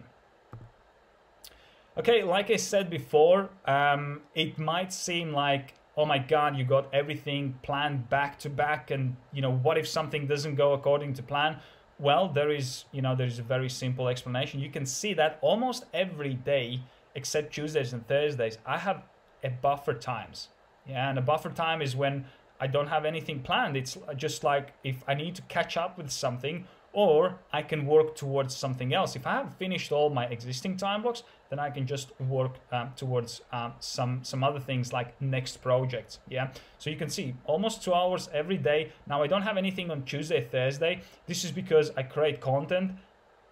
Okay, 1.97 2.23
like 2.23 2.49
I 2.49 2.55
said 2.55 2.89
before, 2.89 3.49
um, 3.65 4.21
it 4.33 4.57
might 4.57 4.91
seem 4.93 5.31
like 5.31 5.75
oh 5.97 6.05
my 6.05 6.17
god 6.17 6.55
you 6.55 6.63
got 6.63 6.87
everything 6.93 7.59
planned 7.61 8.07
back 8.09 8.39
to 8.39 8.49
back 8.49 8.89
and 8.89 9.17
you 9.33 9.41
know 9.41 9.51
what 9.51 9.77
if 9.77 9.85
something 9.85 10.25
doesn't 10.27 10.55
go 10.55 10.71
according 10.71 11.13
to 11.13 11.21
plan 11.21 11.57
well 11.99 12.29
there 12.29 12.51
is 12.51 12.85
you 12.93 13.01
know 13.01 13.15
there's 13.15 13.37
a 13.37 13.43
very 13.43 13.67
simple 13.67 14.07
explanation 14.07 14.61
you 14.61 14.69
can 14.69 14.85
see 14.85 15.13
that 15.13 15.37
almost 15.41 15.85
every 15.93 16.35
day 16.35 16.79
except 17.19 17.53
tuesdays 17.53 17.91
and 17.93 18.07
thursdays 18.07 18.57
i 18.65 18.77
have 18.77 19.03
a 19.43 19.49
buffer 19.49 19.93
times 19.93 20.49
yeah 20.87 21.09
and 21.09 21.17
a 21.17 21.25
buffer 21.31 21.49
time 21.49 21.81
is 21.87 21.95
when 21.95 22.25
i 22.59 22.67
don't 22.75 22.87
have 22.95 23.05
anything 23.13 23.39
planned 23.49 23.75
it's 23.81 23.97
just 24.15 24.43
like 24.43 24.73
if 24.83 24.97
i 25.07 25.13
need 25.13 25.33
to 25.35 25.43
catch 25.43 25.73
up 25.83 25.97
with 25.97 26.09
something 26.09 26.65
or 26.93 27.39
I 27.53 27.61
can 27.61 27.85
work 27.85 28.15
towards 28.15 28.55
something 28.55 28.93
else. 28.93 29.15
If 29.15 29.27
I 29.27 29.33
have 29.33 29.53
finished 29.55 29.91
all 29.91 30.09
my 30.09 30.25
existing 30.25 30.77
time 30.77 31.03
blocks, 31.03 31.23
then 31.49 31.59
I 31.59 31.69
can 31.69 31.85
just 31.85 32.19
work 32.19 32.55
um, 32.71 32.93
towards 32.95 33.41
um, 33.51 33.73
some 33.79 34.23
some 34.23 34.43
other 34.43 34.59
things 34.59 34.91
like 34.91 35.19
next 35.21 35.57
projects. 35.61 36.19
Yeah. 36.29 36.49
So 36.77 36.89
you 36.89 36.95
can 36.95 37.09
see 37.09 37.35
almost 37.45 37.83
two 37.83 37.93
hours 37.93 38.29
every 38.33 38.57
day. 38.57 38.91
Now 39.07 39.21
I 39.21 39.27
don't 39.27 39.43
have 39.43 39.57
anything 39.57 39.91
on 39.91 40.03
Tuesday, 40.03 40.47
Thursday. 40.51 41.01
This 41.27 41.43
is 41.43 41.51
because 41.51 41.91
I 41.95 42.03
create 42.03 42.41
content, 42.41 42.91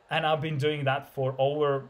and 0.10 0.26
I've 0.26 0.42
been 0.42 0.58
doing 0.58 0.84
that 0.86 1.14
for 1.14 1.36
over 1.38 1.86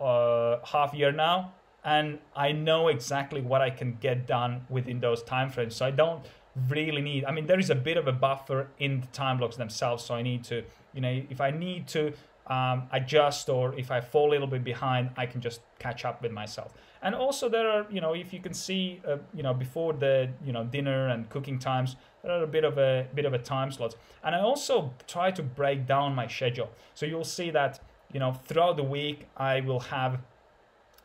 uh, 0.00 0.58
half 0.64 0.94
year 0.94 1.12
now, 1.12 1.52
and 1.84 2.18
I 2.34 2.52
know 2.52 2.88
exactly 2.88 3.40
what 3.40 3.60
I 3.60 3.70
can 3.70 3.96
get 4.00 4.26
done 4.26 4.66
within 4.68 5.00
those 5.00 5.22
time 5.22 5.50
frames. 5.50 5.76
So 5.76 5.86
I 5.86 5.90
don't 5.90 6.24
really 6.68 7.02
need. 7.02 7.24
I 7.24 7.32
mean, 7.32 7.46
there 7.46 7.58
is 7.58 7.70
a 7.70 7.74
bit 7.74 7.96
of 7.96 8.08
a 8.08 8.12
buffer 8.12 8.68
in 8.78 9.00
the 9.00 9.06
time 9.08 9.38
blocks 9.38 9.56
themselves, 9.56 10.04
so 10.04 10.14
I 10.14 10.22
need 10.22 10.44
to 10.44 10.62
you 10.92 11.00
know, 11.00 11.22
if 11.30 11.40
I 11.40 11.50
need 11.50 11.86
to 11.88 12.12
um, 12.46 12.88
adjust 12.92 13.48
or 13.48 13.74
if 13.78 13.90
I 13.90 14.00
fall 14.00 14.30
a 14.30 14.32
little 14.32 14.46
bit 14.46 14.64
behind, 14.64 15.10
I 15.16 15.26
can 15.26 15.40
just 15.40 15.60
catch 15.78 16.04
up 16.04 16.22
with 16.22 16.32
myself. 16.32 16.74
And 17.02 17.14
also 17.14 17.48
there 17.48 17.68
are, 17.68 17.86
you 17.90 18.00
know, 18.00 18.14
if 18.14 18.32
you 18.32 18.40
can 18.40 18.52
see, 18.52 19.00
uh, 19.06 19.18
you 19.34 19.42
know, 19.42 19.54
before 19.54 19.92
the, 19.92 20.28
you 20.44 20.52
know, 20.52 20.64
dinner 20.64 21.08
and 21.08 21.28
cooking 21.30 21.58
times, 21.58 21.96
there 22.22 22.32
are 22.32 22.42
a 22.42 22.46
bit 22.46 22.64
of 22.64 22.76
a 22.76 23.06
bit 23.14 23.24
of 23.24 23.32
a 23.32 23.38
time 23.38 23.70
slot. 23.70 23.94
And 24.22 24.34
I 24.34 24.40
also 24.40 24.92
try 25.06 25.30
to 25.30 25.42
break 25.42 25.86
down 25.86 26.14
my 26.14 26.26
schedule. 26.26 26.70
So 26.94 27.06
you'll 27.06 27.24
see 27.24 27.50
that, 27.50 27.80
you 28.12 28.20
know, 28.20 28.32
throughout 28.32 28.76
the 28.76 28.84
week, 28.84 29.26
I 29.36 29.60
will 29.60 29.80
have 29.80 30.20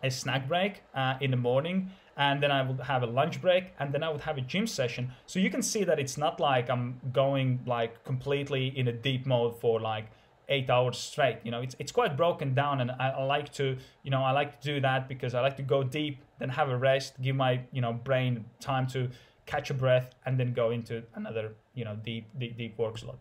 a 0.04 0.12
snack 0.12 0.48
break 0.48 0.84
uh, 0.94 1.16
in 1.22 1.32
the 1.32 1.38
morning 1.38 1.92
and 2.18 2.42
then 2.42 2.52
I 2.52 2.62
would 2.62 2.80
have 2.80 3.04
a 3.04 3.08
lunch 3.08 3.42
break, 3.42 3.74
and 3.80 3.94
then 3.94 4.02
I 4.02 4.10
would 4.10 4.22
have 4.22 4.38
a 4.38 4.42
gym 4.42 4.68
session. 4.68 5.12
So 5.26 5.40
you 5.40 5.50
can 5.50 5.62
see 5.62 5.84
that 5.84 6.00
it's 6.00 6.18
not 6.18 6.40
like 6.40 6.70
I'm 6.70 7.00
going 7.12 7.60
like 7.66 8.04
completely 8.04 8.68
in 8.78 8.88
a 8.88 8.94
deep 8.94 9.26
mode 9.26 9.60
for 9.60 9.82
like 9.82 10.06
eight 10.48 10.70
hours 10.70 10.98
straight. 10.98 11.40
You 11.44 11.52
know, 11.52 11.62
it's 11.62 11.76
it's 11.78 11.92
quite 11.92 12.16
broken 12.16 12.54
down, 12.54 12.82
and 12.82 12.92
I, 12.92 13.10
I, 13.10 13.24
like 13.24 13.52
to 13.54 13.78
you 14.04 14.12
know 14.12 14.24
I 14.24 14.32
like 14.32 14.62
to 14.62 14.74
do 14.76 14.80
that 14.82 15.10
because 15.10 15.34
I 15.34 15.42
like 15.42 15.58
to 15.58 15.64
go 15.64 15.84
deep, 15.84 16.20
then 16.40 16.50
have 16.50 16.70
a 16.70 16.78
rest, 16.78 17.22
give 17.22 17.36
my 17.36 17.62
you 17.72 17.82
know 17.82 17.92
brain 17.92 18.46
time 18.62 18.88
to 18.88 19.10
catch 19.46 19.70
a 19.70 19.74
breath, 19.74 20.16
and 20.26 20.40
then 20.40 20.54
go 20.54 20.72
into 20.72 21.04
another 21.16 21.54
you 21.74 21.84
know 21.84 21.98
deep 21.98 22.28
deep, 22.40 22.58
deep 22.58 22.78
work 22.78 22.98
slot. 22.98 23.20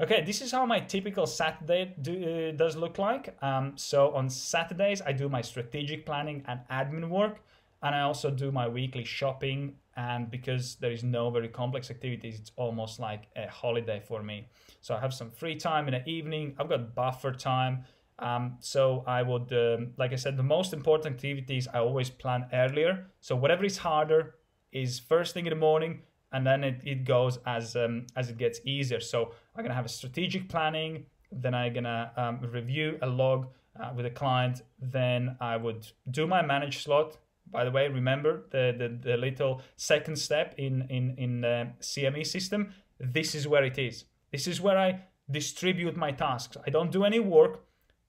Okay, 0.00 0.22
this 0.24 0.40
is 0.40 0.50
how 0.50 0.64
my 0.64 0.80
typical 0.80 1.26
Saturday 1.26 1.94
do, 2.00 2.14
uh, 2.14 2.56
does 2.56 2.74
look 2.74 2.96
like. 2.96 3.36
Um, 3.42 3.74
so 3.76 4.14
on 4.14 4.30
Saturdays, 4.30 5.02
I 5.02 5.12
do 5.12 5.28
my 5.28 5.42
strategic 5.42 6.06
planning 6.06 6.42
and 6.48 6.60
admin 6.70 7.10
work 7.10 7.42
and 7.82 7.94
I 7.94 8.00
also 8.00 8.30
do 8.30 8.50
my 8.50 8.66
weekly 8.66 9.04
shopping. 9.04 9.74
And 9.96 10.30
because 10.30 10.76
there 10.76 10.90
is 10.90 11.04
no 11.04 11.28
very 11.28 11.48
complex 11.48 11.90
activities, 11.90 12.40
it's 12.40 12.50
almost 12.56 12.98
like 12.98 13.24
a 13.36 13.46
holiday 13.46 14.00
for 14.00 14.22
me. 14.22 14.48
So 14.80 14.94
I 14.94 15.00
have 15.00 15.12
some 15.12 15.30
free 15.30 15.56
time 15.56 15.86
in 15.86 15.92
the 15.92 16.08
evening. 16.08 16.56
I've 16.58 16.70
got 16.70 16.94
buffer 16.94 17.32
time. 17.32 17.84
Um, 18.18 18.56
so 18.60 19.04
I 19.06 19.20
would, 19.20 19.52
um, 19.52 19.92
like 19.98 20.14
I 20.14 20.16
said, 20.16 20.38
the 20.38 20.42
most 20.42 20.72
important 20.72 21.14
activities 21.14 21.68
I 21.68 21.80
always 21.80 22.08
plan 22.08 22.46
earlier. 22.54 23.08
So 23.20 23.36
whatever 23.36 23.66
is 23.66 23.76
harder 23.76 24.36
is 24.72 24.98
first 24.98 25.34
thing 25.34 25.44
in 25.44 25.50
the 25.50 25.56
morning, 25.56 26.02
and 26.32 26.46
then 26.46 26.64
it, 26.64 26.80
it 26.84 27.04
goes 27.04 27.38
as 27.46 27.76
um, 27.76 28.06
as 28.16 28.28
it 28.30 28.38
gets 28.38 28.60
easier. 28.64 29.00
So 29.00 29.32
I'm 29.54 29.62
gonna 29.62 29.74
have 29.74 29.86
a 29.86 29.90
strategic 30.00 30.48
planning. 30.48 31.06
Then 31.32 31.54
I'm 31.54 31.72
gonna 31.72 32.12
um, 32.16 32.40
review 32.50 32.98
a 33.02 33.06
log 33.06 33.48
uh, 33.78 33.92
with 33.94 34.06
a 34.06 34.10
client. 34.10 34.62
Then 34.80 35.36
I 35.40 35.56
would 35.56 35.86
do 36.10 36.26
my 36.26 36.42
manage 36.42 36.82
slot 36.82 37.18
by 37.50 37.64
the 37.64 37.70
way, 37.70 37.88
remember 37.88 38.44
the, 38.50 38.74
the, 38.76 39.10
the 39.10 39.16
little 39.16 39.62
second 39.76 40.16
step 40.16 40.54
in, 40.56 40.86
in, 40.88 41.14
in 41.18 41.40
the 41.40 41.68
CME 41.80 42.26
system. 42.26 42.72
This 42.98 43.34
is 43.34 43.48
where 43.48 43.64
it 43.64 43.78
is. 43.78 44.04
This 44.30 44.46
is 44.46 44.60
where 44.60 44.78
I 44.78 45.00
distribute 45.30 45.96
my 45.96 46.12
tasks. 46.12 46.56
I 46.66 46.70
don't 46.70 46.92
do 46.92 47.04
any 47.04 47.18
work, 47.18 47.64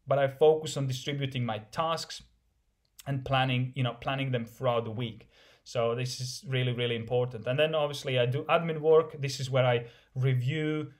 but 0.07 0.19
I 0.19 0.27
focus 0.27 0.77
on 0.77 0.87
distributing 0.87 1.45
my 1.45 1.59
tasks 1.71 2.21
and 3.07 3.25
planning, 3.25 3.73
you 3.75 3.83
know, 3.83 3.93
planning 3.93 4.31
them 4.31 4.45
throughout 4.45 4.85
the 4.85 4.91
week. 4.91 5.27
So 5.71 5.95
this 5.95 6.19
is 6.19 6.43
really, 6.47 6.73
really 6.73 6.97
important. 6.97 7.47
And 7.47 7.57
then 7.57 7.73
obviously 7.75 8.19
I 8.19 8.25
do 8.25 8.43
admin 8.43 8.79
work. 8.79 9.15
This 9.21 9.39
is 9.39 9.49
where 9.49 9.65
I 9.65 9.85
review 10.15 10.91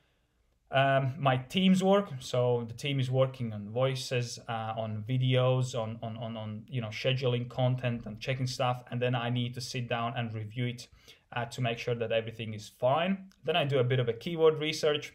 um, 0.71 1.13
my 1.19 1.35
team's 1.35 1.83
work. 1.83 2.07
So 2.19 2.63
the 2.65 2.73
team 2.73 2.97
is 2.97 3.11
working 3.11 3.51
on 3.51 3.69
voices, 3.69 4.39
uh, 4.47 4.73
on 4.77 5.03
videos, 5.09 5.77
on, 5.77 5.99
on, 6.01 6.15
on, 6.15 6.37
on, 6.37 6.63
you 6.69 6.79
know 6.79 6.87
scheduling 6.87 7.49
content 7.49 8.05
and 8.05 8.17
checking 8.21 8.47
stuff, 8.47 8.83
and 8.89 9.01
then 9.01 9.13
I 9.13 9.29
need 9.29 9.53
to 9.55 9.61
sit 9.61 9.89
down 9.89 10.13
and 10.15 10.33
review 10.33 10.67
it 10.67 10.87
uh, 11.35 11.43
to 11.45 11.59
make 11.59 11.77
sure 11.77 11.95
that 11.95 12.13
everything 12.13 12.53
is 12.53 12.71
fine. 12.79 13.25
Then 13.43 13.57
I 13.57 13.65
do 13.65 13.79
a 13.79 13.83
bit 13.83 13.99
of 13.99 14.07
a 14.07 14.13
keyword 14.13 14.61
research, 14.61 15.13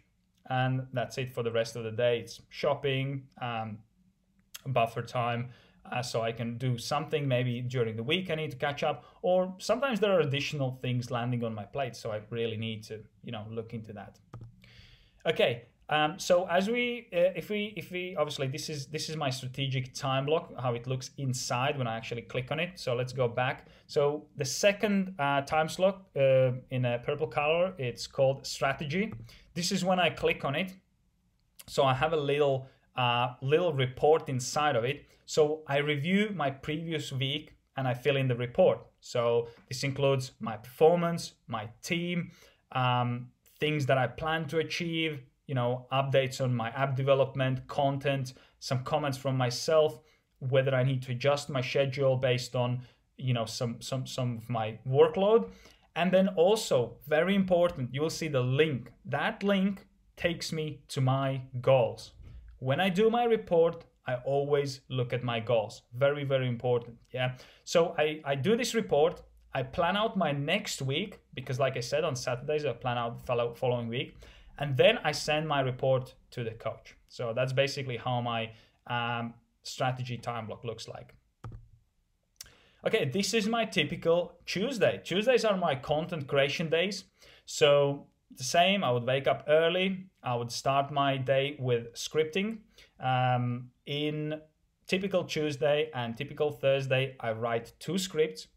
and 0.50 0.86
that's 0.92 1.16
it 1.16 1.32
for 1.32 1.42
the 1.42 1.52
rest 1.52 1.76
of 1.76 1.84
the 1.84 1.92
day. 1.92 2.18
It's 2.18 2.42
shopping, 2.50 3.22
um, 3.40 3.78
buffer 4.66 5.00
time. 5.00 5.48
Uh, 5.92 6.02
so 6.02 6.22
I 6.22 6.32
can 6.32 6.58
do 6.58 6.78
something 6.78 7.26
maybe 7.28 7.60
during 7.60 7.96
the 7.96 8.02
week 8.02 8.30
I 8.30 8.34
need 8.34 8.50
to 8.50 8.56
catch 8.56 8.82
up, 8.82 9.04
or 9.22 9.54
sometimes 9.58 10.00
there 10.00 10.12
are 10.12 10.20
additional 10.20 10.78
things 10.82 11.10
landing 11.10 11.44
on 11.44 11.54
my 11.54 11.64
plate, 11.64 11.96
so 11.96 12.12
I 12.12 12.20
really 12.30 12.56
need 12.56 12.82
to, 12.84 13.00
you 13.24 13.32
know, 13.32 13.44
look 13.50 13.74
into 13.74 13.92
that. 13.92 14.18
Okay, 15.24 15.62
um, 15.88 16.18
so 16.18 16.46
as 16.48 16.68
we, 16.68 17.08
uh, 17.12 17.30
if 17.36 17.48
we, 17.48 17.72
if 17.76 17.90
we, 17.90 18.16
obviously 18.16 18.48
this 18.48 18.68
is 18.68 18.86
this 18.86 19.08
is 19.08 19.16
my 19.16 19.30
strategic 19.30 19.94
time 19.94 20.26
block, 20.26 20.52
how 20.60 20.74
it 20.74 20.86
looks 20.86 21.10
inside 21.16 21.78
when 21.78 21.86
I 21.86 21.96
actually 21.96 22.22
click 22.22 22.50
on 22.50 22.58
it. 22.58 22.70
So 22.74 22.94
let's 22.94 23.12
go 23.12 23.28
back. 23.28 23.66
So 23.86 24.26
the 24.36 24.44
second 24.44 25.14
uh, 25.18 25.42
time 25.42 25.68
slot 25.68 26.02
uh, 26.16 26.52
in 26.70 26.84
a 26.84 26.98
purple 26.98 27.28
color, 27.28 27.72
it's 27.78 28.06
called 28.06 28.46
strategy. 28.46 29.12
This 29.54 29.70
is 29.70 29.84
when 29.84 30.00
I 30.00 30.10
click 30.10 30.44
on 30.44 30.56
it. 30.56 30.74
So 31.68 31.84
I 31.84 31.94
have 31.94 32.12
a 32.12 32.16
little 32.16 32.66
uh, 32.96 33.34
little 33.40 33.72
report 33.72 34.28
inside 34.28 34.76
of 34.76 34.84
it. 34.84 35.04
So 35.26 35.62
I 35.66 35.78
review 35.78 36.30
my 36.34 36.50
previous 36.50 37.12
week 37.12 37.56
and 37.76 37.86
I 37.86 37.94
fill 37.94 38.16
in 38.16 38.28
the 38.28 38.36
report. 38.36 38.78
So 39.00 39.48
this 39.68 39.84
includes 39.84 40.32
my 40.40 40.56
performance, 40.56 41.34
my 41.46 41.68
team, 41.82 42.30
um, 42.72 43.28
things 43.60 43.86
that 43.86 43.98
I 43.98 44.06
plan 44.06 44.46
to 44.48 44.58
achieve, 44.58 45.20
you 45.46 45.54
know, 45.54 45.86
updates 45.92 46.40
on 46.40 46.54
my 46.54 46.70
app 46.70 46.96
development, 46.96 47.66
content, 47.66 48.34
some 48.60 48.82
comments 48.84 49.18
from 49.18 49.36
myself, 49.36 50.00
whether 50.38 50.74
I 50.74 50.82
need 50.84 51.02
to 51.02 51.12
adjust 51.12 51.50
my 51.50 51.60
schedule 51.60 52.16
based 52.16 52.56
on, 52.56 52.82
you 53.16 53.32
know, 53.32 53.46
some 53.46 53.80
some 53.80 54.06
some 54.06 54.38
of 54.38 54.48
my 54.48 54.78
workload. 54.88 55.50
And 55.94 56.12
then 56.12 56.28
also, 56.36 56.98
very 57.08 57.34
important, 57.34 57.94
you 57.94 58.02
will 58.02 58.10
see 58.10 58.28
the 58.28 58.42
link. 58.42 58.92
That 59.06 59.42
link 59.42 59.86
takes 60.16 60.52
me 60.52 60.82
to 60.88 61.00
my 61.00 61.40
goals. 61.60 62.12
When 62.58 62.80
I 62.80 62.90
do 62.90 63.08
my 63.08 63.24
report, 63.24 63.84
I 64.06 64.16
always 64.24 64.80
look 64.88 65.12
at 65.12 65.22
my 65.24 65.40
goals. 65.40 65.82
Very, 65.94 66.24
very 66.24 66.48
important. 66.48 66.96
Yeah. 67.12 67.36
So 67.64 67.94
I, 67.98 68.20
I 68.24 68.34
do 68.36 68.56
this 68.56 68.74
report 68.74 69.22
I 69.56 69.62
plan 69.62 69.96
out 69.96 70.18
my 70.18 70.32
next 70.32 70.82
week 70.82 71.18
because, 71.32 71.58
like 71.58 71.78
I 71.78 71.80
said, 71.80 72.04
on 72.04 72.14
Saturdays 72.14 72.66
I 72.66 72.74
plan 72.74 72.98
out 72.98 73.24
the 73.24 73.52
following 73.54 73.88
week, 73.88 74.18
and 74.58 74.76
then 74.76 74.98
I 75.02 75.12
send 75.12 75.48
my 75.48 75.60
report 75.60 76.14
to 76.32 76.44
the 76.44 76.50
coach. 76.50 76.94
So 77.08 77.32
that's 77.34 77.54
basically 77.54 77.96
how 77.96 78.20
my 78.20 78.50
um, 78.86 79.32
strategy 79.62 80.18
time 80.18 80.46
block 80.46 80.62
looks 80.62 80.88
like. 80.88 81.14
okay, 82.86 83.06
this 83.06 83.32
is 83.32 83.48
my 83.48 83.64
typical 83.64 84.38
Tuesday. 84.44 85.00
Tuesdays 85.02 85.46
are 85.46 85.56
my 85.56 85.74
content 85.74 86.26
creation 86.26 86.68
days. 86.68 87.04
So 87.46 88.08
the 88.36 88.44
same, 88.44 88.84
I 88.84 88.90
would 88.90 89.04
wake 89.04 89.26
up 89.26 89.46
early. 89.48 90.04
I 90.22 90.34
would 90.34 90.52
start 90.52 90.92
my 90.92 91.16
day 91.16 91.56
with 91.58 91.94
scripting. 91.94 92.58
Um, 93.00 93.70
in 93.86 94.40
typical 94.86 95.24
Tuesday 95.24 95.90
and 95.94 96.16
typical 96.16 96.50
Thursday, 96.50 97.16
I 97.20 97.32
write 97.32 97.72
two 97.78 97.98
scripts. 97.98 98.48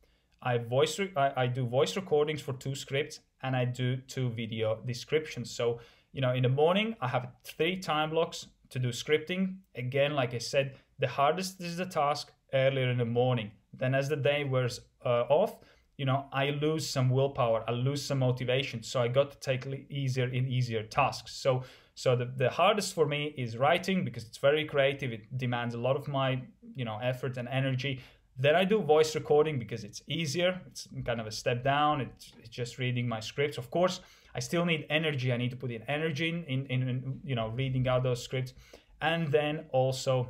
I 0.41 0.57
voice 0.57 0.99
re- 0.99 1.11
I, 1.15 1.43
I 1.43 1.47
do 1.47 1.65
voice 1.65 1.95
recordings 1.95 2.41
for 2.41 2.53
two 2.53 2.75
scripts 2.75 3.19
and 3.41 3.55
I 3.55 3.65
do 3.65 3.97
two 3.97 4.29
video 4.29 4.79
descriptions. 4.85 5.51
So, 5.51 5.79
you 6.11 6.21
know, 6.21 6.33
in 6.33 6.43
the 6.43 6.49
morning, 6.49 6.95
I 7.01 7.07
have 7.07 7.29
three 7.43 7.77
time 7.77 8.11
blocks 8.11 8.47
to 8.69 8.79
do 8.79 8.89
scripting. 8.89 9.57
Again, 9.75 10.15
like 10.15 10.33
I 10.33 10.37
said, 10.37 10.75
the 10.99 11.07
hardest 11.07 11.61
is 11.61 11.77
the 11.77 11.85
task 11.85 12.31
earlier 12.53 12.89
in 12.89 12.97
the 12.97 13.05
morning. 13.05 13.51
Then, 13.73 13.93
as 13.95 14.09
the 14.09 14.15
day 14.15 14.43
wears 14.43 14.79
uh, 15.05 15.23
off, 15.29 15.59
you 15.97 16.05
know, 16.05 16.25
I 16.31 16.51
lose 16.51 16.87
some 16.87 17.09
willpower, 17.09 17.63
I 17.67 17.71
lose 17.71 18.03
some 18.03 18.19
motivation. 18.19 18.83
So 18.83 19.01
I 19.01 19.09
got 19.09 19.31
to 19.31 19.39
take 19.39 19.67
easier 19.89 20.25
and 20.25 20.47
easier 20.47 20.83
tasks. 20.83 21.33
So, 21.33 21.63
so 21.99 22.15
the, 22.15 22.31
the 22.37 22.49
hardest 22.49 22.93
for 22.93 23.05
me 23.05 23.33
is 23.35 23.57
writing 23.57 24.05
because 24.05 24.23
it's 24.23 24.37
very 24.37 24.63
creative. 24.63 25.11
It 25.11 25.37
demands 25.37 25.75
a 25.75 25.77
lot 25.77 25.97
of 25.97 26.07
my, 26.07 26.41
you 26.73 26.85
know, 26.85 26.97
effort 27.03 27.35
and 27.35 27.45
energy. 27.49 27.99
Then 28.37 28.55
I 28.55 28.63
do 28.63 28.79
voice 28.81 29.13
recording 29.15 29.59
because 29.59 29.83
it's 29.83 30.01
easier. 30.07 30.61
It's 30.67 30.87
kind 31.05 31.19
of 31.19 31.27
a 31.27 31.31
step 31.31 31.61
down. 31.61 31.99
It's, 31.99 32.31
it's 32.39 32.47
just 32.47 32.77
reading 32.77 33.05
my 33.05 33.19
scripts. 33.19 33.57
Of 33.57 33.69
course, 33.69 33.99
I 34.33 34.39
still 34.39 34.63
need 34.63 34.85
energy. 34.89 35.33
I 35.33 35.35
need 35.35 35.49
to 35.49 35.57
put 35.57 35.71
in 35.71 35.81
energy 35.89 36.29
in, 36.29 36.65
in, 36.67 36.87
in 36.87 37.19
you 37.21 37.35
know, 37.35 37.49
reading 37.49 37.85
out 37.89 38.01
those 38.03 38.23
scripts. 38.23 38.53
And 39.01 39.29
then 39.29 39.65
also 39.73 40.29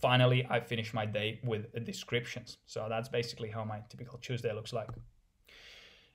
finally, 0.00 0.46
I 0.48 0.60
finish 0.60 0.94
my 0.94 1.04
day 1.04 1.40
with 1.44 1.66
descriptions. 1.84 2.56
So 2.64 2.86
that's 2.88 3.10
basically 3.10 3.50
how 3.50 3.64
my 3.64 3.80
typical 3.90 4.18
Tuesday 4.18 4.54
looks 4.54 4.72
like. 4.72 4.88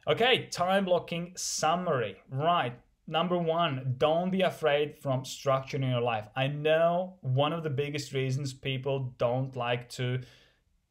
Okay, 0.07 0.47
time 0.47 0.85
blocking 0.85 1.33
summary. 1.35 2.15
Right. 2.31 2.73
Number 3.09 3.37
one, 3.37 3.95
don't 3.97 4.29
be 4.29 4.41
afraid 4.41 4.95
from 4.95 5.23
structuring 5.23 5.89
your 5.89 5.99
life. 5.99 6.27
I 6.35 6.47
know 6.47 7.15
one 7.21 7.53
of 7.53 7.63
the 7.63 7.69
biggest 7.69 8.13
reasons 8.13 8.53
people 8.53 9.15
don't 9.17 9.55
like 9.55 9.89
to 9.91 10.21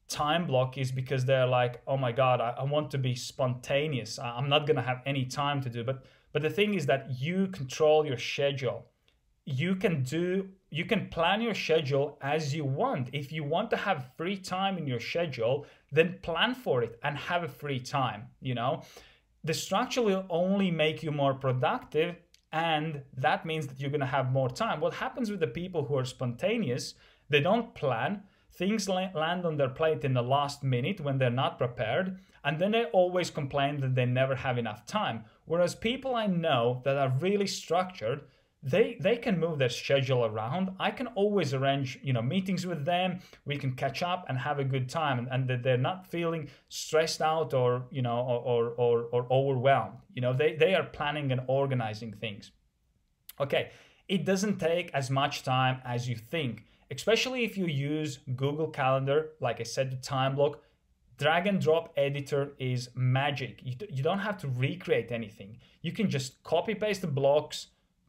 time 0.08 0.46
block 0.46 0.76
is 0.78 0.90
because 0.90 1.24
they're 1.24 1.46
like, 1.46 1.80
oh 1.86 1.96
my 1.96 2.10
God, 2.12 2.40
I, 2.40 2.54
I 2.58 2.64
want 2.64 2.90
to 2.90 2.98
be 2.98 3.14
spontaneous. 3.14 4.18
I'm 4.18 4.48
not 4.48 4.66
gonna 4.66 4.82
have 4.82 5.00
any 5.06 5.26
time 5.26 5.60
to 5.62 5.70
do. 5.70 5.84
But 5.84 6.04
but 6.32 6.42
the 6.42 6.50
thing 6.50 6.74
is 6.74 6.86
that 6.86 7.20
you 7.20 7.46
control 7.46 8.04
your 8.04 8.18
schedule 8.18 8.86
you 9.48 9.74
can 9.74 10.02
do 10.02 10.46
you 10.70 10.84
can 10.84 11.08
plan 11.08 11.40
your 11.40 11.54
schedule 11.54 12.18
as 12.20 12.54
you 12.54 12.66
want 12.66 13.08
if 13.14 13.32
you 13.32 13.42
want 13.42 13.70
to 13.70 13.76
have 13.76 14.10
free 14.14 14.36
time 14.36 14.76
in 14.76 14.86
your 14.86 15.00
schedule 15.00 15.64
then 15.90 16.18
plan 16.20 16.54
for 16.54 16.82
it 16.82 16.98
and 17.02 17.16
have 17.16 17.42
a 17.44 17.48
free 17.48 17.80
time 17.80 18.26
you 18.42 18.54
know 18.54 18.82
the 19.48 19.54
structure 19.54 20.02
will 20.02 20.26
only 20.28 20.70
make 20.70 21.02
you 21.02 21.10
more 21.10 21.32
productive 21.32 22.14
and 22.52 23.02
that 23.16 23.46
means 23.46 23.66
that 23.66 23.80
you're 23.80 23.90
going 23.90 24.00
to 24.00 24.06
have 24.06 24.30
more 24.30 24.50
time. 24.50 24.78
What 24.78 24.92
happens 24.92 25.30
with 25.30 25.40
the 25.40 25.46
people 25.46 25.86
who 25.86 25.96
are 25.96 26.04
spontaneous 26.04 26.94
they 27.30 27.40
don't 27.40 27.74
plan. 27.74 28.22
Things 28.52 28.88
land 28.88 29.46
on 29.46 29.56
their 29.56 29.68
plate 29.68 30.04
in 30.04 30.14
the 30.14 30.22
last 30.22 30.62
minute 30.62 31.00
when 31.00 31.16
they're 31.18 31.30
not 31.30 31.58
prepared 31.58 32.18
and 32.44 32.58
then 32.58 32.72
they 32.72 32.84
always 32.86 33.30
complain 33.30 33.80
that 33.80 33.94
they 33.94 34.04
never 34.04 34.34
have 34.34 34.58
enough 34.58 34.84
time. 34.84 35.24
Whereas 35.46 35.74
people 35.74 36.14
i 36.14 36.26
know 36.26 36.82
that 36.84 36.98
are 36.98 37.16
really 37.20 37.46
structured 37.46 38.20
they 38.62 38.96
they 39.00 39.16
can 39.16 39.38
move 39.38 39.58
their 39.58 39.68
schedule 39.68 40.24
around. 40.24 40.70
I 40.80 40.90
can 40.90 41.06
always 41.08 41.54
arrange 41.54 41.98
you 42.02 42.12
know 42.12 42.22
meetings 42.22 42.66
with 42.66 42.84
them. 42.84 43.20
We 43.44 43.56
can 43.56 43.72
catch 43.74 44.02
up 44.02 44.26
and 44.28 44.38
have 44.38 44.58
a 44.58 44.64
good 44.64 44.88
time 44.88 45.18
and, 45.18 45.28
and 45.30 45.48
that 45.48 45.62
they're 45.62 45.76
not 45.76 46.06
feeling 46.06 46.48
stressed 46.68 47.22
out 47.22 47.54
or 47.54 47.86
you 47.90 48.02
know 48.02 48.18
or, 48.18 48.70
or 48.70 49.02
or 49.12 49.26
overwhelmed. 49.30 49.98
You 50.14 50.22
know 50.22 50.32
they 50.32 50.54
they 50.54 50.74
are 50.74 50.84
planning 50.84 51.30
and 51.32 51.42
organizing 51.46 52.12
things. 52.12 52.52
Okay 53.40 53.70
it 54.08 54.24
doesn't 54.24 54.58
take 54.58 54.90
as 54.94 55.10
much 55.10 55.42
time 55.42 55.80
as 55.84 56.08
you 56.08 56.16
think 56.16 56.64
especially 56.90 57.44
if 57.44 57.56
you 57.56 57.66
use 57.66 58.18
google 58.36 58.68
calendar 58.68 59.30
like 59.40 59.60
i 59.60 59.64
said 59.64 59.90
the 59.90 59.96
time 59.96 60.34
block. 60.34 60.60
Drag 61.18 61.48
and 61.48 61.60
drop 61.60 61.92
editor 61.96 62.52
is 62.60 62.90
magic. 62.94 63.58
You, 63.64 63.74
you 63.90 64.04
don't 64.04 64.20
have 64.20 64.38
to 64.38 64.46
recreate 64.46 65.10
anything. 65.10 65.58
You 65.82 65.90
can 65.90 66.08
just 66.08 66.40
copy 66.44 66.76
paste 66.76 67.00
the 67.00 67.08
blocks 67.08 67.66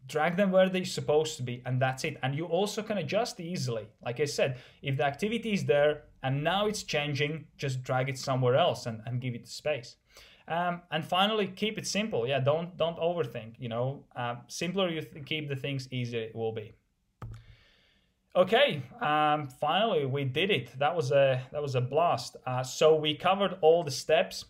drag 0.10 0.36
them 0.36 0.52
where 0.52 0.68
they're 0.68 0.84
supposed 0.84 1.38
to 1.38 1.44
be 1.44 1.62
and 1.66 1.82
that's 1.82 2.04
it. 2.04 2.18
And 2.22 2.36
you 2.36 2.46
also 2.46 2.82
can 2.82 2.98
adjust 2.98 3.40
easily. 3.40 3.88
Like 4.04 4.20
i 4.20 4.26
said 4.26 4.58
if 4.82 4.98
the 4.98 5.06
activity 5.06 5.54
is 5.54 5.66
there 5.66 6.04
and 6.24 6.44
now 6.44 6.68
it's 6.68 6.84
changing 6.84 7.46
just 7.58 7.84
drag 7.84 8.10
it 8.10 8.18
somewhere 8.18 8.56
else 8.56 8.86
and, 8.86 9.02
and 9.06 9.22
give 9.22 9.36
it 9.36 9.48
space. 9.48 9.96
Um, 10.48 10.82
and 10.92 11.06
finally 11.06 11.48
keep 11.48 11.78
it 11.78 11.88
simple. 11.88 12.28
Yeah 12.28 12.40
don't 12.40 12.76
don't 12.76 12.98
overthink 12.98 13.54
you 13.60 13.70
know? 13.70 14.04
Uh, 14.16 14.36
simpler 14.48 14.90
you 14.90 15.02
th- 15.02 15.26
keep 15.26 15.48
the 15.48 15.56
things 15.56 15.88
easier 15.92 16.22
it 16.22 16.36
will 16.36 16.52
be. 16.52 16.74
Okay 18.36 18.84
um, 19.02 19.48
finally 19.48 20.06
we 20.06 20.26
did 20.26 20.50
it. 20.50 20.78
That 20.80 20.96
was 20.96 21.12
a 21.12 21.42
that 21.52 21.62
was 21.62 21.76
a 21.76 21.82
blast. 21.82 22.36
Uh, 22.46 22.64
so 22.64 22.96
we 22.96 23.16
covered 23.16 23.58
all 23.62 23.84
the 23.84 23.92
steps. 23.92 24.46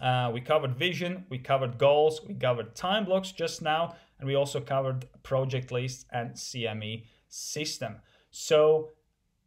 Uh, 0.00 0.30
we 0.32 0.40
covered 0.40 0.76
vision, 0.76 1.24
we 1.30 1.38
covered 1.38 1.78
goals, 1.78 2.20
we 2.26 2.34
covered 2.34 2.74
time 2.74 3.04
blocks 3.06 3.32
just 3.32 3.62
now, 3.62 3.94
and 4.18 4.26
we 4.26 4.34
also 4.34 4.60
covered 4.60 5.06
project 5.22 5.70
lists 5.72 6.06
and 6.12 6.32
CME 6.32 7.04
system. 7.28 7.96
So 8.30 8.90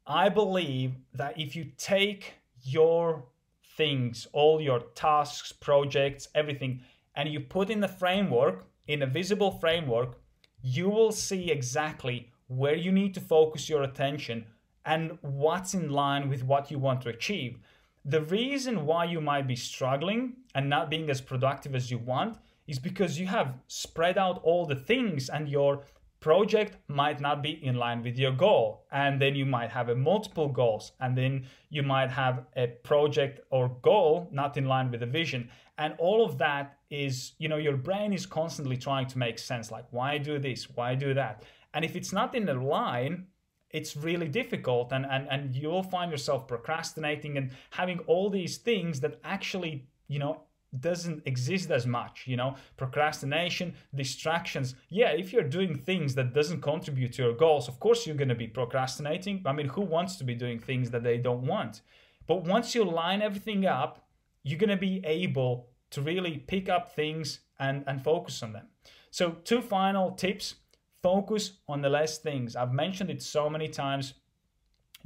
I 0.05 0.29
believe 0.29 0.95
that 1.13 1.39
if 1.39 1.55
you 1.55 1.71
take 1.77 2.33
your 2.63 3.25
things, 3.77 4.27
all 4.33 4.59
your 4.59 4.79
tasks, 4.95 5.51
projects, 5.51 6.27
everything, 6.35 6.81
and 7.15 7.29
you 7.29 7.39
put 7.39 7.69
in 7.69 7.79
the 7.79 7.87
framework, 7.87 8.65
in 8.87 9.03
a 9.03 9.07
visible 9.07 9.51
framework, 9.51 10.19
you 10.61 10.89
will 10.89 11.11
see 11.11 11.51
exactly 11.51 12.31
where 12.47 12.75
you 12.75 12.91
need 12.91 13.13
to 13.13 13.21
focus 13.21 13.69
your 13.69 13.83
attention 13.83 14.45
and 14.85 15.17
what's 15.21 15.73
in 15.73 15.89
line 15.89 16.27
with 16.27 16.43
what 16.43 16.71
you 16.71 16.79
want 16.79 17.01
to 17.01 17.09
achieve. 17.09 17.59
The 18.05 18.21
reason 18.21 18.85
why 18.85 19.05
you 19.05 19.21
might 19.21 19.47
be 19.47 19.55
struggling 19.55 20.37
and 20.55 20.67
not 20.69 20.89
being 20.89 21.09
as 21.09 21.21
productive 21.21 21.75
as 21.75 21.91
you 21.91 21.99
want 21.99 22.37
is 22.69 22.79
because 22.79 23.19
you 23.19 23.27
have 23.27 23.55
spread 23.67 24.17
out 24.17 24.39
all 24.43 24.65
the 24.65 24.75
things 24.75 25.29
and 25.29 25.49
your 25.49 25.83
project 26.19 26.77
might 26.87 27.19
not 27.19 27.41
be 27.41 27.63
in 27.65 27.75
line 27.75 28.03
with 28.03 28.17
your 28.17 28.31
goal. 28.31 28.85
And 28.91 29.21
then 29.21 29.35
you 29.35 29.45
might 29.45 29.69
have 29.69 29.89
a 29.89 29.95
multiple 29.95 30.49
goals 30.49 30.91
and 30.99 31.17
then 31.17 31.45
you 31.69 31.83
might 31.83 32.09
have 32.09 32.45
a 32.55 32.67
project 32.67 33.39
or 33.49 33.69
goal 33.81 34.27
not 34.31 34.57
in 34.57 34.65
line 34.65 34.91
with 34.91 34.99
the 34.99 35.05
vision. 35.05 35.49
And 35.77 35.95
all 35.97 36.25
of 36.25 36.37
that 36.39 36.77
is 36.89 37.33
you 37.37 37.47
know 37.47 37.57
your 37.57 37.77
brain 37.77 38.13
is 38.13 38.25
constantly 38.25 38.75
trying 38.75 39.07
to 39.07 39.17
make 39.17 39.39
sense 39.39 39.71
like 39.71 39.85
why 39.91 40.17
do 40.17 40.39
this? 40.39 40.69
Why 40.69 40.95
do 40.95 41.13
that? 41.13 41.43
And 41.73 41.85
if 41.85 41.95
it's 41.95 42.11
not 42.11 42.35
in 42.35 42.49
a 42.49 42.53
line 42.53 43.27
it's 43.71 43.95
really 43.95 44.27
difficult 44.27 44.91
and, 44.91 45.05
and 45.05 45.27
and 45.29 45.55
you'll 45.55 45.83
find 45.83 46.09
yourself 46.11 46.47
procrastinating 46.47 47.37
and 47.37 47.51
having 47.69 47.99
all 48.07 48.29
these 48.29 48.57
things 48.57 48.99
that 48.99 49.19
actually 49.23 49.85
you 50.07 50.19
know 50.19 50.41
doesn't 50.79 51.23
exist 51.25 51.71
as 51.71 51.87
much 51.87 52.25
you 52.27 52.37
know? 52.37 52.55
Procrastination 52.77 53.73
distractions. 53.93 54.75
Yeah 54.89 55.11
if 55.11 55.33
you're 55.33 55.43
doing 55.43 55.75
things 55.75 56.15
that 56.15 56.33
doesn't 56.33 56.61
contribute 56.61 57.13
to 57.13 57.23
your 57.23 57.33
goals 57.33 57.67
of 57.67 57.79
course 57.79 58.05
you're 58.05 58.15
going 58.15 58.29
to 58.29 58.35
be 58.35 58.47
procrastinating. 58.47 59.41
I 59.45 59.53
mean 59.53 59.69
who 59.69 59.81
wants 59.81 60.15
to 60.17 60.23
be 60.23 60.35
doing 60.35 60.59
things 60.59 60.91
that 60.91 61.03
they 61.03 61.17
don't 61.17 61.45
want? 61.45 61.81
But 62.27 62.43
once 62.43 62.75
you 62.75 62.83
line 62.83 63.21
everything 63.21 63.65
up 63.65 64.07
you're 64.43 64.59
going 64.59 64.69
to 64.69 64.77
be 64.77 65.01
able 65.05 65.67
to 65.91 66.01
really 66.01 66.37
pick 66.37 66.69
up 66.69 66.95
things 66.95 67.39
and 67.59 67.83
and 67.87 68.01
focus 68.01 68.41
on 68.43 68.53
them. 68.53 68.67
So 69.11 69.31
two 69.43 69.61
final 69.61 70.11
tips. 70.11 70.55
Focus 71.01 71.53
on 71.67 71.81
the 71.81 71.89
less 71.89 72.17
things. 72.17 72.57
I've 72.57 72.73
mentioned 72.73 73.09
it 73.09 73.21
so 73.21 73.49
many 73.49 73.69
times 73.69 74.15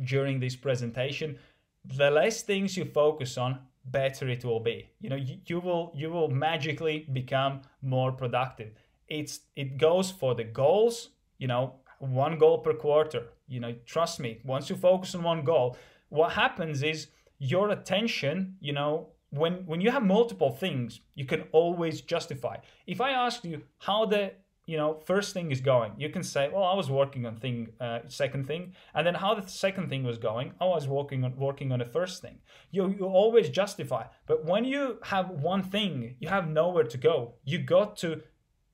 during 0.04 0.40
this 0.40 0.56
presentation. 0.56 1.38
The 1.86 2.10
less 2.10 2.42
things 2.42 2.76
you 2.76 2.86
focus 2.86 3.38
on, 3.38 3.60
better 3.86 4.28
it 4.30 4.46
will 4.46 4.60
be. 4.60 4.90
You 5.00 5.10
know, 5.10 5.16
you, 5.16 5.38
you 5.46 5.60
will 5.60 5.92
you 5.96 6.10
will 6.10 6.30
magically 6.30 7.08
become 7.12 7.62
more 7.82 8.12
productive. 8.12 8.72
It's 9.08 9.42
it 9.56 9.78
goes 9.78 10.12
for 10.12 10.36
the 10.36 10.44
goals, 10.44 11.10
you 11.38 11.48
know, 11.48 11.76
one 12.00 12.38
goal 12.38 12.60
per 12.60 12.74
quarter. 12.74 13.30
You 13.48 13.60
know, 13.60 13.76
trust 13.86 14.20
me, 14.20 14.40
once 14.44 14.70
you 14.70 14.76
focus 14.76 15.16
on 15.16 15.24
one 15.24 15.44
goal, 15.44 15.78
what 16.10 16.34
happens 16.34 16.84
is 16.84 17.08
your 17.40 17.72
attention, 17.72 18.56
you 18.62 18.74
know, 18.74 19.10
when 19.30 19.66
when 19.66 19.82
you 19.82 19.92
have 19.92 20.04
multiple 20.04 20.52
things, 20.52 21.02
you 21.16 21.26
can 21.26 21.44
always 21.52 22.02
justify. 22.02 22.58
If 22.88 23.02
I 23.02 23.12
asked 23.12 23.46
you 23.46 23.64
how 23.80 24.06
the 24.06 24.34
you 24.66 24.78
know 24.78 25.00
first 25.06 25.34
thing 25.34 25.52
is 25.52 25.62
going. 25.62 25.94
You 25.98 26.10
can 26.10 26.24
say 26.24 26.50
well 26.50 26.64
i 26.64 26.74
was 26.74 26.90
working 26.90 27.26
on 27.26 27.36
thing 27.36 27.70
uh, 27.80 28.00
second 28.08 28.48
thing. 28.48 28.74
And 28.94 29.06
then 29.06 29.16
how 29.16 29.36
the 29.36 29.48
second 29.48 29.90
thing 29.90 30.04
was 30.04 30.18
going 30.18 30.54
i 30.62 30.66
was 30.66 30.88
working 30.88 31.24
on 31.24 31.36
working 31.36 31.72
on 31.72 31.80
the 31.80 31.86
first 31.86 32.22
thing. 32.22 32.40
You 32.72 32.90
you 32.90 33.06
always 33.06 33.50
justify. 33.50 34.06
But 34.26 34.46
when 34.46 34.66
you 34.66 35.00
have 35.04 35.30
one 35.30 35.64
thing 35.64 36.16
you 36.20 36.30
have 36.30 36.48
nowhere 36.48 36.86
to 36.86 36.98
go. 36.98 37.36
You 37.44 37.60
got 37.60 37.98
to 37.98 38.22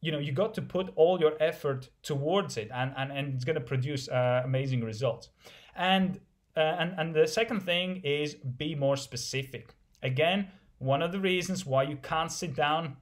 you 0.02 0.12
know 0.12 0.20
you 0.20 0.32
got 0.32 0.54
to 0.56 0.62
put 0.62 0.92
all 0.96 1.20
your 1.20 1.34
effort 1.40 1.90
towards 2.04 2.58
it 2.58 2.70
and 2.74 2.94
and, 2.96 3.12
and 3.12 3.34
it's 3.34 3.46
going 3.46 3.62
to 3.64 3.70
produce 3.74 4.08
uh, 4.10 4.42
amazing 4.46 4.84
results. 4.84 5.30
And 5.76 6.20
uh, 6.58 6.76
and, 6.80 6.94
and 6.98 7.16
the 7.16 7.28
second 7.28 7.62
thing 7.62 8.02
is 8.04 8.36
be 8.36 8.76
more 8.76 8.98
specific. 8.98 9.76
Again, 10.04 10.50
one 10.80 11.02
of 11.02 11.12
the 11.12 11.20
reasons 11.20 11.66
why 11.66 11.84
you 11.84 11.98
can't 11.98 12.32
sit 12.32 12.56
down 12.56 12.98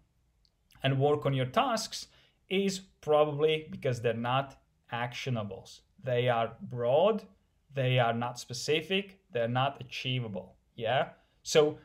and 0.84 1.00
work 1.00 1.26
on 1.26 1.34
your 1.34 1.46
tasks 1.46 2.08
is 2.50 2.80
probably 3.02 3.68
because 3.72 4.02
they're 4.02 4.14
not 4.14 4.58
actionables. 4.92 5.82
They 6.04 6.30
are 6.30 6.54
broad, 6.62 7.24
they 7.74 8.00
are 8.00 8.14
not 8.14 8.40
specific, 8.40 9.20
they're 9.32 9.48
not 9.48 9.82
achievable. 9.82 10.56
Yeah. 10.76 11.10
So 11.44 11.78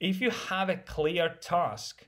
if 0.00 0.20
you 0.20 0.30
have 0.30 0.68
a 0.68 0.76
clear 0.76 1.36
task, 1.40 2.06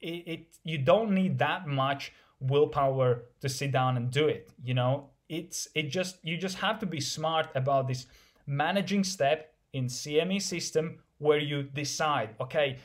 it, 0.00 0.06
it 0.26 0.56
you 0.64 0.78
don't 0.78 1.12
need 1.12 1.38
that 1.38 1.66
much 1.66 2.12
willpower 2.40 3.22
to 3.40 3.48
sit 3.48 3.72
down 3.72 3.96
and 3.96 4.10
do 4.10 4.26
it. 4.28 4.50
You 4.62 4.74
know, 4.74 5.10
it's 5.28 5.68
it 5.74 5.90
just 5.90 6.16
you 6.22 6.36
just 6.36 6.58
have 6.58 6.78
to 6.80 6.86
be 6.86 7.00
smart 7.00 7.48
about 7.54 7.88
this 7.88 8.06
managing 8.46 9.04
step 9.04 9.54
in 9.72 9.86
CME 9.86 10.40
system 10.40 10.98
where 11.18 11.38
you 11.38 11.62
decide, 11.62 12.30
okay, 12.40 12.78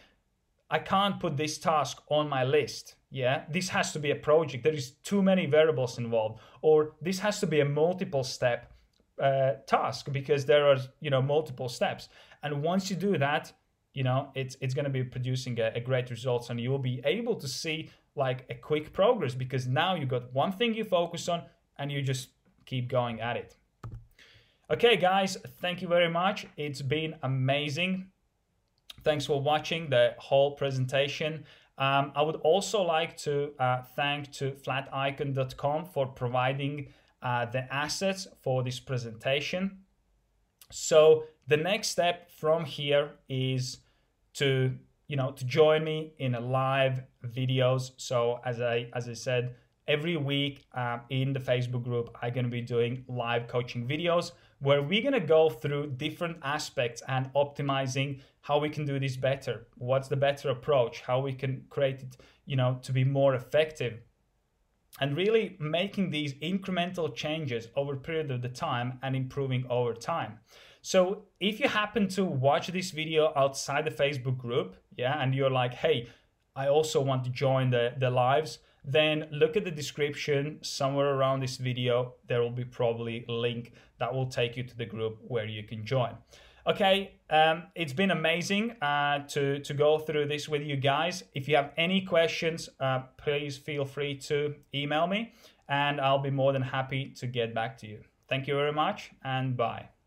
I 0.70 0.80
can't 0.80 1.20
put 1.20 1.36
this 1.36 1.58
task 1.58 2.02
on 2.10 2.30
my 2.30 2.44
list. 2.44 2.96
Yeah, 3.12 3.44
this 3.50 3.70
has 3.70 3.92
to 3.94 4.00
be 4.00 4.12
a 4.12 4.16
project. 4.16 4.64
There 4.64 4.74
is 4.74 4.92
too 5.04 5.24
many 5.24 5.48
variables 5.48 5.98
involved, 5.98 6.40
or 6.62 6.94
this 7.02 7.20
has 7.20 7.40
to 7.40 7.48
be 7.48 7.62
a 7.62 7.66
multiple 7.66 8.24
step 8.24 8.72
uh, 9.20 9.54
task 9.66 10.12
because 10.12 10.46
there 10.46 10.68
are 10.68 10.78
you 11.02 11.10
know 11.10 11.22
multiple 11.22 11.70
steps. 11.70 12.10
And 12.44 12.62
once 12.62 12.90
you 12.90 12.96
do 12.96 13.18
that, 13.18 13.52
you 13.94 14.04
know 14.04 14.30
it's 14.36 14.58
it's 14.62 14.76
going 14.76 14.86
to 14.86 14.92
be 14.92 15.04
producing 15.04 15.60
a, 15.60 15.72
a 15.74 15.80
great 15.80 16.12
results, 16.12 16.52
and 16.52 16.60
you 16.60 16.70
will 16.70 16.78
be 16.78 17.02
able 17.04 17.36
to 17.36 17.48
see 17.48 17.90
like 18.16 18.46
a 18.50 18.56
quick 18.56 18.94
progress 18.94 19.34
because 19.34 19.66
now 19.66 19.96
you 19.96 20.06
got 20.06 20.32
one 20.34 20.52
thing 20.52 20.76
you 20.76 20.84
focus 20.84 21.28
on, 21.28 21.42
and 21.80 21.92
you 21.92 22.04
just 22.04 22.30
keep 22.66 22.88
going 22.90 23.22
at 23.22 23.38
it. 23.38 23.56
Okay, 24.72 24.98
guys, 24.98 25.36
thank 25.62 25.82
you 25.82 25.88
very 25.88 26.10
much. 26.10 26.46
It's 26.56 26.84
been 26.84 27.16
amazing. 27.24 28.12
Thanks 29.10 29.26
for 29.26 29.42
watching 29.42 29.90
the 29.90 30.14
whole 30.20 30.52
presentation. 30.52 31.44
Um, 31.80 32.12
I 32.16 32.22
would 32.22 32.36
also 32.36 32.84
like 32.84 33.18
to 33.26 33.54
uh, 33.58 33.82
thank 33.96 34.32
to 34.34 34.52
flaticon.com 34.52 35.86
for 35.86 36.06
providing 36.06 36.94
uh, 37.24 37.46
the 37.46 37.74
assets 37.74 38.28
for 38.44 38.62
this 38.62 38.80
presentation. 38.80 39.80
So 40.70 41.24
the 41.48 41.58
next 41.58 41.88
step 41.88 42.30
from 42.30 42.66
here 42.66 43.14
is 43.28 43.80
to 44.36 44.76
you 45.08 45.16
know 45.16 45.32
to 45.32 45.44
join 45.44 45.84
me 45.84 46.14
in 46.20 46.36
a 46.36 46.40
live 46.40 47.02
videos. 47.26 47.94
So 47.98 48.40
as 48.46 48.62
I 48.62 48.90
as 48.94 49.10
I 49.10 49.14
said, 49.14 49.56
every 49.88 50.18
week 50.18 50.68
uh, 50.76 51.00
in 51.10 51.34
the 51.34 51.40
Facebook 51.40 51.84
group, 51.84 52.16
I'm 52.22 52.32
gonna 52.32 52.48
be 52.48 52.62
doing 52.62 53.06
live 53.08 53.48
coaching 53.48 53.88
videos 53.88 54.34
where 54.60 54.82
we're 54.82 55.04
gonna 55.04 55.20
go 55.20 55.50
through 55.50 55.88
different 55.98 56.38
aspects 56.44 57.02
and 57.08 57.32
optimizing 57.34 58.20
how 58.42 58.60
we 58.60 58.70
can 58.70 58.86
do 58.86 59.00
this 59.00 59.18
better. 59.18 59.68
What's 59.78 60.08
the 60.08 60.16
better 60.16 60.50
approach? 60.50 61.02
How 61.02 61.20
we 61.20 61.34
can 61.34 61.66
create 61.70 62.02
it, 62.02 62.18
you 62.46 62.56
know, 62.56 62.80
to 62.84 62.92
be 62.92 63.04
more 63.04 63.36
effective 63.36 64.00
and 65.00 65.16
really 65.16 65.56
making 65.60 66.10
these 66.10 66.34
incremental 66.36 67.14
changes 67.14 67.68
over 67.76 67.94
a 67.94 67.98
period 67.98 68.32
of 68.32 68.42
the 68.42 68.50
time 68.50 69.00
and 69.02 69.16
improving 69.16 69.66
over 69.70 69.94
time. 69.94 70.40
So 70.82 71.26
if 71.40 71.60
you 71.60 71.68
happen 71.68 72.08
to 72.10 72.26
watch 72.26 72.68
this 72.68 72.92
video 72.92 73.34
outside 73.36 73.86
the 73.86 73.92
Facebook 73.92 74.38
group, 74.38 74.76
yeah, 74.98 75.22
and 75.22 75.36
you're 75.36 75.50
like, 75.50 75.74
hey, 75.74 76.10
I 76.56 76.68
also 76.68 77.02
want 77.02 77.24
to 77.26 77.30
join 77.30 77.70
the, 77.70 77.94
the 77.98 78.10
lives, 78.10 78.60
then 78.84 79.28
look 79.32 79.58
at 79.58 79.66
the 79.66 79.72
description 79.72 80.60
somewhere 80.62 81.14
around 81.14 81.42
this 81.42 81.58
video. 81.58 82.14
There 82.28 82.42
will 82.42 82.52
be 82.52 82.66
probably 82.66 83.26
a 83.28 83.32
link 83.32 83.74
that 84.00 84.14
will 84.14 84.28
take 84.28 84.58
you 84.58 84.64
to 84.64 84.78
the 84.78 84.86
group 84.86 85.18
where 85.28 85.46
you 85.46 85.64
can 85.64 85.86
join. 85.86 86.16
Okay, 86.68 87.14
um, 87.30 87.64
it's 87.74 87.94
been 87.94 88.12
amazing 88.12 88.72
uh, 88.82 89.20
to, 89.28 89.60
to 89.60 89.74
go 89.74 89.98
through 89.98 90.28
this 90.28 90.48
with 90.48 90.62
you 90.62 90.76
guys. 90.76 91.24
If 91.34 91.48
you 91.48 91.56
have 91.56 91.72
any 91.78 92.02
questions, 92.02 92.70
uh, 92.80 93.04
please 93.18 93.58
feel 93.58 93.86
free 93.86 94.16
to 94.28 94.56
email 94.74 95.08
me 95.08 95.34
and 95.68 96.00
I'll 96.02 96.20
be 96.20 96.32
more 96.32 96.54
than 96.54 96.62
happy 96.62 97.14
to 97.20 97.28
get 97.28 97.56
back 97.56 97.78
to 97.80 97.88
you. 97.88 98.02
Thank 98.28 98.48
you 98.48 98.56
very 98.56 98.74
much 98.74 99.12
and 99.24 99.58
bye. 99.58 99.99